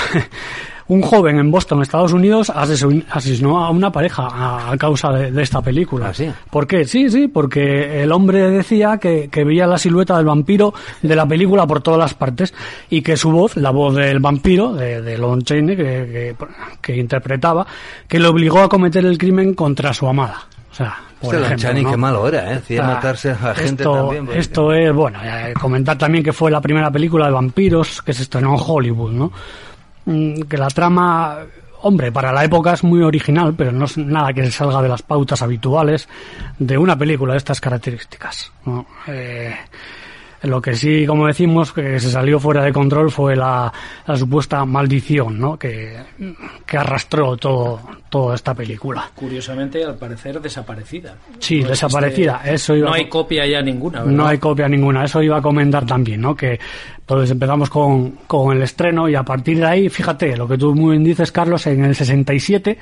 un 0.88 1.02
joven 1.02 1.38
en 1.38 1.50
Boston, 1.50 1.82
Estados 1.82 2.12
Unidos, 2.12 2.50
asesin- 2.50 3.04
asesinó 3.10 3.64
a 3.64 3.70
una 3.70 3.90
pareja 3.90 4.70
a, 4.70 4.76
causa 4.76 5.10
de, 5.12 5.32
de 5.32 5.42
esta 5.42 5.60
película. 5.60 6.08
¿Ah, 6.10 6.14
sí? 6.14 6.30
¿Por 6.50 6.66
qué? 6.66 6.84
Sí, 6.84 7.10
sí, 7.10 7.26
porque 7.28 8.02
el 8.02 8.12
hombre 8.12 8.48
decía 8.50 8.98
que, 8.98 9.28
que 9.28 9.42
veía 9.44 9.66
la 9.66 9.78
silueta 9.78 10.16
del 10.16 10.26
vampiro 10.26 10.72
de 11.02 11.16
la 11.16 11.26
película 11.26 11.66
por 11.66 11.80
todas 11.80 11.98
las 11.98 12.14
partes 12.14 12.54
y 12.88 13.02
que 13.02 13.16
su 13.16 13.30
voz, 13.32 13.56
la 13.56 13.70
voz 13.70 13.96
del 13.96 14.20
vampiro, 14.20 14.72
de, 14.74 15.02
de 15.02 15.18
Lon 15.18 15.42
Chaney, 15.42 15.76
que, 15.76 15.82
que, 15.82 16.36
que 16.80 16.96
interpretaba, 16.96 17.66
que 18.06 18.20
le 18.20 18.28
obligó 18.28 18.60
a 18.60 18.68
cometer 18.68 19.04
el 19.04 19.18
crimen 19.18 19.54
contra 19.54 19.92
su 19.92 20.06
amada. 20.06 20.46
O 20.70 20.74
sea, 20.76 20.94
por 21.20 21.34
Este 21.34 21.82
qué 21.90 21.96
malo 21.96 22.28
era, 22.28 22.52
¿eh? 22.52 22.56
Hacía 22.56 22.82
matarse 22.82 23.30
a 23.30 23.54
gente 23.54 23.82
esto, 23.82 23.92
también. 23.94 24.26
porque- 24.26 24.38
Esto 24.40 24.72
es, 24.74 24.92
bueno, 24.92 25.18
eh, 25.24 25.54
comentar 25.58 25.96
también 25.96 26.22
que 26.22 26.32
fue 26.34 26.50
la 26.50 26.60
primera 26.60 26.90
película 26.90 27.26
de 27.26 27.32
vampiros 27.32 28.02
que 28.02 28.12
se 28.12 28.22
estrenó 28.22 28.54
en 28.54 28.60
Hollywood, 28.64 29.12
¿no? 29.12 29.32
Mm, 30.06 30.42
Que 30.42 30.56
la 30.56 30.68
trama, 30.68 31.38
hombre, 31.82 32.10
para 32.12 32.32
la 32.32 32.44
época 32.44 32.72
es 32.72 32.82
muy 32.84 33.02
original, 33.02 33.54
pero 33.56 33.72
no 33.72 33.84
es 33.84 33.98
nada 33.98 34.32
que 34.32 34.44
se 34.44 34.50
salga 34.52 34.80
de 34.82 34.88
las 34.88 35.02
pautas 35.02 35.42
habituales 35.42 36.08
de 36.58 36.78
una 36.78 36.96
película 36.96 37.32
de 37.34 37.38
estas 37.38 37.60
características. 37.60 38.50
Eh, 39.08 39.54
lo 40.46 40.60
que 40.62 40.74
sí, 40.74 41.04
como 41.06 41.26
decimos, 41.26 41.72
que 41.72 41.98
se 42.00 42.10
salió 42.10 42.38
fuera 42.40 42.62
de 42.64 42.72
control 42.72 43.10
fue 43.10 43.36
la, 43.36 43.72
la 44.06 44.16
supuesta 44.16 44.64
maldición, 44.64 45.38
¿no? 45.38 45.58
Que, 45.58 45.96
que 46.64 46.76
arrastró 46.78 47.36
todo, 47.36 47.80
toda 48.08 48.34
esta 48.34 48.54
película. 48.54 49.10
Curiosamente, 49.14 49.84
al 49.84 49.96
parecer, 49.96 50.40
desaparecida. 50.40 51.14
Sí, 51.38 51.60
No 51.62 51.68
desaparecida, 51.68 52.32
existe- 52.44 52.54
eso 52.54 52.76
iba 52.76 52.88
No 52.90 52.94
hay 52.94 53.08
copia 53.08 53.46
ya 53.46 53.60
ninguna, 53.62 54.00
¿verdad? 54.00 54.12
No 54.16 54.26
hay 54.26 54.38
copia 54.38 54.68
ninguna, 54.68 55.04
eso 55.04 55.22
iba 55.22 55.38
a 55.38 55.42
comentar 55.42 55.84
también, 55.86 56.20
¿no? 56.20 56.34
Que 56.34 56.58
entonces 57.00 57.30
empezamos 57.30 57.70
con, 57.70 58.10
con 58.26 58.56
el 58.56 58.62
estreno 58.62 59.08
y 59.08 59.14
a 59.14 59.22
partir 59.22 59.58
de 59.58 59.64
ahí, 59.66 59.88
fíjate, 59.88 60.36
lo 60.36 60.48
que 60.48 60.58
tú 60.58 60.74
muy 60.74 60.92
bien 60.92 61.04
dices, 61.04 61.30
Carlos, 61.30 61.66
en 61.68 61.84
el 61.84 61.94
67 61.94 62.78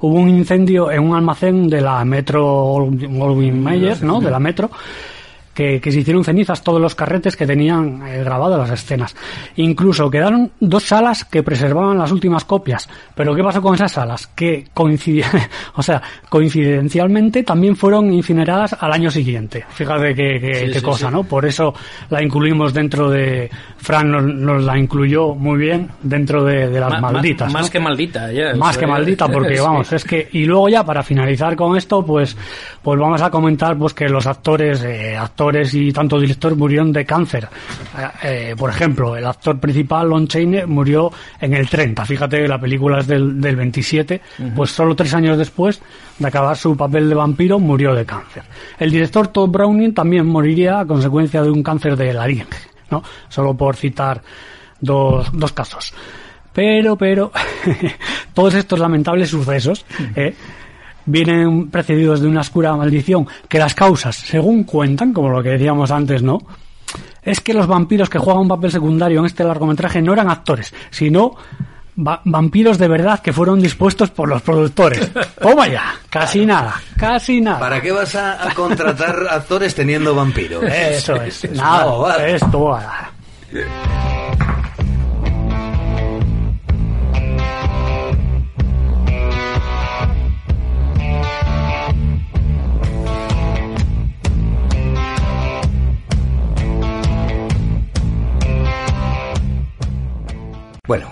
hubo 0.00 0.14
un 0.14 0.28
incendio 0.28 0.90
en 0.90 1.00
un 1.00 1.14
almacén 1.16 1.68
de 1.68 1.80
la 1.80 2.04
Metro 2.04 2.42
Goldwyn 2.90 3.62
Mayer, 3.62 4.02
¿no? 4.02 4.20
De 4.20 4.30
la 4.30 4.38
Metro. 4.40 4.70
Que, 5.58 5.80
que 5.80 5.90
se 5.90 5.98
hicieron 5.98 6.22
cenizas 6.22 6.62
todos 6.62 6.80
los 6.80 6.94
carretes 6.94 7.34
que 7.36 7.44
tenían 7.44 8.06
eh, 8.06 8.22
grabadas 8.22 8.60
las 8.60 8.78
escenas. 8.78 9.16
Incluso 9.56 10.08
quedaron 10.08 10.52
dos 10.60 10.84
salas 10.84 11.24
que 11.24 11.42
preservaban 11.42 11.98
las 11.98 12.12
últimas 12.12 12.44
copias. 12.44 12.88
Pero 13.16 13.34
¿qué 13.34 13.42
pasó 13.42 13.60
con 13.60 13.74
esas 13.74 13.90
salas? 13.90 14.28
Que 14.28 14.68
coincidían, 14.72 15.32
o 15.74 15.82
sea, 15.82 16.00
coincidencialmente 16.28 17.42
también 17.42 17.74
fueron 17.74 18.12
incineradas 18.12 18.76
al 18.78 18.92
año 18.92 19.10
siguiente. 19.10 19.64
Fíjate 19.70 20.14
qué, 20.14 20.38
qué- 20.40 20.54
Sí, 20.66 20.72
qué 20.74 20.78
sí, 20.78 20.84
cosa, 20.84 21.08
sí. 21.08 21.12
¿no? 21.12 21.24
Por 21.24 21.44
eso 21.44 21.74
la 22.10 22.22
incluimos 22.22 22.72
dentro 22.72 23.10
de. 23.10 23.50
Fran 23.78 24.10
nos, 24.10 24.24
nos 24.24 24.62
la 24.64 24.76
incluyó 24.78 25.34
muy 25.34 25.58
bien 25.58 25.88
dentro 26.02 26.44
de, 26.44 26.68
de 26.68 26.80
las 26.80 26.90
Ma- 26.90 27.00
ma- 27.00 27.12
malditas. 27.12 27.52
Más 27.52 27.66
¿no? 27.66 27.70
que 27.72 27.80
maldita, 27.80 28.32
ya. 28.32 28.54
Más 28.54 28.76
que 28.76 28.86
maldita, 28.86 29.28
porque 29.28 29.60
vamos, 29.60 29.92
es 29.92 30.04
que, 30.04 30.28
y 30.32 30.44
luego 30.44 30.68
ya 30.68 30.84
para 30.84 31.02
finalizar 31.02 31.54
con 31.56 31.76
esto, 31.76 32.04
pues, 32.04 32.36
pues 32.82 32.98
vamos 33.00 33.22
a 33.22 33.30
comentar 33.30 33.76
pues 33.78 33.94
que 33.94 34.08
los 34.08 34.26
actores, 34.26 34.82
eh, 34.84 35.16
actores 35.16 35.72
y 35.74 35.92
tanto 35.92 36.18
director 36.20 36.56
murieron 36.56 36.92
de 36.92 37.04
cáncer. 37.04 37.48
Eh, 37.96 38.50
eh, 38.50 38.54
por 38.58 38.70
ejemplo, 38.70 39.16
el 39.16 39.24
actor 39.26 39.58
principal, 39.58 40.08
Lon 40.08 40.26
Chaney, 40.28 40.66
murió 40.66 41.10
en 41.40 41.54
el 41.54 41.68
30. 41.68 42.04
Fíjate, 42.04 42.46
la 42.48 42.60
película 42.60 42.98
es 42.98 43.06
del, 43.06 43.40
del 43.40 43.56
27, 43.56 44.20
pues 44.54 44.70
solo 44.70 44.94
tres 44.96 45.14
años 45.14 45.38
después 45.38 45.80
de 46.18 46.26
acabar 46.26 46.56
su 46.56 46.76
papel 46.76 47.08
de 47.08 47.14
vampiro, 47.14 47.58
murió 47.58 47.94
de 47.94 48.04
cáncer. 48.04 48.42
El 48.78 48.90
director 48.90 49.28
Todd 49.28 49.48
Browning 49.50 49.94
también 49.94 50.26
moriría 50.26 50.80
a 50.80 50.86
consecuencia 50.86 51.42
de 51.42 51.50
un 51.50 51.62
cáncer 51.62 51.96
de 51.96 52.12
laringe, 52.12 52.46
¿no? 52.90 53.02
Solo 53.28 53.54
por 53.54 53.76
citar 53.76 54.22
dos, 54.80 55.28
dos 55.32 55.52
casos. 55.52 55.92
Pero, 56.52 56.96
pero, 56.96 57.30
todos 58.34 58.54
estos 58.54 58.78
lamentables 58.78 59.30
sucesos 59.30 59.84
¿eh? 60.16 60.34
vienen 61.06 61.70
precedidos 61.70 62.20
de 62.20 62.28
una 62.28 62.40
oscura 62.40 62.74
maldición 62.74 63.26
que 63.48 63.58
las 63.58 63.74
causas, 63.74 64.16
según 64.16 64.64
cuentan, 64.64 65.12
como 65.12 65.28
lo 65.30 65.42
que 65.42 65.50
decíamos 65.50 65.90
antes, 65.90 66.22
¿no? 66.22 66.38
Es 67.22 67.40
que 67.40 67.54
los 67.54 67.66
vampiros 67.66 68.08
que 68.08 68.18
juegan 68.18 68.42
un 68.42 68.48
papel 68.48 68.70
secundario 68.70 69.20
en 69.20 69.26
este 69.26 69.44
largometraje 69.44 70.00
no 70.00 70.12
eran 70.12 70.30
actores, 70.30 70.74
sino 70.90 71.36
va- 71.98 72.20
vampiros 72.24 72.78
de 72.78 72.88
verdad 72.88 73.20
que 73.20 73.32
fueron 73.32 73.60
dispuestos 73.60 74.10
por 74.10 74.28
los 74.28 74.42
productores. 74.42 75.10
Toma 75.40 75.68
ya, 75.68 75.94
casi 76.10 76.46
nada, 76.46 76.80
casi 76.96 77.40
nada. 77.40 77.58
¿Para 77.60 77.80
qué 77.80 77.92
vas 77.92 78.14
a, 78.14 78.48
a 78.48 78.54
contratar 78.54 79.16
actores 79.30 79.74
teniendo 79.74 80.14
vampiros? 80.14 80.62
Eso 80.64 81.16
es, 81.16 81.50
nada, 81.52 81.84
bobada. 81.86 82.26
esto. 82.28 82.78
Bueno, 100.86 101.06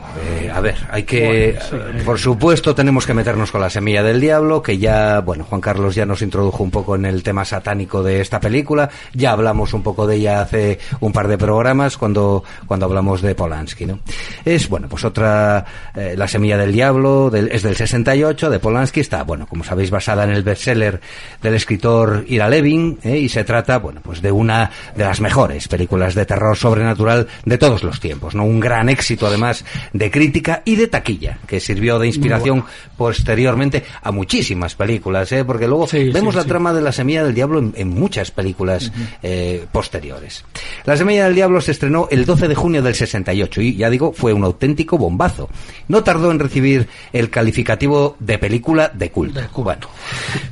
a 0.57 0.61
ver, 0.63 0.77
hay 0.89 1.03
que, 1.03 1.59
por 2.07 2.19
supuesto, 2.19 2.75
tenemos 2.75 3.05
que 3.07 3.13
meternos 3.13 3.53
con 3.53 3.61
la 3.61 3.69
semilla 3.69 4.03
del 4.03 4.23
diablo, 4.23 4.63
que 4.63 4.79
ya, 4.79 5.21
bueno, 5.21 5.45
Juan 5.45 5.61
Carlos 5.61 5.95
ya 5.95 6.07
nos 6.07 6.23
introdujo 6.23 6.63
un 6.63 6.71
poco 6.71 6.95
en 6.95 7.05
el 7.05 7.23
tema 7.23 7.45
satánico 7.45 8.03
de 8.03 8.23
esta 8.23 8.41
película, 8.41 8.89
ya 9.13 9.33
hablamos 9.33 9.75
un 9.75 9.83
poco 9.83 10.07
de 10.07 10.17
ella 10.17 10.41
hace 10.41 10.79
un 11.01 11.13
par 11.13 11.29
de 11.29 11.37
programas 11.37 11.99
cuando, 11.99 12.43
cuando 12.67 12.87
hablamos 12.87 13.21
de 13.21 13.35
Polanski, 13.35 13.85
¿no? 13.85 13.99
Es, 14.47 14.67
bueno, 14.71 14.89
pues 14.89 15.05
otra, 15.05 15.63
eh, 15.95 16.15
la 16.17 16.27
semilla 16.27 16.57
del 16.57 16.73
diablo, 16.73 17.31
es 17.35 17.63
del 17.63 17.77
68, 17.77 18.49
de 18.49 18.59
Polanski, 18.59 19.01
está, 19.01 19.25
bueno, 19.25 19.47
como 19.47 19.63
sabéis, 19.63 19.91
basada 19.91 20.25
en 20.25 20.31
el 20.31 20.43
bestseller 20.43 21.03
del 21.43 21.53
escritor 21.53 22.25
Ira 22.29 22.49
Levin, 22.49 22.99
¿eh? 23.03 23.19
y 23.19 23.29
se 23.29 23.45
trata, 23.45 23.79
bueno, 23.79 24.01
pues 24.03 24.23
de 24.23 24.33
una 24.33 24.71
de 24.95 25.05
las 25.05 25.21
mejores 25.21 25.69
películas 25.69 26.15
de 26.15 26.25
terror 26.25 26.57
sobrenatural 26.57 27.27
de 27.45 27.59
todos 27.59 27.85
los 27.85 28.01
tiempos, 28.01 28.35
¿no? 28.35 28.47
Un 28.47 28.59
gran 28.59 28.89
éxito, 28.89 29.27
además, 29.27 29.63
de 29.93 30.11
crítica 30.11 30.46
y 30.65 30.77
de 30.77 30.87
taquilla, 30.87 31.39
que 31.47 31.61
sirvió 31.61 31.99
de 31.99 32.07
inspiración 32.07 32.65
posteriormente 32.97 33.85
a 34.03 34.13
muchísimas 34.13 34.75
películas, 34.75 35.31
¿eh? 35.33 35.45
porque 35.45 35.67
luego 35.67 35.89
vemos 35.93 36.35
la 36.35 36.45
trama 36.45 36.73
de 36.73 36.83
La 36.83 36.93
Semilla 36.93 37.25
del 37.25 37.35
Diablo 37.35 37.73
en, 37.75 37.89
muchas 37.89 38.31
películas 38.31 38.93
eh, 39.23 39.67
posteriores. 39.73 40.45
La 40.85 40.97
Semilla 40.97 41.25
del 41.25 41.35
Diablo 41.35 41.61
se 41.61 41.73
estrenó 41.73 42.09
el 42.11 42.25
12 42.25 42.49
de 42.49 42.55
junio 42.55 42.83
del 42.83 42.95
68 42.95 43.61
y, 43.61 43.77
ya 43.77 43.91
digo, 43.91 44.13
fue 44.13 44.33
un 44.33 44.45
auténtico 44.45 44.99
bombazo. 44.99 45.49
No 45.89 46.03
tardó 46.03 46.31
en 46.31 46.39
recibir 46.39 46.89
el 47.13 47.31
calificativo 47.31 48.17
de 48.21 48.39
película 48.39 48.91
de 48.93 49.11
culto. 49.11 49.41
Bueno, 49.57 49.89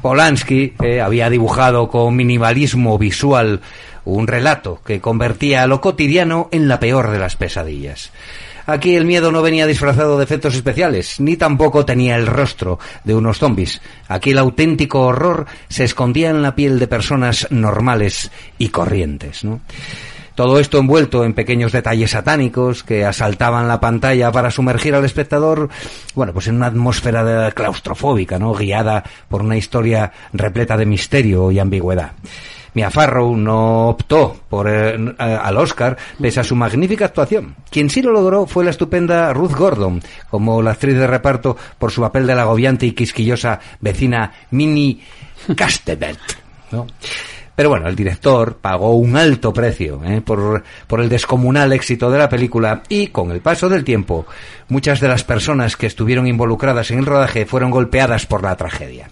Polanski 0.02 0.74
eh, 0.82 1.00
había 1.00 1.30
dibujado 1.30 1.88
con 1.88 2.16
minimalismo 2.16 2.98
visual 2.98 3.60
un 4.04 4.26
relato 4.26 4.80
que 4.84 5.00
convertía 5.00 5.62
a 5.62 5.66
lo 5.66 5.80
cotidiano 5.80 6.48
en 6.52 6.68
la 6.68 6.78
peor 6.80 7.10
de 7.10 7.18
las 7.18 7.36
pesadillas. 7.36 8.10
Aquí 8.66 8.96
el 8.96 9.04
miedo 9.04 9.30
no 9.30 9.42
venía 9.42 9.66
disfrazado 9.66 10.16
de 10.16 10.24
efectos 10.24 10.54
especiales, 10.54 11.20
ni 11.20 11.36
tampoco 11.36 11.84
tenía 11.84 12.16
el 12.16 12.26
rostro 12.26 12.78
de 13.04 13.14
unos 13.14 13.38
zombies. 13.38 13.82
Aquí 14.08 14.30
el 14.30 14.38
auténtico 14.38 15.02
horror 15.02 15.46
se 15.68 15.84
escondía 15.84 16.30
en 16.30 16.42
la 16.42 16.54
piel 16.54 16.78
de 16.78 16.86
personas 16.86 17.46
normales 17.50 18.30
y 18.58 18.68
corrientes, 18.68 19.42
Todo 20.34 20.58
esto 20.58 20.78
envuelto 20.78 21.24
en 21.24 21.34
pequeños 21.34 21.72
detalles 21.72 22.10
satánicos 22.10 22.82
que 22.82 23.04
asaltaban 23.04 23.68
la 23.68 23.80
pantalla 23.80 24.32
para 24.32 24.50
sumergir 24.50 24.94
al 24.94 25.04
espectador, 25.04 25.68
bueno, 26.14 26.32
pues 26.32 26.48
en 26.48 26.56
una 26.56 26.66
atmósfera 26.66 27.52
claustrofóbica, 27.52 28.38
¿no? 28.38 28.52
Guiada 28.54 29.04
por 29.28 29.42
una 29.42 29.56
historia 29.56 30.10
repleta 30.32 30.76
de 30.76 30.86
misterio 30.86 31.52
y 31.52 31.58
ambigüedad. 31.58 32.12
Mia 32.74 32.90
Farrow 32.90 33.36
no 33.36 33.88
optó 33.88 34.36
por 34.48 34.68
eh, 34.68 34.96
al 35.18 35.56
Oscar 35.56 35.96
pese 36.20 36.40
a 36.40 36.44
su 36.44 36.56
magnífica 36.56 37.06
actuación. 37.06 37.54
Quien 37.70 37.88
sí 37.88 38.02
lo 38.02 38.12
logró 38.12 38.46
fue 38.46 38.64
la 38.64 38.70
estupenda 38.70 39.32
Ruth 39.32 39.52
Gordon, 39.52 40.02
como 40.28 40.60
la 40.60 40.72
actriz 40.72 40.96
de 40.96 41.06
reparto 41.06 41.56
por 41.78 41.90
su 41.90 42.00
papel 42.00 42.26
de 42.26 42.34
la 42.34 42.42
agobiante 42.42 42.86
y 42.86 42.92
quisquillosa 42.92 43.60
vecina 43.80 44.32
Minnie 44.50 45.00
Castebert. 45.56 46.20
¿no? 46.72 46.86
Pero 47.54 47.68
bueno, 47.68 47.86
el 47.88 47.94
director 47.94 48.56
pagó 48.56 48.96
un 48.96 49.16
alto 49.16 49.52
precio 49.52 50.00
¿eh? 50.04 50.20
por 50.20 51.00
el 51.00 51.08
descomunal 51.08 51.72
éxito 51.72 52.10
de 52.10 52.18
la 52.18 52.28
película 52.28 52.82
y 52.88 53.08
con 53.08 53.30
el 53.30 53.40
paso 53.40 53.68
del 53.68 53.84
tiempo 53.84 54.26
muchas 54.68 55.00
de 55.00 55.08
las 55.08 55.24
personas 55.24 55.76
que 55.76 55.86
estuvieron 55.86 56.26
involucradas 56.26 56.90
en 56.90 56.98
el 56.98 57.06
rodaje 57.06 57.46
fueron 57.46 57.70
golpeadas 57.70 58.26
por 58.26 58.42
la 58.42 58.56
tragedia. 58.56 59.08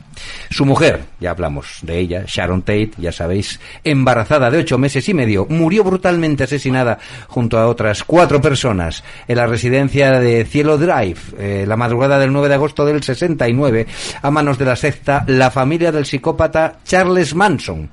Su 0.50 0.66
mujer, 0.66 1.00
ya 1.20 1.30
hablamos 1.30 1.78
de 1.82 1.98
ella, 1.98 2.24
Sharon 2.26 2.62
Tate, 2.62 2.92
ya 2.98 3.12
sabéis, 3.12 3.60
embarazada 3.84 4.50
de 4.50 4.58
ocho 4.58 4.78
meses 4.78 5.08
y 5.08 5.14
medio, 5.14 5.46
murió 5.48 5.82
brutalmente 5.82 6.44
asesinada 6.44 6.98
junto 7.28 7.58
a 7.58 7.66
otras 7.66 8.04
cuatro 8.04 8.40
personas 8.40 9.02
en 9.26 9.36
la 9.36 9.46
residencia 9.46 10.20
de 10.20 10.44
Cielo 10.44 10.78
Drive, 10.78 11.18
eh, 11.38 11.64
la 11.66 11.76
madrugada 11.76 12.18
del 12.18 12.32
9 12.32 12.48
de 12.48 12.54
agosto 12.54 12.84
del 12.84 13.02
69, 13.02 13.86
a 14.20 14.30
manos 14.30 14.58
de 14.58 14.64
la 14.64 14.76
secta 14.76 15.24
La 15.26 15.50
Familia 15.50 15.90
del 15.90 16.06
Psicópata 16.06 16.76
Charles 16.84 17.34
Manson. 17.34 17.90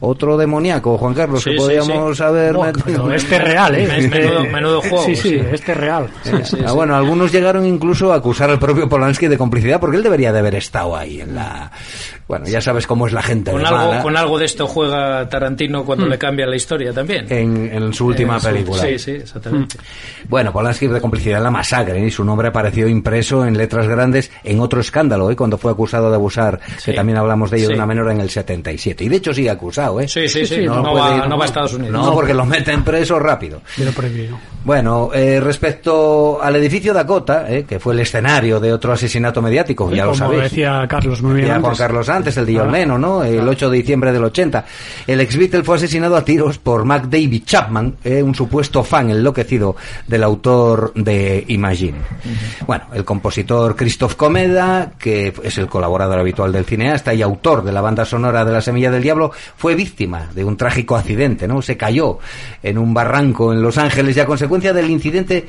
Otro 0.00 0.36
demoníaco, 0.36 0.98
Juan 0.98 1.14
Carlos, 1.14 1.44
que 1.44 1.52
podríamos 1.52 2.20
haber... 2.20 2.56
este 3.14 3.36
es 3.36 3.44
real, 3.44 3.74
¿eh? 3.74 4.48
menudo, 4.50 4.80
juego. 4.80 5.04
Sí, 5.04 5.14
sí, 5.14 5.40
este 5.52 5.72
es 5.72 5.78
real. 5.78 6.08
Ah, 6.66 6.72
bueno, 6.72 6.96
algunos 7.00 7.32
llegaron 7.32 7.66
incluso 7.66 8.12
a 8.12 8.16
acusar 8.16 8.50
al 8.50 8.58
propio 8.58 8.88
Polanski 8.88 9.26
de 9.26 9.38
complicidad 9.38 9.80
porque 9.80 9.96
él 9.96 10.02
debería 10.02 10.32
de 10.32 10.38
haber 10.38 10.54
estado 10.54 10.96
ahí 10.96 11.20
en 11.20 11.34
la 11.34 11.72
bueno, 12.30 12.46
ya 12.46 12.60
sabes 12.60 12.86
cómo 12.86 13.08
es 13.08 13.12
la 13.12 13.22
gente. 13.22 13.50
Con, 13.50 13.66
algo, 13.66 14.02
con 14.04 14.16
algo 14.16 14.38
de 14.38 14.44
esto 14.44 14.68
juega 14.68 15.28
Tarantino 15.28 15.84
cuando 15.84 16.06
hmm. 16.06 16.10
le 16.10 16.16
cambia 16.18 16.46
la 16.46 16.54
historia 16.54 16.92
también. 16.92 17.26
En, 17.28 17.92
su 17.92 18.06
última 18.06 18.38
película. 18.38 18.80
sí, 18.80 19.00
sí, 19.00 19.10
exactamente. 19.10 19.76
Hmm. 19.76 20.28
Bueno, 20.28 20.52
Polanski 20.52 20.86
de 20.86 21.00
complicidad 21.00 21.38
en 21.38 21.42
la 21.42 21.50
masacre 21.50 21.98
y 22.06 22.08
su 22.08 22.22
nombre 22.22 22.46
apareció 22.46 22.86
impreso 22.86 23.44
en 23.44 23.58
letras 23.58 23.88
grandes 23.88 24.30
en 24.44 24.60
otro 24.60 24.80
escándalo, 24.80 25.28
¿eh? 25.28 25.34
cuando 25.34 25.58
fue 25.58 25.72
acusado 25.72 26.08
de 26.08 26.14
abusar, 26.14 26.60
que 26.84 26.92
también 26.92 27.18
hablamos 27.18 27.50
de 27.50 27.58
ello 27.58 27.68
de 27.70 27.74
una 27.74 27.86
menor 27.86 28.12
en 28.12 28.20
el 28.20 28.30
77. 28.30 29.02
Y 29.02 29.08
de 29.08 29.16
hecho 29.16 29.34
sigue 29.34 29.50
acusado, 29.50 30.00
¿eh? 30.00 30.06
Sí, 30.06 30.28
sí, 30.28 30.46
sí. 30.46 30.64
No, 30.66 30.94
va, 30.94 31.24
a 31.24 31.44
Estados 31.44 31.74
Unidos. 31.74 31.92
No, 31.92 32.14
porque 32.14 32.32
lo 32.32 32.46
meten 32.46 32.84
preso 32.84 33.18
rápido. 33.18 33.60
Pero 33.76 33.90
prohibido. 33.90 34.38
Bueno, 34.64 35.10
eh, 35.12 35.40
respecto 35.40 36.40
al 36.40 36.54
edificio 36.54 36.94
Dakota, 36.94 37.46
eh, 37.48 37.64
que 37.64 37.80
fue 37.80 37.94
el 37.94 38.00
escenario 38.00 38.60
de 38.60 38.72
otro 38.72 38.92
asesinato 38.92 39.42
mediático, 39.42 39.90
ya 39.90 40.04
lo 40.04 40.14
sabéis. 40.14 40.44
decía 40.44 40.86
Carlos 40.88 41.22
muy 41.22 41.40
bien 41.40 41.60
Juan 41.60 41.74
Carlos 41.74 42.08
antes, 42.20 42.36
el 42.36 42.46
de 42.46 42.58
John 42.58 43.00
¿no? 43.00 43.24
El 43.24 43.46
8 43.46 43.70
de 43.70 43.76
diciembre 43.76 44.12
del 44.12 44.24
80. 44.24 44.64
El 45.06 45.20
ex 45.20 45.36
Beatle 45.36 45.64
fue 45.64 45.76
asesinado 45.76 46.16
a 46.16 46.24
tiros 46.24 46.58
por 46.58 46.84
Mac 46.84 47.04
David 47.08 47.42
Chapman, 47.44 47.96
eh, 48.04 48.22
un 48.22 48.34
supuesto 48.34 48.84
fan 48.84 49.10
enloquecido 49.10 49.76
del 50.06 50.22
autor 50.22 50.92
de 50.94 51.44
Imagine. 51.48 51.98
Bueno, 52.66 52.84
el 52.92 53.04
compositor 53.04 53.74
Christoph 53.74 54.14
Comeda, 54.14 54.92
que 54.98 55.32
es 55.42 55.58
el 55.58 55.66
colaborador 55.66 56.18
habitual 56.18 56.52
del 56.52 56.64
cineasta 56.64 57.14
y 57.14 57.22
autor 57.22 57.64
de 57.64 57.72
la 57.72 57.80
banda 57.80 58.04
sonora 58.04 58.44
de 58.44 58.52
La 58.52 58.60
Semilla 58.60 58.90
del 58.90 59.02
Diablo, 59.02 59.32
fue 59.56 59.74
víctima 59.74 60.28
de 60.34 60.44
un 60.44 60.56
trágico 60.56 60.96
accidente, 60.96 61.48
¿no? 61.48 61.62
Se 61.62 61.76
cayó 61.76 62.18
en 62.62 62.78
un 62.78 62.94
barranco 62.94 63.52
en 63.52 63.62
Los 63.62 63.78
Ángeles 63.78 64.16
y 64.16 64.20
a 64.20 64.26
consecuencia 64.26 64.72
del 64.72 64.90
incidente 64.90 65.46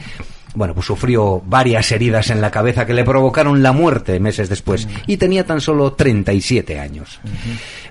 bueno, 0.54 0.74
pues 0.74 0.86
sufrió 0.86 1.42
varias 1.46 1.92
heridas 1.92 2.30
en 2.30 2.42
la 2.42 2.52
cabeza 2.52 2.86
que 2.86 2.94
le 2.94 3.04
provocaron 3.04 3.64
la 3.64 3.72
muerte 3.72 4.20
meses 4.20 4.50
después 4.50 4.88
y 5.08 5.18
tenía 5.18 5.46
tan 5.46 5.62
solo 5.62 5.94
37 5.94 6.80
años. 6.80 7.20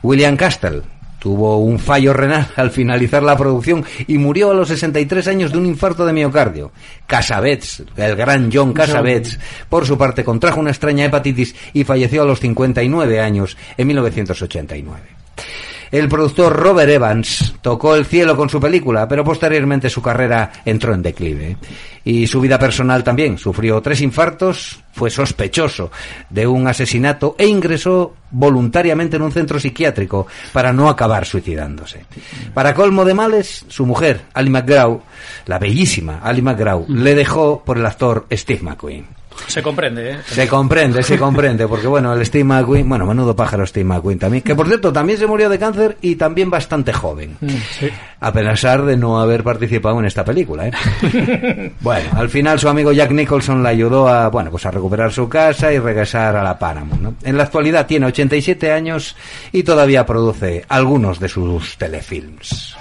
William 0.02 0.36
Castle 0.36 0.82
tuvo 1.20 1.58
un 1.58 1.78
fallo 1.78 2.12
renal 2.12 2.48
al 2.56 2.70
finalizar 2.70 3.22
la 3.22 3.36
producción 3.36 3.84
y 4.06 4.18
murió 4.18 4.50
a 4.50 4.54
los 4.54 4.68
63 4.68 5.28
años 5.28 5.52
de 5.52 5.58
un 5.58 5.66
infarto 5.66 6.04
de 6.04 6.12
miocardio. 6.12 6.72
Casabets, 7.06 7.84
el 7.96 8.16
gran 8.16 8.50
John 8.52 8.72
Casabets, 8.72 9.38
por 9.68 9.86
su 9.86 9.96
parte 9.96 10.24
contrajo 10.24 10.58
una 10.58 10.70
extraña 10.70 11.04
hepatitis 11.04 11.54
y 11.72 11.84
falleció 11.84 12.22
a 12.22 12.26
los 12.26 12.40
59 12.40 13.20
años 13.20 13.56
en 13.76 13.86
1989. 13.86 15.00
El 15.91 16.09
productor 16.09 16.55
Robert 16.55 16.88
Evans 16.88 17.55
tocó 17.61 17.97
el 17.97 18.07
cielo 18.07 18.36
con 18.36 18.49
su 18.49 18.61
película, 18.61 19.09
pero 19.09 19.24
posteriormente 19.24 19.91
su 19.91 20.01
carrera 20.01 20.53
entró 20.64 20.95
en 20.95 21.03
declive. 21.03 21.57
Y 22.05 22.28
su 22.28 22.41
vida 22.41 22.61
personal 22.61 23.03
también. 23.03 23.36
Sufrió 23.38 23.80
tres 23.82 24.01
infartos, 24.01 24.84
fue 24.93 25.11
sospechoso 25.11 25.91
de 26.28 26.47
un 26.47 26.68
asesinato 26.68 27.34
e 27.36 27.47
ingresó 27.47 28.14
voluntariamente 28.30 29.16
en 29.16 29.22
un 29.22 29.32
centro 29.32 29.59
psiquiátrico 29.59 30.28
para 30.53 30.72
no 30.72 30.88
acabar 30.88 31.26
suicidándose. 31.26 32.05
Para 32.55 32.72
colmo 32.72 33.05
de 33.05 33.14
males, 33.14 33.64
su 33.66 33.84
mujer, 33.84 34.22
Ali 34.32 34.51
McGraw, 34.51 35.03
la 35.47 35.59
bellísima 35.59 36.20
Ali 36.22 36.41
McGraw, 36.41 36.86
le 36.88 37.16
dejó 37.16 37.64
por 37.64 37.78
el 37.78 37.86
actor 37.86 38.26
Steve 38.30 38.62
McQueen. 38.62 39.19
Se 39.47 39.62
comprende, 39.62 40.12
¿eh? 40.12 40.18
Se 40.26 40.47
comprende, 40.47 41.03
se 41.03 41.18
comprende, 41.18 41.66
porque 41.66 41.86
bueno, 41.86 42.12
el 42.12 42.24
Steve 42.24 42.45
McQueen, 42.45 42.88
bueno, 42.88 43.07
menudo 43.07 43.34
pájaro 43.34 43.66
Steve 43.66 43.84
McQueen 43.84 44.18
también, 44.18 44.43
que 44.43 44.55
por 44.55 44.66
cierto 44.66 44.93
también 44.93 45.18
se 45.18 45.26
murió 45.26 45.49
de 45.49 45.59
cáncer 45.59 45.97
y 46.01 46.16
también 46.16 46.51
bastante 46.51 46.93
joven, 46.93 47.36
mm, 47.41 47.49
a 48.20 48.32
pesar 48.32 48.84
de 48.84 48.97
no 48.97 49.20
haber 49.20 49.43
participado 49.43 49.99
en 49.99 50.07
esta 50.07 50.24
película, 50.24 50.68
¿eh? 50.68 51.72
bueno, 51.80 52.11
al 52.14 52.28
final 52.28 52.59
su 52.59 52.68
amigo 52.68 52.93
Jack 52.93 53.11
Nicholson 53.11 53.62
le 53.62 53.68
ayudó 53.68 54.09
a, 54.09 54.28
bueno, 54.28 54.51
pues 54.51 54.66
a 54.66 54.70
recuperar 54.70 55.12
su 55.12 55.28
casa 55.28 55.72
y 55.72 55.78
regresar 55.78 56.36
a 56.36 56.43
la 56.43 56.59
Paramount, 56.59 57.03
¿no? 57.03 57.14
En 57.22 57.36
la 57.36 57.45
actualidad 57.45 57.86
tiene 57.86 58.07
87 58.07 58.72
años 58.72 59.16
y 59.53 59.62
todavía 59.62 60.07
produce 60.07 60.64
algunos 60.68 61.18
de 61.18 61.28
sus 61.28 61.76
telefilms. 61.76 62.76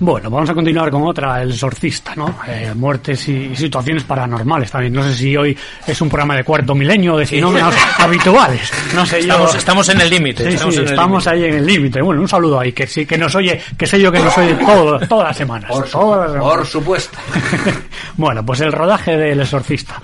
Bueno, 0.00 0.30
vamos 0.30 0.48
a 0.48 0.54
continuar 0.54 0.90
con 0.90 1.06
otra, 1.06 1.42
El 1.42 1.50
Exorcista, 1.50 2.14
¿no? 2.16 2.40
Eh, 2.48 2.72
muertes 2.74 3.28
y 3.28 3.54
situaciones 3.54 4.02
paranormales 4.04 4.70
también. 4.70 4.94
No 4.94 5.02
sé 5.02 5.14
si 5.14 5.36
hoy 5.36 5.56
es 5.86 6.00
un 6.00 6.08
programa 6.08 6.36
de 6.36 6.42
cuarto 6.42 6.74
milenio 6.74 7.14
o 7.14 7.18
de 7.18 7.26
fenómenos 7.26 7.74
habituales. 7.98 8.72
No 8.94 9.04
sé 9.04 9.18
estamos, 9.18 9.54
Estamos 9.54 9.88
en 9.90 10.00
el 10.00 10.08
límite. 10.08 10.56
Sí, 10.56 10.80
estamos, 10.80 11.26
ahí 11.26 11.44
en 11.44 11.56
el 11.56 11.66
límite. 11.66 12.00
Bueno, 12.00 12.22
un 12.22 12.28
saludo 12.28 12.58
ahí, 12.58 12.72
que 12.72 12.86
sí, 12.86 13.04
que 13.04 13.18
nos 13.18 13.34
oye, 13.34 13.60
que 13.76 13.86
sé 13.86 14.00
yo 14.00 14.10
que 14.10 14.20
nos 14.20 14.36
oye 14.38 14.54
todo, 14.54 14.98
todas 15.00 15.28
las 15.28 15.36
semanas. 15.36 15.70
Por, 15.70 15.86
todas 15.86 16.32
por 16.32 16.66
supuesto. 16.66 17.18
bueno, 18.16 18.44
pues 18.44 18.62
el 18.62 18.72
rodaje 18.72 19.18
del 19.18 19.40
Exorcista. 19.40 20.00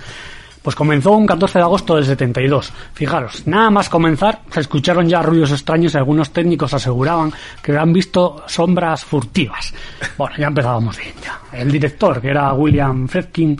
Pues 0.66 0.74
comenzó 0.74 1.12
un 1.12 1.26
14 1.26 1.60
de 1.60 1.62
agosto 1.62 1.94
del 1.94 2.04
72. 2.04 2.72
Fijaros, 2.92 3.46
nada 3.46 3.70
más 3.70 3.88
comenzar, 3.88 4.40
se 4.50 4.58
escucharon 4.58 5.08
ya 5.08 5.22
ruidos 5.22 5.52
extraños 5.52 5.94
y 5.94 5.96
algunos 5.96 6.30
técnicos 6.30 6.74
aseguraban 6.74 7.32
que 7.62 7.70
habían 7.70 7.92
visto 7.92 8.42
sombras 8.48 9.04
furtivas. 9.04 9.72
Bueno, 10.18 10.34
ya 10.36 10.48
empezábamos 10.48 10.98
bien, 10.98 11.14
ya. 11.24 11.38
El 11.56 11.70
director, 11.70 12.20
que 12.20 12.30
era 12.30 12.52
William 12.52 13.06
Fredkin, 13.06 13.56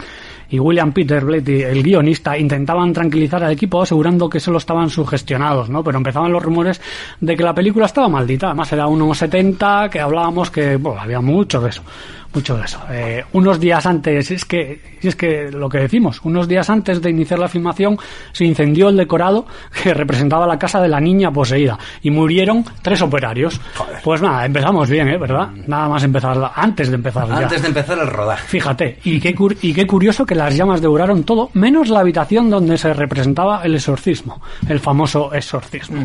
y 0.48 0.59
William 0.59 0.92
Peter 0.92 1.24
Blatty, 1.24 1.62
el 1.62 1.82
guionista, 1.82 2.36
intentaban 2.36 2.92
tranquilizar 2.92 3.42
al 3.42 3.52
equipo 3.52 3.82
asegurando 3.82 4.28
que 4.28 4.40
solo 4.40 4.59
estaban 4.59 4.90
sugestionados, 4.90 5.68
¿no? 5.68 5.84
Pero 5.84 5.98
empezaban 5.98 6.32
los 6.32 6.42
rumores 6.42 6.80
de 7.20 7.36
que 7.36 7.42
la 7.44 7.54
película 7.54 7.86
estaba 7.86 8.09
maldita. 8.09 8.48
Además 8.48 8.72
era 8.72 8.86
1.70, 8.86 9.90
que 9.90 10.00
hablábamos 10.00 10.50
que, 10.50 10.74
bueno, 10.76 11.00
había 11.00 11.20
mucho 11.20 11.61
de 11.61 11.70
eso 11.70 11.82
mucho 12.37 12.57
de 12.57 12.64
eso. 12.64 12.78
Eh, 12.91 13.24
unos 13.32 13.59
días 13.59 13.84
antes, 13.87 14.30
es 14.30 14.45
que, 14.45 14.99
es 15.01 15.16
que 15.16 15.51
lo 15.51 15.68
que 15.68 15.78
decimos, 15.78 16.20
unos 16.22 16.47
días 16.47 16.68
antes 16.68 17.01
de 17.01 17.11
iniciar 17.11 17.39
la 17.39 17.49
filmación 17.49 17.99
se 18.32 18.45
incendió 18.45 18.91
el 18.91 18.97
decorado 18.97 19.47
que 19.82 19.95
representaba 19.95 20.47
la 20.47 20.59
casa 20.59 20.80
de 20.80 20.89
la 20.89 21.01
niña 21.01 21.32
poseída 21.32 21.78
y 22.03 22.11
murieron 22.11 22.64
tres 22.82 23.01
operarios. 23.01 23.59
Pues 24.05 24.20
nada, 24.20 24.45
empezamos 24.45 24.89
bien, 24.91 25.09
¿eh? 25.09 25.16
¿Verdad? 25.16 25.49
Nada 25.66 25.89
más 25.89 26.05
empezar, 26.05 26.53
antes 26.55 26.91
de 26.91 26.97
empezar. 26.97 27.32
Antes 27.32 27.62
de 27.62 27.68
empezar 27.68 27.99
el 27.99 28.07
rodaje. 28.07 28.47
Fíjate, 28.47 28.99
y 29.05 29.18
qué, 29.18 29.34
y 29.62 29.72
qué 29.72 29.87
curioso 29.87 30.26
que 30.26 30.34
las 30.34 30.55
llamas 30.55 30.82
devoraron 30.82 31.24
todo, 31.24 31.49
menos 31.55 31.89
la 31.89 32.01
habitación 32.01 32.51
donde 32.51 32.76
se 32.76 32.93
representaba 32.93 33.62
el 33.64 33.74
exorcismo, 33.74 34.43
el 34.68 34.78
famoso 34.78 35.32
exorcismo. 35.32 36.05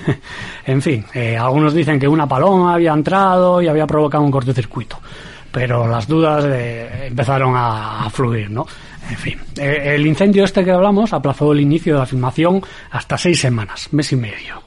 en 0.66 0.82
fin, 0.82 1.06
eh, 1.14 1.36
algunos 1.36 1.72
dicen 1.72 1.98
que 1.98 2.06
una 2.06 2.28
paloma 2.28 2.74
había 2.74 2.92
entrado 2.92 3.62
y 3.62 3.68
había 3.68 3.86
provocado 3.86 4.22
un 4.22 4.30
cortocircuito 4.30 4.98
pero 5.56 5.88
las 5.88 6.06
dudas 6.06 6.44
eh, 6.46 7.06
empezaron 7.06 7.54
a, 7.56 8.10
fluir, 8.10 8.50
¿no? 8.50 8.66
En 9.08 9.16
fin, 9.16 9.40
eh, 9.56 9.94
el 9.94 10.06
incendio 10.06 10.44
este 10.44 10.62
que 10.62 10.70
hablamos 10.70 11.14
aplazó 11.14 11.50
el 11.52 11.60
inicio 11.60 11.94
de 11.94 12.00
la 12.00 12.04
filmación 12.04 12.60
hasta 12.90 13.16
seis 13.16 13.40
semanas, 13.40 13.88
mes 13.92 14.12
y 14.12 14.16
medio, 14.16 14.62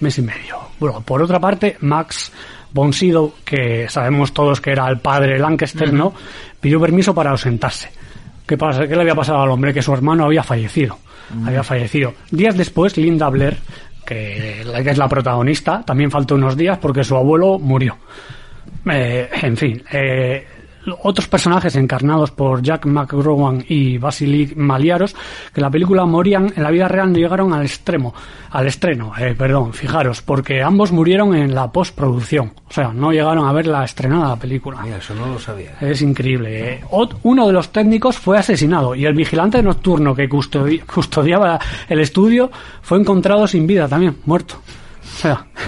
mes 0.00 0.16
y 0.16 0.22
medio. 0.22 0.60
Bueno, 0.80 1.02
por 1.02 1.20
otra 1.20 1.38
parte, 1.38 1.76
Max 1.80 2.32
von 2.72 2.90
que 3.44 3.86
sabemos 3.90 4.32
todos 4.32 4.62
que 4.62 4.70
era 4.70 4.88
el 4.88 4.98
padre 4.98 5.38
Lancaster, 5.38 5.92
¿no? 5.92 6.14
Pidió 6.58 6.80
permiso 6.80 7.14
para 7.14 7.32
ausentarse. 7.32 7.90
¿Qué, 8.46 8.56
pasa? 8.56 8.88
¿Qué 8.88 8.94
le 8.94 9.02
había 9.02 9.14
pasado 9.14 9.42
al 9.42 9.50
hombre? 9.50 9.74
Que 9.74 9.82
su 9.82 9.92
hermano 9.92 10.24
había 10.24 10.42
fallecido. 10.42 10.96
Había 11.44 11.62
fallecido. 11.62 12.14
Días 12.30 12.56
después, 12.56 12.96
Linda 12.96 13.28
Blair, 13.28 13.58
que 14.06 14.62
es 14.62 14.96
la 14.96 15.06
protagonista, 15.06 15.82
también 15.84 16.10
faltó 16.10 16.36
unos 16.36 16.56
días 16.56 16.78
porque 16.78 17.04
su 17.04 17.14
abuelo 17.14 17.58
murió. 17.58 17.98
Eh, 18.90 19.28
en 19.42 19.56
fin, 19.56 19.82
eh, 19.92 20.46
otros 21.02 21.28
personajes 21.28 21.76
encarnados 21.76 22.30
por 22.30 22.62
Jack 22.62 22.86
McGrowan 22.86 23.64
y 23.68 23.98
Vasily 23.98 24.52
Maliaros 24.56 25.14
que 25.52 25.60
la 25.60 25.70
película 25.70 26.04
morían 26.04 26.52
en 26.54 26.62
la 26.62 26.70
vida 26.70 26.88
real 26.88 27.12
no 27.12 27.18
llegaron 27.18 27.52
al 27.52 27.62
extremo 27.62 28.14
al 28.50 28.66
estreno 28.66 29.12
eh, 29.18 29.34
perdón 29.36 29.72
fijaros 29.72 30.22
porque 30.22 30.62
ambos 30.62 30.92
murieron 30.92 31.34
en 31.34 31.54
la 31.54 31.70
postproducción 31.72 32.52
o 32.68 32.72
sea 32.72 32.92
no 32.92 33.12
llegaron 33.12 33.46
a 33.46 33.52
ver 33.52 33.66
la 33.66 33.84
estrenada 33.84 34.28
la 34.28 34.36
película. 34.36 34.80
Mira, 34.82 34.98
eso 34.98 35.14
no 35.14 35.26
lo 35.26 35.38
sabía. 35.38 35.76
Es 35.80 36.02
increíble 36.02 36.80
uno 37.22 37.46
de 37.46 37.52
los 37.52 37.70
técnicos 37.70 38.18
fue 38.18 38.38
asesinado 38.38 38.94
y 38.94 39.06
el 39.06 39.14
vigilante 39.14 39.62
nocturno 39.62 40.14
que 40.14 40.28
custodiaba 40.28 41.58
el 41.88 42.00
estudio 42.00 42.50
fue 42.82 42.98
encontrado 42.98 43.46
sin 43.46 43.66
vida 43.66 43.88
también 43.88 44.16
muerto 44.26 44.56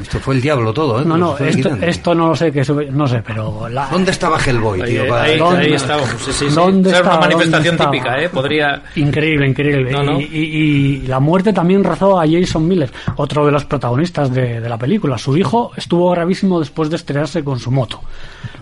esto 0.03 0.21
fue 0.21 0.35
el 0.35 0.41
diablo 0.41 0.73
todo, 0.73 1.01
¿eh? 1.01 1.05
No, 1.05 1.17
no, 1.17 1.37
esto, 1.39 2.15
no 2.15 2.29
lo 2.29 2.37
sé, 2.37 2.53
que 2.53 2.63
no 2.91 3.07
sé, 3.07 3.23
pero... 3.27 3.69
¿Dónde 3.91 4.11
estaba 4.11 4.39
Hellboy, 4.39 4.83
tío? 4.83 5.15
Ahí, 5.15 5.41
ahí, 5.41 5.73
estábamos, 5.73 6.11
sí, 6.19 6.33
sí, 6.33 6.51
sí. 6.51 6.59
una 6.59 7.19
manifestación 7.19 7.77
típica, 7.77 8.21
¿eh? 8.21 8.29
Podría... 8.29 8.83
Increíble, 8.97 9.49
increíble. 9.49 9.97
Y, 10.31 11.03
la 11.07 11.21
muerte 11.21 11.53
también 11.53 11.85
razó 11.85 12.21
a 12.21 12.27
Jason 12.27 12.67
Miller, 12.67 12.91
otro 13.17 13.47
de 13.47 13.53
los 13.53 13.65
protagonistas 13.65 14.33
de, 14.33 14.61
de 14.61 14.69
la 14.69 14.79
película. 14.79 15.19
Su 15.19 15.37
hijo 15.37 15.73
estuvo 15.77 16.11
gravísimo 16.11 16.59
después 16.59 16.91
de 16.91 16.97
estrellarse 16.97 17.45
con 17.45 17.59
su 17.59 17.71
moto. 17.71 18.01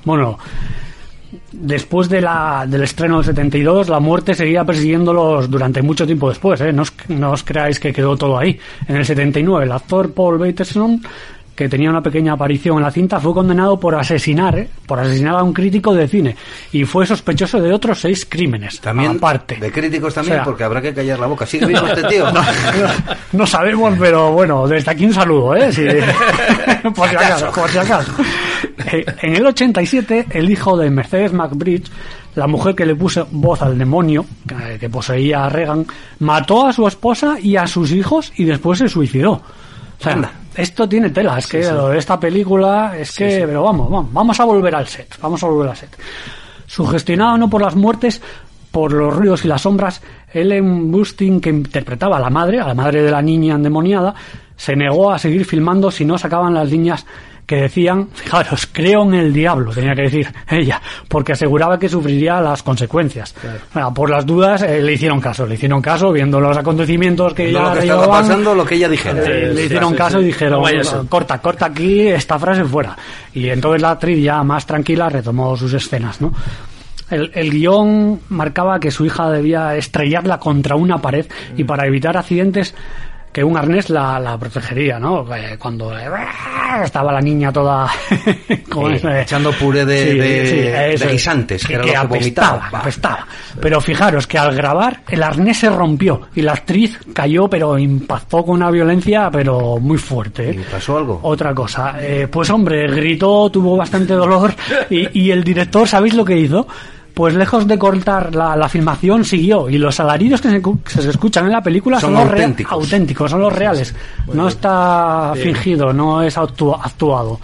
Bueno, 0.05 0.39
después 1.61 2.09
de 2.09 2.21
la, 2.21 2.67
del 2.69 2.83
estreno 2.83 3.17
del 3.17 3.27
72, 3.27 3.89
la 3.89 4.01
muerte 4.01 4.35
seguía 4.35 4.65
persiguiéndolos 4.65 5.51
durante 5.51 5.83
mucho 5.83 6.07
tiempo 6.07 6.29
después. 6.29 6.61
¿eh? 6.61 6.73
No, 6.73 6.83
os, 6.83 6.93
no, 7.09 7.33
os, 7.33 7.43
creáis 7.43 7.79
que 7.79 7.93
quedó 7.93 8.17
todo 8.17 8.39
ahí. 8.39 8.59
En 8.89 8.97
el 8.97 9.05
79, 9.05 9.65
el 9.65 9.73
actor 9.73 10.13
Paul 10.13 10.39
Bateson 10.39 11.01
que 11.55 11.69
tenía 11.69 11.91
una 11.91 12.03
pequeña 12.03 12.33
aparición 12.33 12.79
en 12.79 12.83
la 12.83 12.91
cinta, 12.91 13.21
fue 13.21 13.33
condenado 13.33 13.79
por 13.79 13.95
asesinar, 13.95 14.59
¿eh? 14.59 14.69
por 14.87 14.99
asesinar 14.99 15.37
a 15.37 15.43
un 15.43 15.53
crítico 15.53 15.95
de 15.95 16.09
cine 16.09 16.37
y 16.73 16.85
fue 16.85 17.07
sospechoso 17.07 17.61
de 17.61 17.73
otros 17.73 18.01
seis 18.01 18.27
crímenes. 18.29 18.81
También 18.81 19.17
aparte. 19.17 19.57
De 19.57 19.71
críticos 19.71 20.15
también, 20.15 20.41
porque 20.45 20.65
habrá 20.65 20.83
que 20.83 20.93
callar 20.93 21.19
la 21.19 21.27
boca. 21.27 21.47
¿Sigue 21.47 21.67
vivo 21.69 21.87
este 21.87 22.03
tío? 22.05 22.27
No, 23.33 23.47
sabemos, 23.47 23.95
pero 23.99 24.33
bueno, 24.33 24.67
desde 24.67 24.91
aquí 24.91 25.07
un 25.07 25.15
saludo, 25.15 25.55
¿eh? 25.57 25.71
por 26.95 27.09
si 27.09 27.17
acaso, 27.17 27.51
por 27.53 27.71
si 27.71 27.79
acaso. 27.79 28.13
Eh, 28.93 29.05
en 29.23 29.37
el 29.37 29.47
87, 29.47 30.27
el 30.31 30.51
hijo 30.51 30.77
de 30.77 30.91
Mercedes 30.91 31.33
McBridge 31.33 31.91
la 32.35 32.47
mujer 32.49 32.75
que 32.75 32.85
le 32.85 32.97
puso 32.97 33.29
voz 33.31 33.63
al 33.63 33.79
demonio, 33.79 34.27
que 34.81 34.91
poseía 34.91 35.45
a 35.45 35.49
Reagan, 35.49 35.87
mató 36.19 36.67
a 36.67 36.73
su 36.73 36.87
esposa 36.87 37.37
y 37.41 37.57
a 37.57 37.67
sus 37.67 37.93
hijos 37.93 38.33
y 38.37 38.45
después 38.45 38.81
se 38.81 38.89
suicidó. 38.89 39.33
O 39.35 40.03
sea, 40.03 40.33
esto 40.57 40.89
tiene 40.89 41.11
tela, 41.11 41.39
es 41.39 41.47
que 41.47 41.61
esta 41.97 42.19
película, 42.19 42.97
es 42.99 43.17
que, 43.17 43.45
pero 43.47 43.63
vamos, 43.63 43.91
vamos, 43.91 44.13
vamos 44.13 44.41
a 44.41 44.45
volver 44.45 44.75
al 44.75 44.87
set, 44.87 45.17
vamos 45.21 45.43
a 45.43 45.47
volver 45.47 45.71
al 45.71 45.77
set. 45.77 45.97
Sugestionado 46.67 47.37
no 47.39 47.51
por 47.51 47.63
las 47.63 47.75
muertes, 47.75 48.21
por 48.71 48.93
los 48.93 49.15
ruidos 49.15 49.45
y 49.45 49.49
las 49.49 49.63
sombras, 49.63 50.03
Ellen 50.33 50.91
Bustin, 50.91 51.41
que 51.41 51.51
interpretaba 51.51 52.17
a 52.17 52.21
la 52.21 52.31
madre, 52.31 52.61
a 52.61 52.67
la 52.67 52.75
madre 52.75 53.03
de 53.03 53.11
la 53.11 53.23
niña 53.23 53.55
endemoniada, 53.55 54.15
se 54.57 54.77
negó 54.77 55.13
a 55.13 55.19
seguir 55.19 55.45
filmando 55.45 55.91
si 55.91 56.05
no 56.05 56.19
sacaban 56.19 56.55
las 56.55 56.71
líneas 56.71 57.07
que 57.47 57.57
decían, 57.57 58.09
fijaros, 58.15 58.69
creo 58.73 59.03
en 59.03 59.15
el 59.15 59.33
diablo, 59.33 59.73
tenía 59.73 59.95
que 59.95 60.03
decir 60.03 60.33
ella, 60.49 60.81
porque 61.09 61.33
aseguraba 61.33 61.79
que 61.79 61.89
sufriría 61.89 62.41
las 62.41 62.63
consecuencias. 62.63 63.35
Bueno, 63.73 63.93
por 63.93 64.11
las 64.11 64.25
dudas 64.25 64.63
eh, 64.63 64.83
le 64.83 64.93
hicieron 64.93 65.21
caso, 65.21 65.47
le 65.47 65.55
hicieron 65.55 65.83
caso 65.83 66.13
viendo 66.13 66.41
los 66.41 66.57
acontecimientos 66.57 67.35
que 67.35 67.51
ella 67.51 67.69
lo 67.69 67.73
que 67.75 67.81
estaba 67.81 68.09
pasando, 68.09 68.55
lo 68.55 68.65
que 68.65 68.77
ella 68.77 68.89
dijera. 68.89 69.23
Eh, 69.23 69.53
le 69.53 69.65
hicieron 69.65 69.95
caso 69.95 70.21
y 70.21 70.25
dijeron, 70.25 70.63
corta, 71.09 71.39
corta 71.39 71.67
aquí 71.67 72.09
esta 72.09 72.39
frase 72.39 72.65
fuera. 72.65 72.97
Y 73.33 73.49
entonces 73.49 73.83
la 73.83 73.93
actriz 73.93 74.23
ya 74.23 74.43
más 74.43 74.67
tranquila 74.67 75.09
retomó 75.09 75.57
sus 75.57 75.73
escenas, 75.75 76.21
¿no? 76.21 76.33
El, 77.11 77.31
el, 77.35 77.51
guion 77.51 78.21
marcaba 78.31 78.81
que 78.81 78.91
su 78.91 79.05
hija 79.05 79.31
debía 79.31 79.77
estrellarla 79.77 80.39
contra 80.39 80.75
una 80.75 81.03
pared 81.03 81.27
y 81.55 81.63
para 81.63 81.87
evitar 81.87 82.17
accidentes 82.17 82.75
que 83.35 83.43
un 83.43 83.57
arnés 83.57 83.91
la, 83.91 84.21
la 84.21 84.39
protegería, 84.39 85.01
¿no? 85.01 85.27
Eh, 85.35 85.57
cuando 85.59 85.93
eh, 85.99 86.07
estaba 86.85 87.13
la 87.13 87.21
niña 87.21 87.53
toda 87.53 87.91
echando 89.21 89.51
puré 89.51 89.85
de, 89.85 90.97
guisantes, 91.11 91.67
que, 91.67 91.75
era 91.75 91.83
lo 91.83 91.91
que 91.91 91.97
apestaba, 91.97 92.69
apestaba. 92.73 93.27
Pero 93.61 93.81
fijaros 93.81 94.29
que 94.29 94.39
al 94.39 94.55
grabar 94.55 95.03
el 95.09 95.21
arnés 95.21 95.59
se 95.59 95.69
rompió 95.69 96.29
y 96.37 96.43
la 96.43 96.53
actriz 96.53 96.97
cayó, 97.13 97.49
pero 97.49 97.77
impactó 97.77 98.45
con 98.45 98.55
una 98.55 98.71
violencia, 98.71 99.29
pero 99.33 99.81
muy 99.81 99.99
fuerte. 99.99 100.51
¿eh? 100.51 100.61
¿Y 100.61 100.73
pasó 100.73 100.99
algo? 100.99 101.19
Otra 101.25 101.53
cosa. 101.53 101.97
pues 102.31 102.49
hombre, 102.51 102.87
gritó, 102.87 103.51
tuvo 103.51 103.77
bastante 103.77 104.15
dolor 104.15 104.55
y, 104.91 105.23
y 105.23 105.33
el 105.33 105.43
director, 105.43 105.89
¿sabéis 105.89 106.15
lo 106.15 106.25
que 106.25 106.37
hizo? 106.39 106.69
Pues 107.15 107.35
lejos 107.35 107.67
de 107.69 107.79
cortar 107.79 108.35
la, 108.35 108.69
filmación 108.69 109.25
siguió 109.25 109.71
y 109.71 109.79
los 109.79 110.01
alaridos 110.01 110.41
que 110.41 110.49
se, 110.51 111.09
escuchan 111.09 111.47
en 111.47 111.53
la 111.53 111.63
película 111.63 112.01
son, 112.01 112.13
los 112.13 112.23
auténticos. 112.69 113.31
son 113.31 113.41
los 113.41 113.53
reales. 113.53 113.95
no 114.33 114.49
está 114.49 115.33
fingido, 115.37 115.93
no 115.93 116.23
es 116.23 116.37
actuado. 116.37 117.41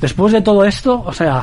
Después 0.00 0.32
de 0.34 0.42
todo 0.42 0.64
esto, 0.64 1.02
o 1.06 1.12
sea, 1.12 1.42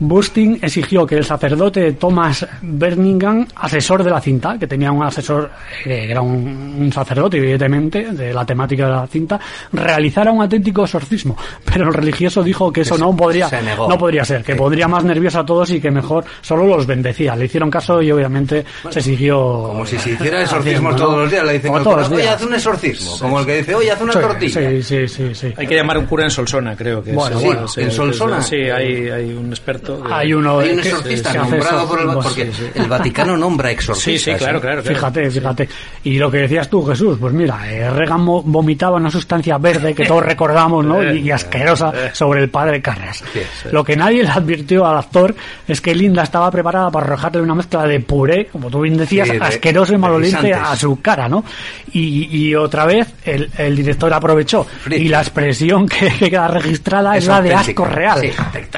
Bustin 0.00 0.58
exigió 0.62 1.06
que 1.06 1.16
el 1.16 1.24
sacerdote 1.24 1.92
Thomas 1.94 2.46
Berningham, 2.62 3.46
asesor 3.56 4.02
de 4.04 4.10
la 4.10 4.20
cinta, 4.20 4.56
que 4.58 4.66
tenía 4.66 4.92
un 4.92 5.02
asesor 5.02 5.50
que 5.82 6.10
era 6.10 6.20
un, 6.20 6.76
un 6.78 6.92
sacerdote, 6.92 7.38
evidentemente, 7.38 8.12
de 8.12 8.32
la 8.32 8.44
temática 8.44 8.86
de 8.86 8.92
la 8.92 9.06
cinta, 9.06 9.40
realizara 9.72 10.30
un 10.30 10.42
auténtico 10.42 10.84
exorcismo. 10.84 11.36
Pero 11.64 11.88
el 11.88 11.94
religioso 11.94 12.42
dijo 12.42 12.72
que 12.72 12.82
eso 12.82 12.94
Se- 12.94 13.00
no 13.00 13.14
podría, 13.16 13.48
se 13.48 13.60
negó. 13.62 13.88
no 13.88 13.98
podría 13.98 14.24
ser, 14.24 14.44
que 14.44 14.52
Sí. 14.52 14.58
podría 14.58 14.86
más 14.88 15.04
nervioso 15.04 15.40
a 15.40 15.46
todos 15.46 15.70
y 15.70 15.80
que 15.80 15.90
mejor 15.90 16.24
solo 16.42 16.66
los 16.66 16.86
bendecía. 16.86 17.34
Le 17.36 17.46
hicieron 17.46 17.70
caso 17.70 18.00
y 18.00 18.10
obviamente 18.12 18.64
se 18.90 19.00
siguió. 19.00 19.38
Como 19.38 19.84
si 19.86 19.98
se 19.98 20.10
hiciera 20.10 20.42
exorcismos 20.42 20.64
haciendo, 20.64 20.90
¿no? 20.90 20.96
todos 20.96 21.22
los 21.22 21.30
días. 21.30 21.44
Le 21.44 21.52
dicen 21.54 21.72
Como 21.72 21.82
todos 21.84 22.10
oye, 22.10 22.28
haz 22.28 22.42
un 22.42 22.54
exorcismo. 22.54 23.18
Como 23.18 23.40
el 23.40 23.46
que 23.46 23.56
dice, 23.58 23.74
oye, 23.74 23.90
haz 23.90 24.00
una 24.00 24.12
Sí, 24.12 24.18
tortilla. 24.20 24.70
Sí, 24.70 24.82
sí, 24.82 25.08
sí, 25.08 25.34
sí. 25.34 25.54
Hay 25.56 25.66
que 25.66 25.74
llamar 25.74 25.98
un 25.98 26.06
cura 26.06 26.24
en 26.24 26.30
Solsona, 26.30 26.76
creo 26.76 27.02
que 27.02 27.12
Bueno, 27.12 27.38
es. 27.38 27.44
bueno, 27.44 27.68
sí, 27.68 27.80
en 27.80 27.90
Solsona. 27.90 28.40
Sí, 28.42 28.56
hay, 28.56 29.08
hay 29.08 29.32
un 29.32 29.48
experto. 29.48 29.87
De- 29.96 30.12
Hay 30.12 30.32
uno 30.32 30.58
Hay 30.60 30.70
un 30.70 30.78
exorcista 30.80 31.32
que 31.32 31.38
nombrado 31.38 31.88
por 31.88 32.00
el 32.00 32.06
exorcismos, 32.08 32.24
porque 32.26 32.52
sí, 32.52 32.62
sí. 32.74 32.80
el 32.80 32.86
Vaticano 32.88 33.36
nombra 33.36 33.70
exorcistas. 33.70 34.22
Sí, 34.22 34.32
sí, 34.32 34.36
claro, 34.36 34.58
¿eh? 34.58 34.60
claro. 34.60 34.82
claro. 34.82 34.96
Fíjate, 34.96 35.30
fíjate. 35.30 35.68
Y 36.04 36.18
lo 36.18 36.30
que 36.30 36.38
decías 36.38 36.68
tú, 36.68 36.84
Jesús, 36.86 37.16
pues 37.20 37.32
mira, 37.32 37.58
eh, 37.70 37.90
Reagan 37.90 38.24
vomitaba 38.26 38.96
una 38.96 39.10
sustancia 39.10 39.58
verde 39.58 39.94
que 39.94 40.04
todos 40.04 40.22
recordamos, 40.26 40.84
¿no? 40.84 41.02
Y, 41.12 41.18
y 41.20 41.30
asquerosa 41.30 41.92
sobre 42.12 42.42
el 42.42 42.50
padre 42.50 42.80
Carras. 42.82 43.22
Sí, 43.32 43.40
Lo 43.72 43.82
que 43.84 43.96
nadie 43.96 44.22
le 44.22 44.28
advirtió 44.30 44.86
al 44.86 44.98
actor 44.98 45.34
es 45.66 45.80
que 45.80 45.94
Linda 45.94 46.22
estaba 46.22 46.50
preparada 46.50 46.90
para 46.90 47.06
arrojarle 47.06 47.40
una 47.42 47.54
mezcla 47.54 47.84
de 47.86 48.00
puré, 48.00 48.46
como 48.46 48.70
tú 48.70 48.80
bien 48.80 48.96
decías, 48.96 49.28
Sí, 49.28 49.38
de- 49.38 49.44
asqueroso 49.44 49.94
y 49.94 49.98
maloliente 49.98 50.52
a 50.54 50.74
su 50.76 51.00
cara, 51.00 51.28
¿no? 51.28 51.44
Y, 51.92 52.28
y 52.48 52.54
otra 52.54 52.84
vez 52.86 53.08
el, 53.24 53.50
el 53.56 53.76
director 53.76 54.12
aprovechó. 54.12 54.64
Frito. 54.64 55.02
Y 55.02 55.08
la 55.08 55.20
expresión 55.20 55.88
que, 55.88 56.08
que 56.18 56.30
queda 56.30 56.48
registrada 56.48 57.16
es, 57.16 57.24
Es 57.24 57.28
la 57.28 57.40
de 57.42 57.54
asco 57.54 57.84
real. 57.84 58.20
Sí, 58.20 58.30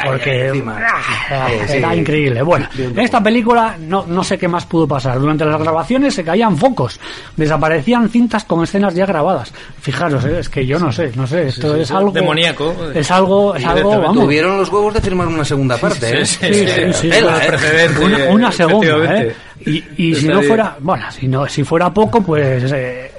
porque 0.05 0.47
encima. 0.49 0.79
Sí, 1.07 1.75
era 1.75 1.93
sí. 1.93 1.99
increíble. 1.99 2.43
Bueno, 2.43 2.69
en 2.77 2.99
esta 2.99 3.23
película 3.23 3.77
no, 3.79 4.05
no 4.07 4.23
sé 4.25 4.39
qué 4.39 4.49
más 4.49 4.67
pudo 4.67 4.87
pasar. 4.87 5.19
Durante 5.19 5.45
las 5.45 5.61
grabaciones 5.61 6.15
se 6.15 6.25
caían 6.25 6.57
focos, 6.57 7.01
desaparecían 7.37 8.09
cintas 8.09 8.45
con 8.45 8.63
escenas 8.63 8.95
ya 8.95 9.07
grabadas. 9.07 9.53
Fijaros, 9.81 10.25
¿eh? 10.25 10.41
es 10.41 10.49
que 10.49 10.67
yo 10.67 10.79
no 10.79 10.93
sé, 10.93 11.13
no 11.15 11.27
sé, 11.27 11.49
esto 11.49 11.75
es 11.77 11.91
algo 11.91 12.11
Demoníaco. 12.11 12.75
Es 12.95 13.11
algo, 13.11 13.55
es 13.55 13.65
algo, 13.65 14.01
vamos. 14.01 14.25
Tuvieron 14.25 14.59
los 14.59 14.69
huevos 14.71 14.95
de 14.95 15.01
firmar 15.01 15.29
una 15.29 15.45
segunda 15.45 15.77
parte, 15.77 16.21
¿eh? 16.21 16.27
sí, 16.27 16.39
Sí, 16.41 16.67
sí, 16.67 16.93
sí, 16.93 17.11
Tela. 17.11 17.41
¿eh? 17.45 17.89
Una, 18.03 18.25
una 18.31 18.53
segunda, 18.53 19.23
¿eh? 19.23 19.35
Y, 19.65 19.85
y 19.97 20.15
si 20.15 20.27
no 20.27 20.43
fuera, 20.43 20.77
bueno, 20.81 21.05
si 21.11 21.29
no, 21.29 21.47
si 21.47 21.63
fuera 21.65 21.93
poco, 21.93 22.23
pues 22.23 22.73
eh, 22.73 23.11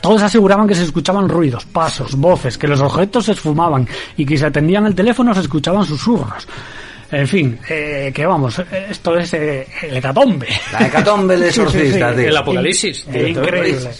todos 0.00 0.22
aseguraban 0.22 0.66
que 0.66 0.74
se 0.74 0.84
escuchaban 0.84 1.28
ruidos, 1.28 1.64
pasos, 1.66 2.14
voces, 2.16 2.56
que 2.56 2.66
los 2.68 2.80
objetos 2.80 3.26
se 3.26 3.32
esfumaban 3.32 3.86
y 4.16 4.24
que 4.24 4.38
si 4.38 4.44
atendían 4.44 4.86
el 4.86 4.94
teléfono 4.94 5.34
se 5.34 5.40
escuchaban 5.40 5.84
susurros. 5.84 6.46
En 7.10 7.26
fin, 7.26 7.58
eh, 7.68 8.12
que 8.14 8.26
vamos, 8.26 8.60
esto 8.90 9.16
es 9.16 9.32
eh, 9.32 9.66
el 9.82 9.96
hecatombe. 9.96 10.48
La 10.72 10.86
hecatombe 10.86 11.36
del 11.38 11.52
Sí, 11.52 11.60
sí, 11.60 11.66
sí. 11.70 11.78
exorcista, 11.78 12.14
tío. 12.14 12.28
El 12.28 12.36
apocalipsis. 12.36 13.06
Increíble. 13.06 13.90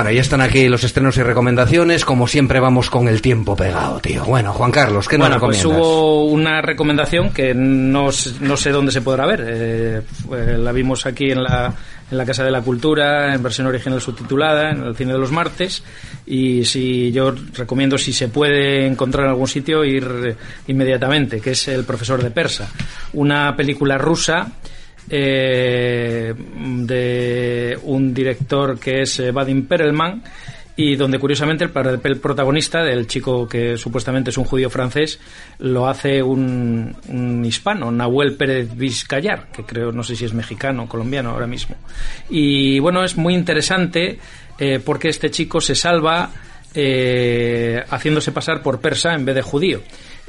Bueno, 0.00 0.12
ya 0.12 0.22
están 0.22 0.40
aquí 0.40 0.66
los 0.66 0.82
estrenos 0.82 1.18
y 1.18 1.22
recomendaciones. 1.22 2.06
Como 2.06 2.26
siempre, 2.26 2.58
vamos 2.58 2.88
con 2.88 3.06
el 3.06 3.20
tiempo 3.20 3.54
pegado, 3.54 4.00
tío. 4.00 4.24
Bueno, 4.24 4.54
Juan 4.54 4.70
Carlos, 4.72 5.06
¿qué 5.06 5.18
nos 5.18 5.28
Bueno, 5.28 5.44
pues 5.44 5.58
recomiendas? 5.58 5.86
hubo 5.86 6.24
una 6.24 6.62
recomendación 6.62 7.34
que 7.34 7.52
no, 7.54 8.08
no 8.40 8.56
sé 8.56 8.70
dónde 8.70 8.92
se 8.92 9.02
podrá 9.02 9.26
ver. 9.26 9.44
Eh, 9.46 10.00
fue- 10.26 10.56
la 10.56 10.72
vimos 10.72 11.04
aquí 11.04 11.30
en 11.30 11.42
la, 11.42 11.74
en 12.10 12.16
la 12.16 12.24
Casa 12.24 12.42
de 12.44 12.50
la 12.50 12.62
Cultura, 12.62 13.34
en 13.34 13.42
versión 13.42 13.66
original 13.66 14.00
subtitulada, 14.00 14.70
en 14.70 14.84
el 14.84 14.96
cine 14.96 15.12
de 15.12 15.18
los 15.18 15.32
martes. 15.32 15.82
Y 16.24 16.64
si 16.64 17.12
yo 17.12 17.34
recomiendo, 17.52 17.98
si 17.98 18.14
se 18.14 18.28
puede 18.28 18.86
encontrar 18.86 19.24
en 19.26 19.30
algún 19.32 19.48
sitio, 19.48 19.84
ir 19.84 20.08
eh, 20.28 20.36
inmediatamente, 20.68 21.42
que 21.42 21.50
es 21.50 21.68
El 21.68 21.84
profesor 21.84 22.22
de 22.22 22.30
persa. 22.30 22.70
Una 23.12 23.54
película 23.54 23.98
rusa 23.98 24.50
eh, 25.10 26.32
de 26.36 27.78
un 27.82 28.14
director 28.14 28.78
que 28.78 29.02
es 29.02 29.20
eh, 29.20 29.32
Vadim 29.32 29.66
Perelman 29.66 30.22
y 30.76 30.96
donde 30.96 31.18
curiosamente 31.18 31.64
el 31.64 32.20
protagonista 32.20 32.82
del 32.82 33.06
chico 33.06 33.46
que 33.46 33.76
supuestamente 33.76 34.30
es 34.30 34.38
un 34.38 34.44
judío 34.44 34.70
francés 34.70 35.20
lo 35.58 35.88
hace 35.88 36.22
un, 36.22 36.96
un 37.08 37.44
hispano, 37.44 37.90
Nahuel 37.90 38.34
Pérez 38.34 38.74
Vizcayar, 38.74 39.48
que 39.52 39.64
creo, 39.64 39.92
no 39.92 40.02
sé 40.02 40.16
si 40.16 40.24
es 40.24 40.32
mexicano 40.32 40.84
o 40.84 40.88
colombiano 40.88 41.30
ahora 41.30 41.46
mismo. 41.46 41.76
Y 42.30 42.78
bueno, 42.78 43.04
es 43.04 43.16
muy 43.16 43.34
interesante 43.34 44.18
eh, 44.58 44.80
porque 44.82 45.08
este 45.08 45.30
chico 45.30 45.60
se 45.60 45.74
salva 45.74 46.30
eh, 46.74 47.82
haciéndose 47.90 48.32
pasar 48.32 48.62
por 48.62 48.80
persa 48.80 49.14
en 49.14 49.24
vez 49.24 49.34
de 49.34 49.42
judío. 49.42 49.80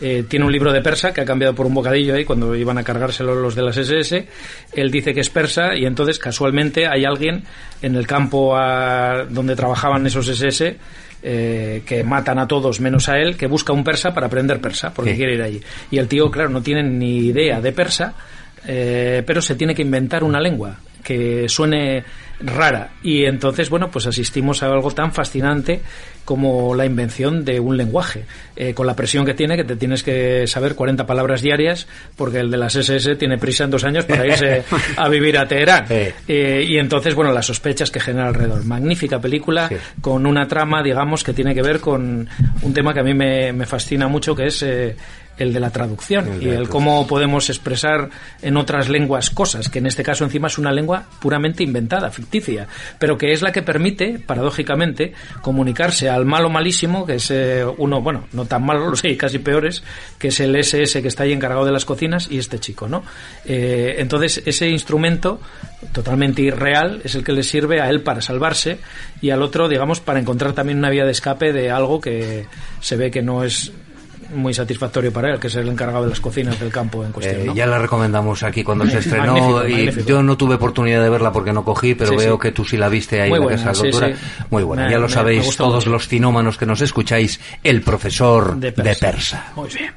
Eh, 0.04 0.24
tiene 0.28 0.46
un 0.46 0.52
libro 0.52 0.74
de 0.74 0.82
persa 0.82 1.14
que 1.14 1.22
ha 1.22 1.26
cambiado 1.26 1.54
por 1.54 1.68
un 1.68 1.76
bocadillo 1.76 2.16
ahí 2.16 2.26
cuando 2.26 2.56
iban 2.56 2.78
a 2.80 2.84
cargárselo 2.84 3.36
los 3.36 3.54
de 3.54 3.62
las 3.62 3.78
SS. 3.78 4.26
Él 4.74 4.90
dice 4.90 5.14
que 5.14 5.20
es 5.20 5.30
persa 5.30 5.76
y 5.76 5.86
entonces 5.86 6.18
casualmente 6.18 6.88
hay 6.88 7.06
alguien 7.06 7.44
en 7.84 7.96
el 7.96 8.08
campo 8.08 8.58
a- 8.58 9.26
donde 9.30 9.56
trabajaban 9.56 10.06
esos 10.08 10.28
SS 10.28 10.78
eh, 11.24 11.84
que 11.86 12.04
matan 12.04 12.40
a 12.40 12.48
todos 12.48 12.80
menos 12.80 13.08
a 13.10 13.20
él, 13.20 13.38
que 13.38 13.46
busca 13.46 13.74
un 13.74 13.84
persa 13.84 14.12
para 14.12 14.26
aprender 14.26 14.60
persa 14.60 14.92
porque 14.92 15.12
Sí. 15.12 15.18
quiere 15.18 15.36
ir 15.36 15.42
allí. 15.44 15.62
Y 15.92 16.00
el 16.00 16.08
tío, 16.08 16.32
claro, 16.32 16.50
no 16.50 16.64
tiene 16.64 16.82
ni 16.82 17.28
idea 17.28 17.62
de 17.62 17.72
persa, 17.72 18.16
eh, 18.66 19.22
pero 19.24 19.40
se 19.40 19.54
tiene 19.54 19.76
que 19.76 19.84
inventar 19.84 20.24
una 20.24 20.40
lengua 20.40 20.78
que 21.04 21.48
suene 21.48 22.04
rara 22.44 22.92
y 23.04 23.26
entonces 23.26 23.70
bueno 23.70 23.90
pues 23.92 24.08
asistimos 24.08 24.64
a 24.64 24.68
algo 24.68 24.92
tan 24.92 25.12
fascinante 25.12 25.82
como 26.26 26.76
la 26.76 26.86
invención 26.86 27.44
de 27.44 27.60
un 27.60 27.78
lenguaje 27.78 28.26
eh, 28.56 28.74
con 28.74 28.86
la 28.86 28.96
presión 28.96 29.26
que 29.26 29.34
tiene 29.34 29.56
que 29.58 29.64
te 29.64 29.76
tienes 29.76 30.04
que 30.04 30.46
saber 30.48 30.76
40 30.76 31.06
palabras 31.06 31.42
diarias 31.42 31.88
porque 32.16 32.40
el 32.40 32.52
de 32.52 32.58
las 32.58 32.76
SS 32.76 33.16
tiene 33.16 33.38
prisa 33.38 33.64
en 33.64 33.72
dos 33.72 33.84
años 33.84 34.06
para 34.06 34.26
irse 34.28 34.64
a 34.98 35.10
vivir 35.10 35.38
a 35.38 35.48
Teherán 35.48 35.88
Sí. 35.88 36.08
Eh, 36.28 36.66
y 36.68 36.78
entonces 36.78 37.16
bueno 37.16 37.32
las 37.32 37.46
sospechas 37.48 37.90
que 37.90 38.00
genera 38.00 38.28
alrededor 38.28 38.64
magnífica 38.66 39.20
película 39.20 39.68
Sí. 39.68 39.76
con 40.02 40.26
una 40.26 40.48
trama 40.48 40.84
digamos 40.84 41.24
que 41.24 41.34
tiene 41.34 41.54
que 41.56 41.62
ver 41.62 41.80
con 41.80 42.28
un 42.62 42.74
tema 42.74 42.94
que 42.94 43.00
a 43.00 43.04
mí 43.04 43.14
me, 43.14 43.52
me 43.54 43.66
fascina 43.66 44.08
mucho 44.08 44.36
que 44.36 44.46
es 44.48 44.62
eh, 44.64 44.96
el 45.38 45.54
de 45.54 45.60
la 45.60 45.70
traducción 45.72 46.28
El 46.28 46.40
de 46.40 46.46
y 46.46 46.50
el 46.50 46.54
traducción. 46.54 46.72
cómo 46.72 47.08
podemos 47.08 47.50
expresar 47.50 48.10
en 48.42 48.58
otras 48.58 48.90
lenguas 48.90 49.30
cosas, 49.30 49.70
que 49.70 49.80
en 49.80 49.88
este 49.88 50.04
caso 50.04 50.24
encima 50.24 50.48
es 50.48 50.58
una 50.58 50.72
lengua 50.72 51.06
puramente 51.20 51.64
inventada, 51.64 52.12
ficticia, 52.12 52.68
pero 53.00 53.18
que 53.18 53.32
es 53.32 53.42
la 53.42 53.52
que 53.52 53.62
permite, 53.62 54.20
paradójicamente, 54.20 55.14
comunicarse 55.42 56.10
al 56.10 56.26
malo 56.26 56.50
malísimo, 56.50 57.06
que 57.06 57.16
es 57.16 57.32
eh, 57.32 57.66
uno, 57.78 58.02
bueno, 58.02 58.28
no 58.34 58.46
tan 58.46 58.66
malo, 58.66 58.88
lo 58.90 58.96
sé, 58.96 59.16
casi 59.18 59.40
peores, 59.40 59.84
que 60.20 60.30
es 60.30 60.40
el 60.40 60.56
SS 60.56 61.02
que 61.02 61.08
está 61.08 61.24
ahí 61.24 61.34
encargado 61.34 61.66
de 61.66 61.72
las 61.72 61.86
cocinas 61.86 62.30
y 62.30 62.38
este 62.38 62.60
chico, 62.60 62.88
¿no? 62.88 63.04
Eh, 63.46 63.96
entonces, 63.98 64.44
ese 64.46 64.70
instrumento 64.70 65.40
totalmente 65.92 66.42
irreal 66.42 67.02
es 67.04 67.16
el 67.16 67.24
que 67.24 67.32
le 67.32 67.44
sirve 67.44 67.82
a 67.82 67.90
él 67.90 68.02
para 68.02 68.22
salvarse 68.22 68.80
y 69.22 69.32
al 69.32 69.42
otro, 69.42 69.68
digamos, 69.68 70.00
para 70.00 70.20
encontrar 70.20 70.54
también 70.54 70.78
una 70.78 70.90
vía 70.90 71.06
de 71.06 71.12
escape 71.12 71.54
de 71.54 71.72
algo 71.72 72.00
que 72.00 72.46
se 72.80 72.96
ve 72.96 73.10
que 73.10 73.22
no 73.22 73.44
es 73.44 73.72
muy 74.34 74.54
satisfactorio 74.54 75.12
para 75.14 75.32
él, 75.34 75.40
que 75.40 75.48
es 75.48 75.56
el 75.56 75.68
encargado 75.68 76.04
de 76.06 76.10
las 76.12 76.20
cocinas 76.20 76.60
del 76.60 76.72
campo 76.72 77.04
en 77.06 77.12
cuestión. 77.12 77.42
Eh, 77.42 77.46
¿no? 77.46 77.56
Ya 77.56 77.66
la 77.68 77.80
recomendamos 77.80 78.44
aquí 78.44 78.64
cuando 78.64 78.86
se 78.86 79.00
estrenó 79.00 79.34
Magnífico, 79.34 79.68
y 79.68 79.72
magnífico. 79.74 80.08
yo 80.08 80.24
no 80.24 80.38
tuve 80.38 80.56
oportunidad 80.56 81.02
de 81.04 81.10
verla 81.10 81.32
porque 81.32 81.54
no 81.54 81.64
cogí, 81.64 81.96
pero 81.96 82.12
Sí, 82.12 82.18
veo 82.18 82.36
sí. 82.36 82.42
que 82.42 82.52
tú 82.52 82.66
sí 82.66 82.78
la 82.78 82.90
viste 82.90 83.22
ahí 83.22 83.30
Muy 83.30 83.38
en 83.38 83.42
la 83.42 83.48
buena, 83.56 83.64
Casa 83.64 83.84
de 83.84 83.92
sí. 83.94 84.22
Muy 84.50 84.64
buena, 84.64 84.86
Me- 84.86 84.92
ya 84.92 84.98
lo 84.98 85.08
me- 85.08 85.14
sabéis 85.14 85.56
todos 85.58 85.76
mucho. 85.86 85.90
los 85.90 86.08
cinómanos 86.08 86.58
que 86.58 86.66
nos 86.66 86.82
escucháis, 86.82 87.40
el 87.64 87.82
profesor 87.82 88.56
de 88.58 88.72
De 88.72 88.72
persa. 88.74 89.00
persa. 89.12 89.46
Muy 89.56 89.70
bien. 89.70 89.92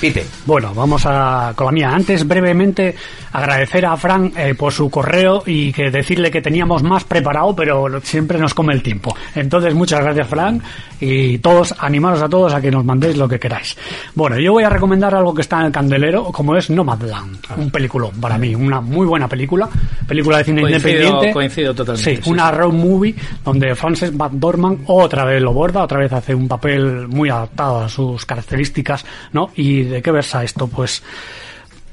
Pite. 0.00 0.24
Bueno, 0.46 0.72
vamos 0.74 1.02
a 1.06 1.52
con 1.56 1.66
la 1.66 1.72
mía. 1.72 1.90
Antes, 1.90 2.24
brevemente, 2.26 2.94
agradecer 3.32 3.86
a 3.86 3.96
Fran 3.96 4.32
eh, 4.36 4.54
por 4.54 4.72
su 4.72 4.88
correo 4.90 5.42
y 5.46 5.72
que 5.72 5.90
decirle 5.90 6.30
que 6.30 6.40
teníamos 6.42 6.82
más 6.82 7.04
preparado, 7.04 7.54
pero 7.54 8.00
siempre 8.02 8.38
nos 8.38 8.54
come 8.54 8.72
el 8.74 8.82
tiempo. 8.82 9.14
Entonces, 9.34 9.74
muchas 9.74 10.00
gracias, 10.00 10.26
Fran, 10.28 10.62
y 11.00 11.38
todos, 11.38 11.74
animaros 11.78 12.22
a 12.22 12.28
todos 12.28 12.52
a 12.54 12.60
que 12.60 12.70
nos 12.70 12.84
mandéis 12.84 13.16
lo 13.16 13.28
que 13.28 13.38
queráis. 13.38 13.76
Bueno, 14.14 14.38
yo 14.38 14.52
voy 14.52 14.64
a 14.64 14.70
recomendar 14.70 15.14
algo 15.14 15.34
que 15.34 15.42
está 15.42 15.60
en 15.60 15.66
el 15.66 15.72
candelero, 15.72 16.24
como 16.32 16.56
es 16.56 16.70
Nomadland, 16.70 17.38
un 17.56 17.70
película 17.70 18.08
para 18.20 18.38
mí, 18.38 18.54
una 18.54 18.80
muy 18.80 19.06
buena 19.06 19.28
película, 19.28 19.68
película 20.06 20.38
de 20.38 20.44
cine 20.44 20.62
Coincido- 20.62 20.76
independiente. 20.76 21.32
coincido 21.32 21.74
totalmente, 21.74 22.16
Sí, 22.16 22.22
sí, 22.22 22.30
una 22.30 22.50
road 22.50 22.72
movie 22.72 23.14
donde 23.44 23.74
Frances 23.74 24.12
McDormand 24.14 24.80
otra 24.86 25.24
vez 25.24 25.42
lo 25.42 25.52
borda, 25.52 25.82
otra 25.82 25.98
vez 25.98 26.12
hace 26.12 26.34
un 26.34 26.48
papel 26.48 27.08
muy 27.08 27.28
adaptado 27.30 27.80
a 27.80 27.88
sus 27.88 28.24
características, 28.26 29.04
¿no? 29.32 29.50
¿Y 29.56 29.82
de 29.82 30.02
qué 30.02 30.10
versa 30.10 30.42
esto? 30.44 30.66
Pues 30.68 31.02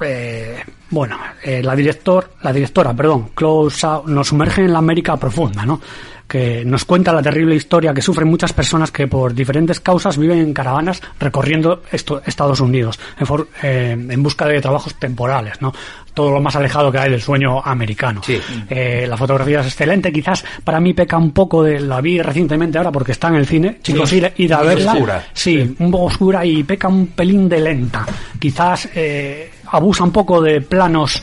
eh, 0.02 0.64
bueno, 0.90 1.18
eh, 1.44 1.62
la 1.64 1.76
director, 1.76 2.32
la 2.42 2.54
directora, 2.54 2.94
perdón, 2.94 3.30
Zhao, 3.72 4.04
nos 4.08 4.28
sumerge 4.28 4.62
en 4.64 4.74
la 4.74 4.80
América 4.80 5.18
profunda, 5.18 5.66
¿no? 5.66 5.82
Que 6.28 6.66
nos 6.66 6.86
cuenta 6.86 7.14
la 7.14 7.22
terrible 7.22 7.54
historia 7.54 7.94
que 7.94 8.02
sufren 8.02 8.28
muchas 8.28 8.52
personas 8.52 8.90
que 8.90 9.08
por 9.08 9.32
diferentes 9.36 9.80
causas 9.80 10.18
viven 10.18 10.40
en 10.40 10.54
caravanas 10.56 11.00
recorriendo 11.20 11.84
esto- 11.92 12.20
Estados 12.26 12.60
Unidos 12.62 13.00
en, 13.20 13.28
for- 13.28 13.48
eh, 13.62 13.92
en 13.92 14.24
busca 14.24 14.48
de 14.48 14.60
trabajos 14.60 14.96
temporales, 14.96 15.62
¿no? 15.62 15.72
Todo 16.16 16.32
lo 16.32 16.40
más 16.42 16.56
alejado 16.56 16.92
que 16.92 16.98
hay 16.98 17.12
del 17.12 17.22
sueño 17.22 17.62
americano. 17.64 18.22
Sí. 18.24 18.42
La 18.70 19.18
fotografía 19.18 19.60
es 19.60 19.68
excelente, 19.68 20.12
quizás 20.12 20.44
para 20.64 20.80
mí 20.80 20.94
peca 20.94 21.18
un 21.18 21.32
poco 21.32 21.62
de, 21.62 21.80
la 21.80 22.02
vi 22.02 22.20
recientemente 22.22 22.78
ahora 22.80 22.92
porque 22.92 23.12
está 23.12 23.28
en 23.28 23.36
el 23.36 23.46
cine, 23.46 23.78
chicos, 23.84 24.12
ir, 24.14 24.32
ir 24.38 24.54
a 24.54 24.62
verla. 24.64 24.94
oscura. 24.94 25.28
Sí, 25.34 25.76
un 25.78 25.92
poco 25.92 26.06
oscura 26.06 26.44
y 26.46 26.64
peca 26.64 26.88
un 26.88 27.08
pelín 27.08 27.48
de 27.50 27.60
lenta. 27.60 28.06
Quizás 28.40 28.90
eh, 28.96 29.52
abusa 29.72 30.04
un 30.04 30.12
poco 30.12 30.42
de 30.42 30.62
planos. 30.62 31.22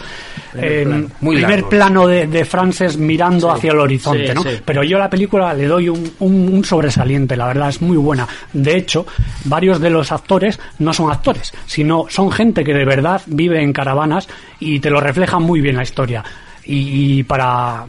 eh, 0.55 0.83
plano. 0.85 1.09
Muy 1.21 1.37
primer 1.37 1.65
plano 1.65 2.07
de, 2.07 2.27
de 2.27 2.45
Frances 2.45 2.97
mirando 2.99 3.51
hacia 3.51 3.73
el 3.73 3.79
horizonte, 3.79 4.29
sí, 4.29 4.35
¿no? 4.35 4.43
sí. 4.43 4.51
Pero 4.65 4.83
yo 4.85 4.97
a 4.97 5.01
la 5.01 5.09
película 5.11 5.55
le 5.55 5.67
doy 5.67 5.89
un, 5.89 6.13
un- 6.21 6.49
un 6.53 6.65
sobresaliente, 6.65 7.37
la 7.37 7.47
verdad 7.47 7.69
es 7.71 7.81
muy 7.81 7.97
buena. 7.97 8.29
De 8.53 8.77
hecho, 8.77 9.07
varios 9.45 9.81
de 9.81 9.91
los 9.91 10.13
actores 10.13 10.61
no 10.79 10.93
son 10.93 11.11
actores, 11.11 11.53
sino 11.67 12.07
son 12.09 12.31
gente 12.31 12.65
que 12.65 12.75
de 12.75 12.85
verdad 12.85 13.23
vive 13.27 13.63
en 13.63 13.73
caravanas 13.73 14.29
y 14.61 14.79
te 14.81 14.91
lo 14.91 15.01
refleja 15.01 15.39
muy 15.39 15.61
bien 15.61 15.77
la 15.77 15.83
historia. 15.85 16.23
Y, 16.65 17.19
y 17.19 17.23
para, 17.25 17.87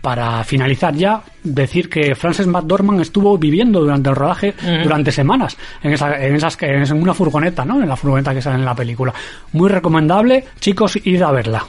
para 0.00 0.42
finalizar 0.44 0.94
ya, 0.94 1.22
decir 1.42 1.88
que 1.88 2.14
Frances 2.14 2.46
McDormand 2.46 3.00
estuvo 3.00 3.36
viviendo 3.38 3.80
durante 3.80 4.10
el 4.10 4.16
rodaje 4.16 4.54
durante 4.82 5.12
semanas 5.12 5.56
en, 5.82 5.92
esa, 5.92 6.18
en, 6.18 6.34
esas, 6.36 6.56
en 6.62 7.02
una 7.02 7.14
furgoneta, 7.14 7.64
¿no? 7.64 7.82
En 7.82 7.88
la 7.88 7.96
furgoneta 7.96 8.34
que 8.34 8.42
sale 8.42 8.56
en 8.56 8.64
la 8.64 8.74
película. 8.74 9.12
Muy 9.52 9.68
recomendable, 9.68 10.44
chicos, 10.58 10.98
id 11.04 11.22
a 11.22 11.32
verla. 11.32 11.64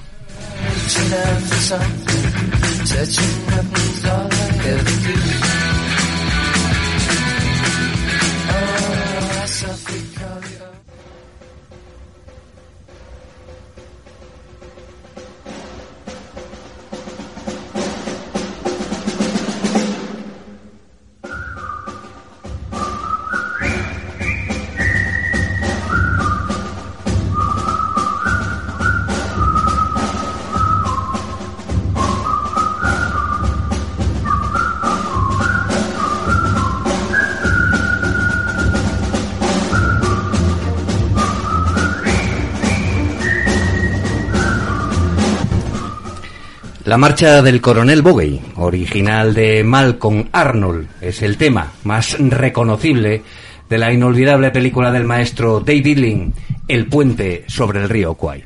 La 46.91 46.97
marcha 46.97 47.41
del 47.41 47.61
coronel 47.61 48.01
Bogey, 48.01 48.41
original 48.57 49.33
de 49.33 49.63
Malcolm 49.63 50.27
Arnold, 50.33 50.89
es 50.99 51.21
el 51.21 51.37
tema 51.37 51.71
más 51.85 52.17
reconocible 52.19 53.21
de 53.69 53.77
la 53.77 53.93
inolvidable 53.93 54.51
película 54.51 54.91
del 54.91 55.05
maestro 55.05 55.61
David 55.61 55.97
Lynn, 55.97 56.33
El 56.67 56.87
puente 56.87 57.45
sobre 57.47 57.79
el 57.79 57.87
río 57.87 58.15
Kwai. 58.15 58.43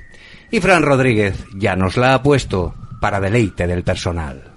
Y 0.52 0.60
Fran 0.60 0.84
Rodríguez 0.84 1.43
ya 1.56 1.76
nos 1.76 1.98
la 1.98 2.14
ha 2.14 2.22
puesto 2.22 2.76
para 3.02 3.20
deleite 3.20 3.66
del 3.66 3.82
personal. 3.82 4.55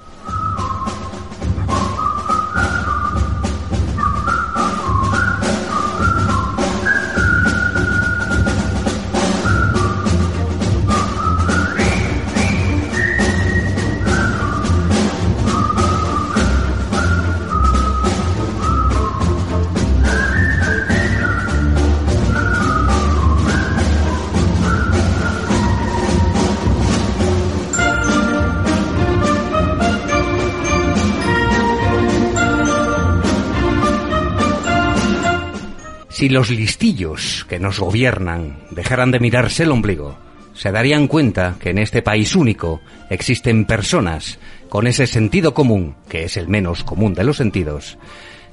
Si 36.18 36.28
los 36.28 36.50
listillos 36.50 37.46
que 37.48 37.60
nos 37.60 37.78
gobiernan 37.78 38.58
dejaran 38.72 39.12
de 39.12 39.20
mirarse 39.20 39.62
el 39.62 39.70
ombligo, 39.70 40.18
se 40.52 40.72
darían 40.72 41.06
cuenta 41.06 41.54
que 41.60 41.70
en 41.70 41.78
este 41.78 42.02
país 42.02 42.34
único 42.34 42.80
existen 43.08 43.66
personas 43.66 44.40
con 44.68 44.88
ese 44.88 45.06
sentido 45.06 45.54
común, 45.54 45.94
que 46.08 46.24
es 46.24 46.36
el 46.36 46.48
menos 46.48 46.82
común 46.82 47.14
de 47.14 47.22
los 47.22 47.36
sentidos, 47.36 47.98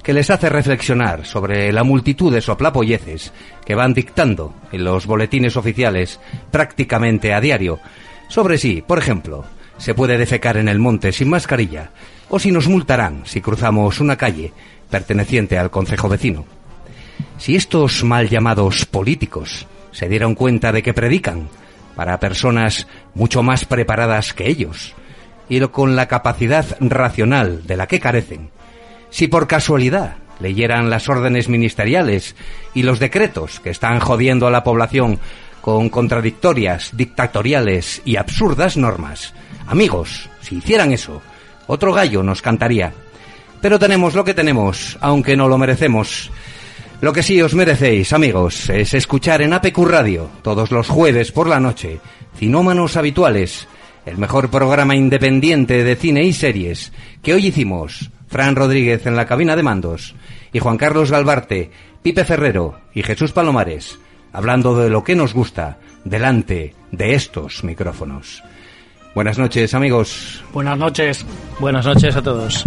que 0.04 0.12
les 0.12 0.30
hace 0.30 0.48
reflexionar 0.48 1.26
sobre 1.26 1.72
la 1.72 1.82
multitud 1.82 2.32
de 2.32 2.40
soplapolleces 2.40 3.32
que 3.64 3.74
van 3.74 3.94
dictando 3.94 4.54
en 4.70 4.84
los 4.84 5.06
boletines 5.06 5.56
oficiales 5.56 6.20
prácticamente 6.52 7.34
a 7.34 7.40
diario 7.40 7.80
sobre 8.28 8.58
si, 8.58 8.80
por 8.80 9.00
ejemplo, 9.00 9.44
se 9.76 9.92
puede 9.92 10.18
defecar 10.18 10.56
en 10.56 10.68
el 10.68 10.78
monte 10.78 11.10
sin 11.10 11.30
mascarilla 11.30 11.90
o 12.28 12.38
si 12.38 12.52
nos 12.52 12.68
multarán 12.68 13.22
si 13.24 13.40
cruzamos 13.40 13.98
una 13.98 14.14
calle 14.14 14.52
perteneciente 14.88 15.58
al 15.58 15.72
concejo 15.72 16.08
vecino. 16.08 16.55
Si 17.38 17.56
estos 17.56 18.04
mal 18.04 18.28
llamados 18.28 18.86
políticos 18.86 19.66
se 19.92 20.08
dieron 20.08 20.34
cuenta 20.34 20.72
de 20.72 20.82
que 20.82 20.94
predican 20.94 21.48
para 21.94 22.20
personas 22.20 22.86
mucho 23.14 23.42
más 23.42 23.64
preparadas 23.64 24.34
que 24.34 24.48
ellos 24.48 24.94
y 25.48 25.60
con 25.60 25.96
la 25.96 26.06
capacidad 26.06 26.66
racional 26.80 27.66
de 27.66 27.76
la 27.76 27.86
que 27.86 28.00
carecen, 28.00 28.50
si 29.10 29.28
por 29.28 29.46
casualidad 29.46 30.16
leyeran 30.40 30.90
las 30.90 31.08
órdenes 31.08 31.48
ministeriales 31.48 32.36
y 32.74 32.82
los 32.82 32.98
decretos 32.98 33.60
que 33.60 33.70
están 33.70 34.00
jodiendo 34.00 34.46
a 34.46 34.50
la 34.50 34.64
población 34.64 35.18
con 35.60 35.88
contradictorias, 35.88 36.90
dictatoriales 36.94 38.02
y 38.04 38.16
absurdas 38.16 38.76
normas, 38.76 39.34
amigos, 39.66 40.28
si 40.42 40.56
hicieran 40.56 40.92
eso, 40.92 41.22
otro 41.66 41.92
gallo 41.92 42.22
nos 42.22 42.42
cantaría. 42.42 42.92
Pero 43.60 43.78
tenemos 43.78 44.14
lo 44.14 44.24
que 44.24 44.34
tenemos, 44.34 44.98
aunque 45.00 45.36
no 45.36 45.48
lo 45.48 45.58
merecemos. 45.58 46.30
Lo 47.00 47.12
que 47.12 47.22
sí 47.22 47.40
os 47.42 47.54
merecéis, 47.54 48.12
amigos, 48.14 48.70
es 48.70 48.94
escuchar 48.94 49.42
en 49.42 49.52
APQ 49.52 49.78
Radio 49.84 50.30
todos 50.42 50.70
los 50.70 50.88
jueves 50.88 51.30
por 51.30 51.46
la 51.46 51.60
noche 51.60 52.00
Cinómanos 52.38 52.96
Habituales, 52.96 53.68
el 54.06 54.16
mejor 54.16 54.50
programa 54.50 54.96
independiente 54.96 55.84
de 55.84 55.96
cine 55.96 56.24
y 56.24 56.32
series 56.32 56.92
que 57.22 57.34
hoy 57.34 57.48
hicimos 57.48 58.10
Fran 58.28 58.56
Rodríguez 58.56 59.06
en 59.06 59.14
la 59.14 59.26
cabina 59.26 59.56
de 59.56 59.62
mandos 59.62 60.14
y 60.52 60.58
Juan 60.58 60.78
Carlos 60.78 61.10
Galvarte, 61.10 61.70
Pipe 62.02 62.24
Ferrero 62.24 62.80
y 62.94 63.02
Jesús 63.02 63.32
Palomares, 63.32 63.98
hablando 64.32 64.74
de 64.76 64.88
lo 64.88 65.04
que 65.04 65.16
nos 65.16 65.34
gusta 65.34 65.78
delante 66.04 66.74
de 66.92 67.14
estos 67.14 67.62
micrófonos. 67.62 68.42
Buenas 69.14 69.38
noches, 69.38 69.74
amigos. 69.74 70.42
Buenas 70.52 70.78
noches. 70.78 71.26
Buenas 71.60 71.84
noches 71.84 72.16
a 72.16 72.22
todos. 72.22 72.64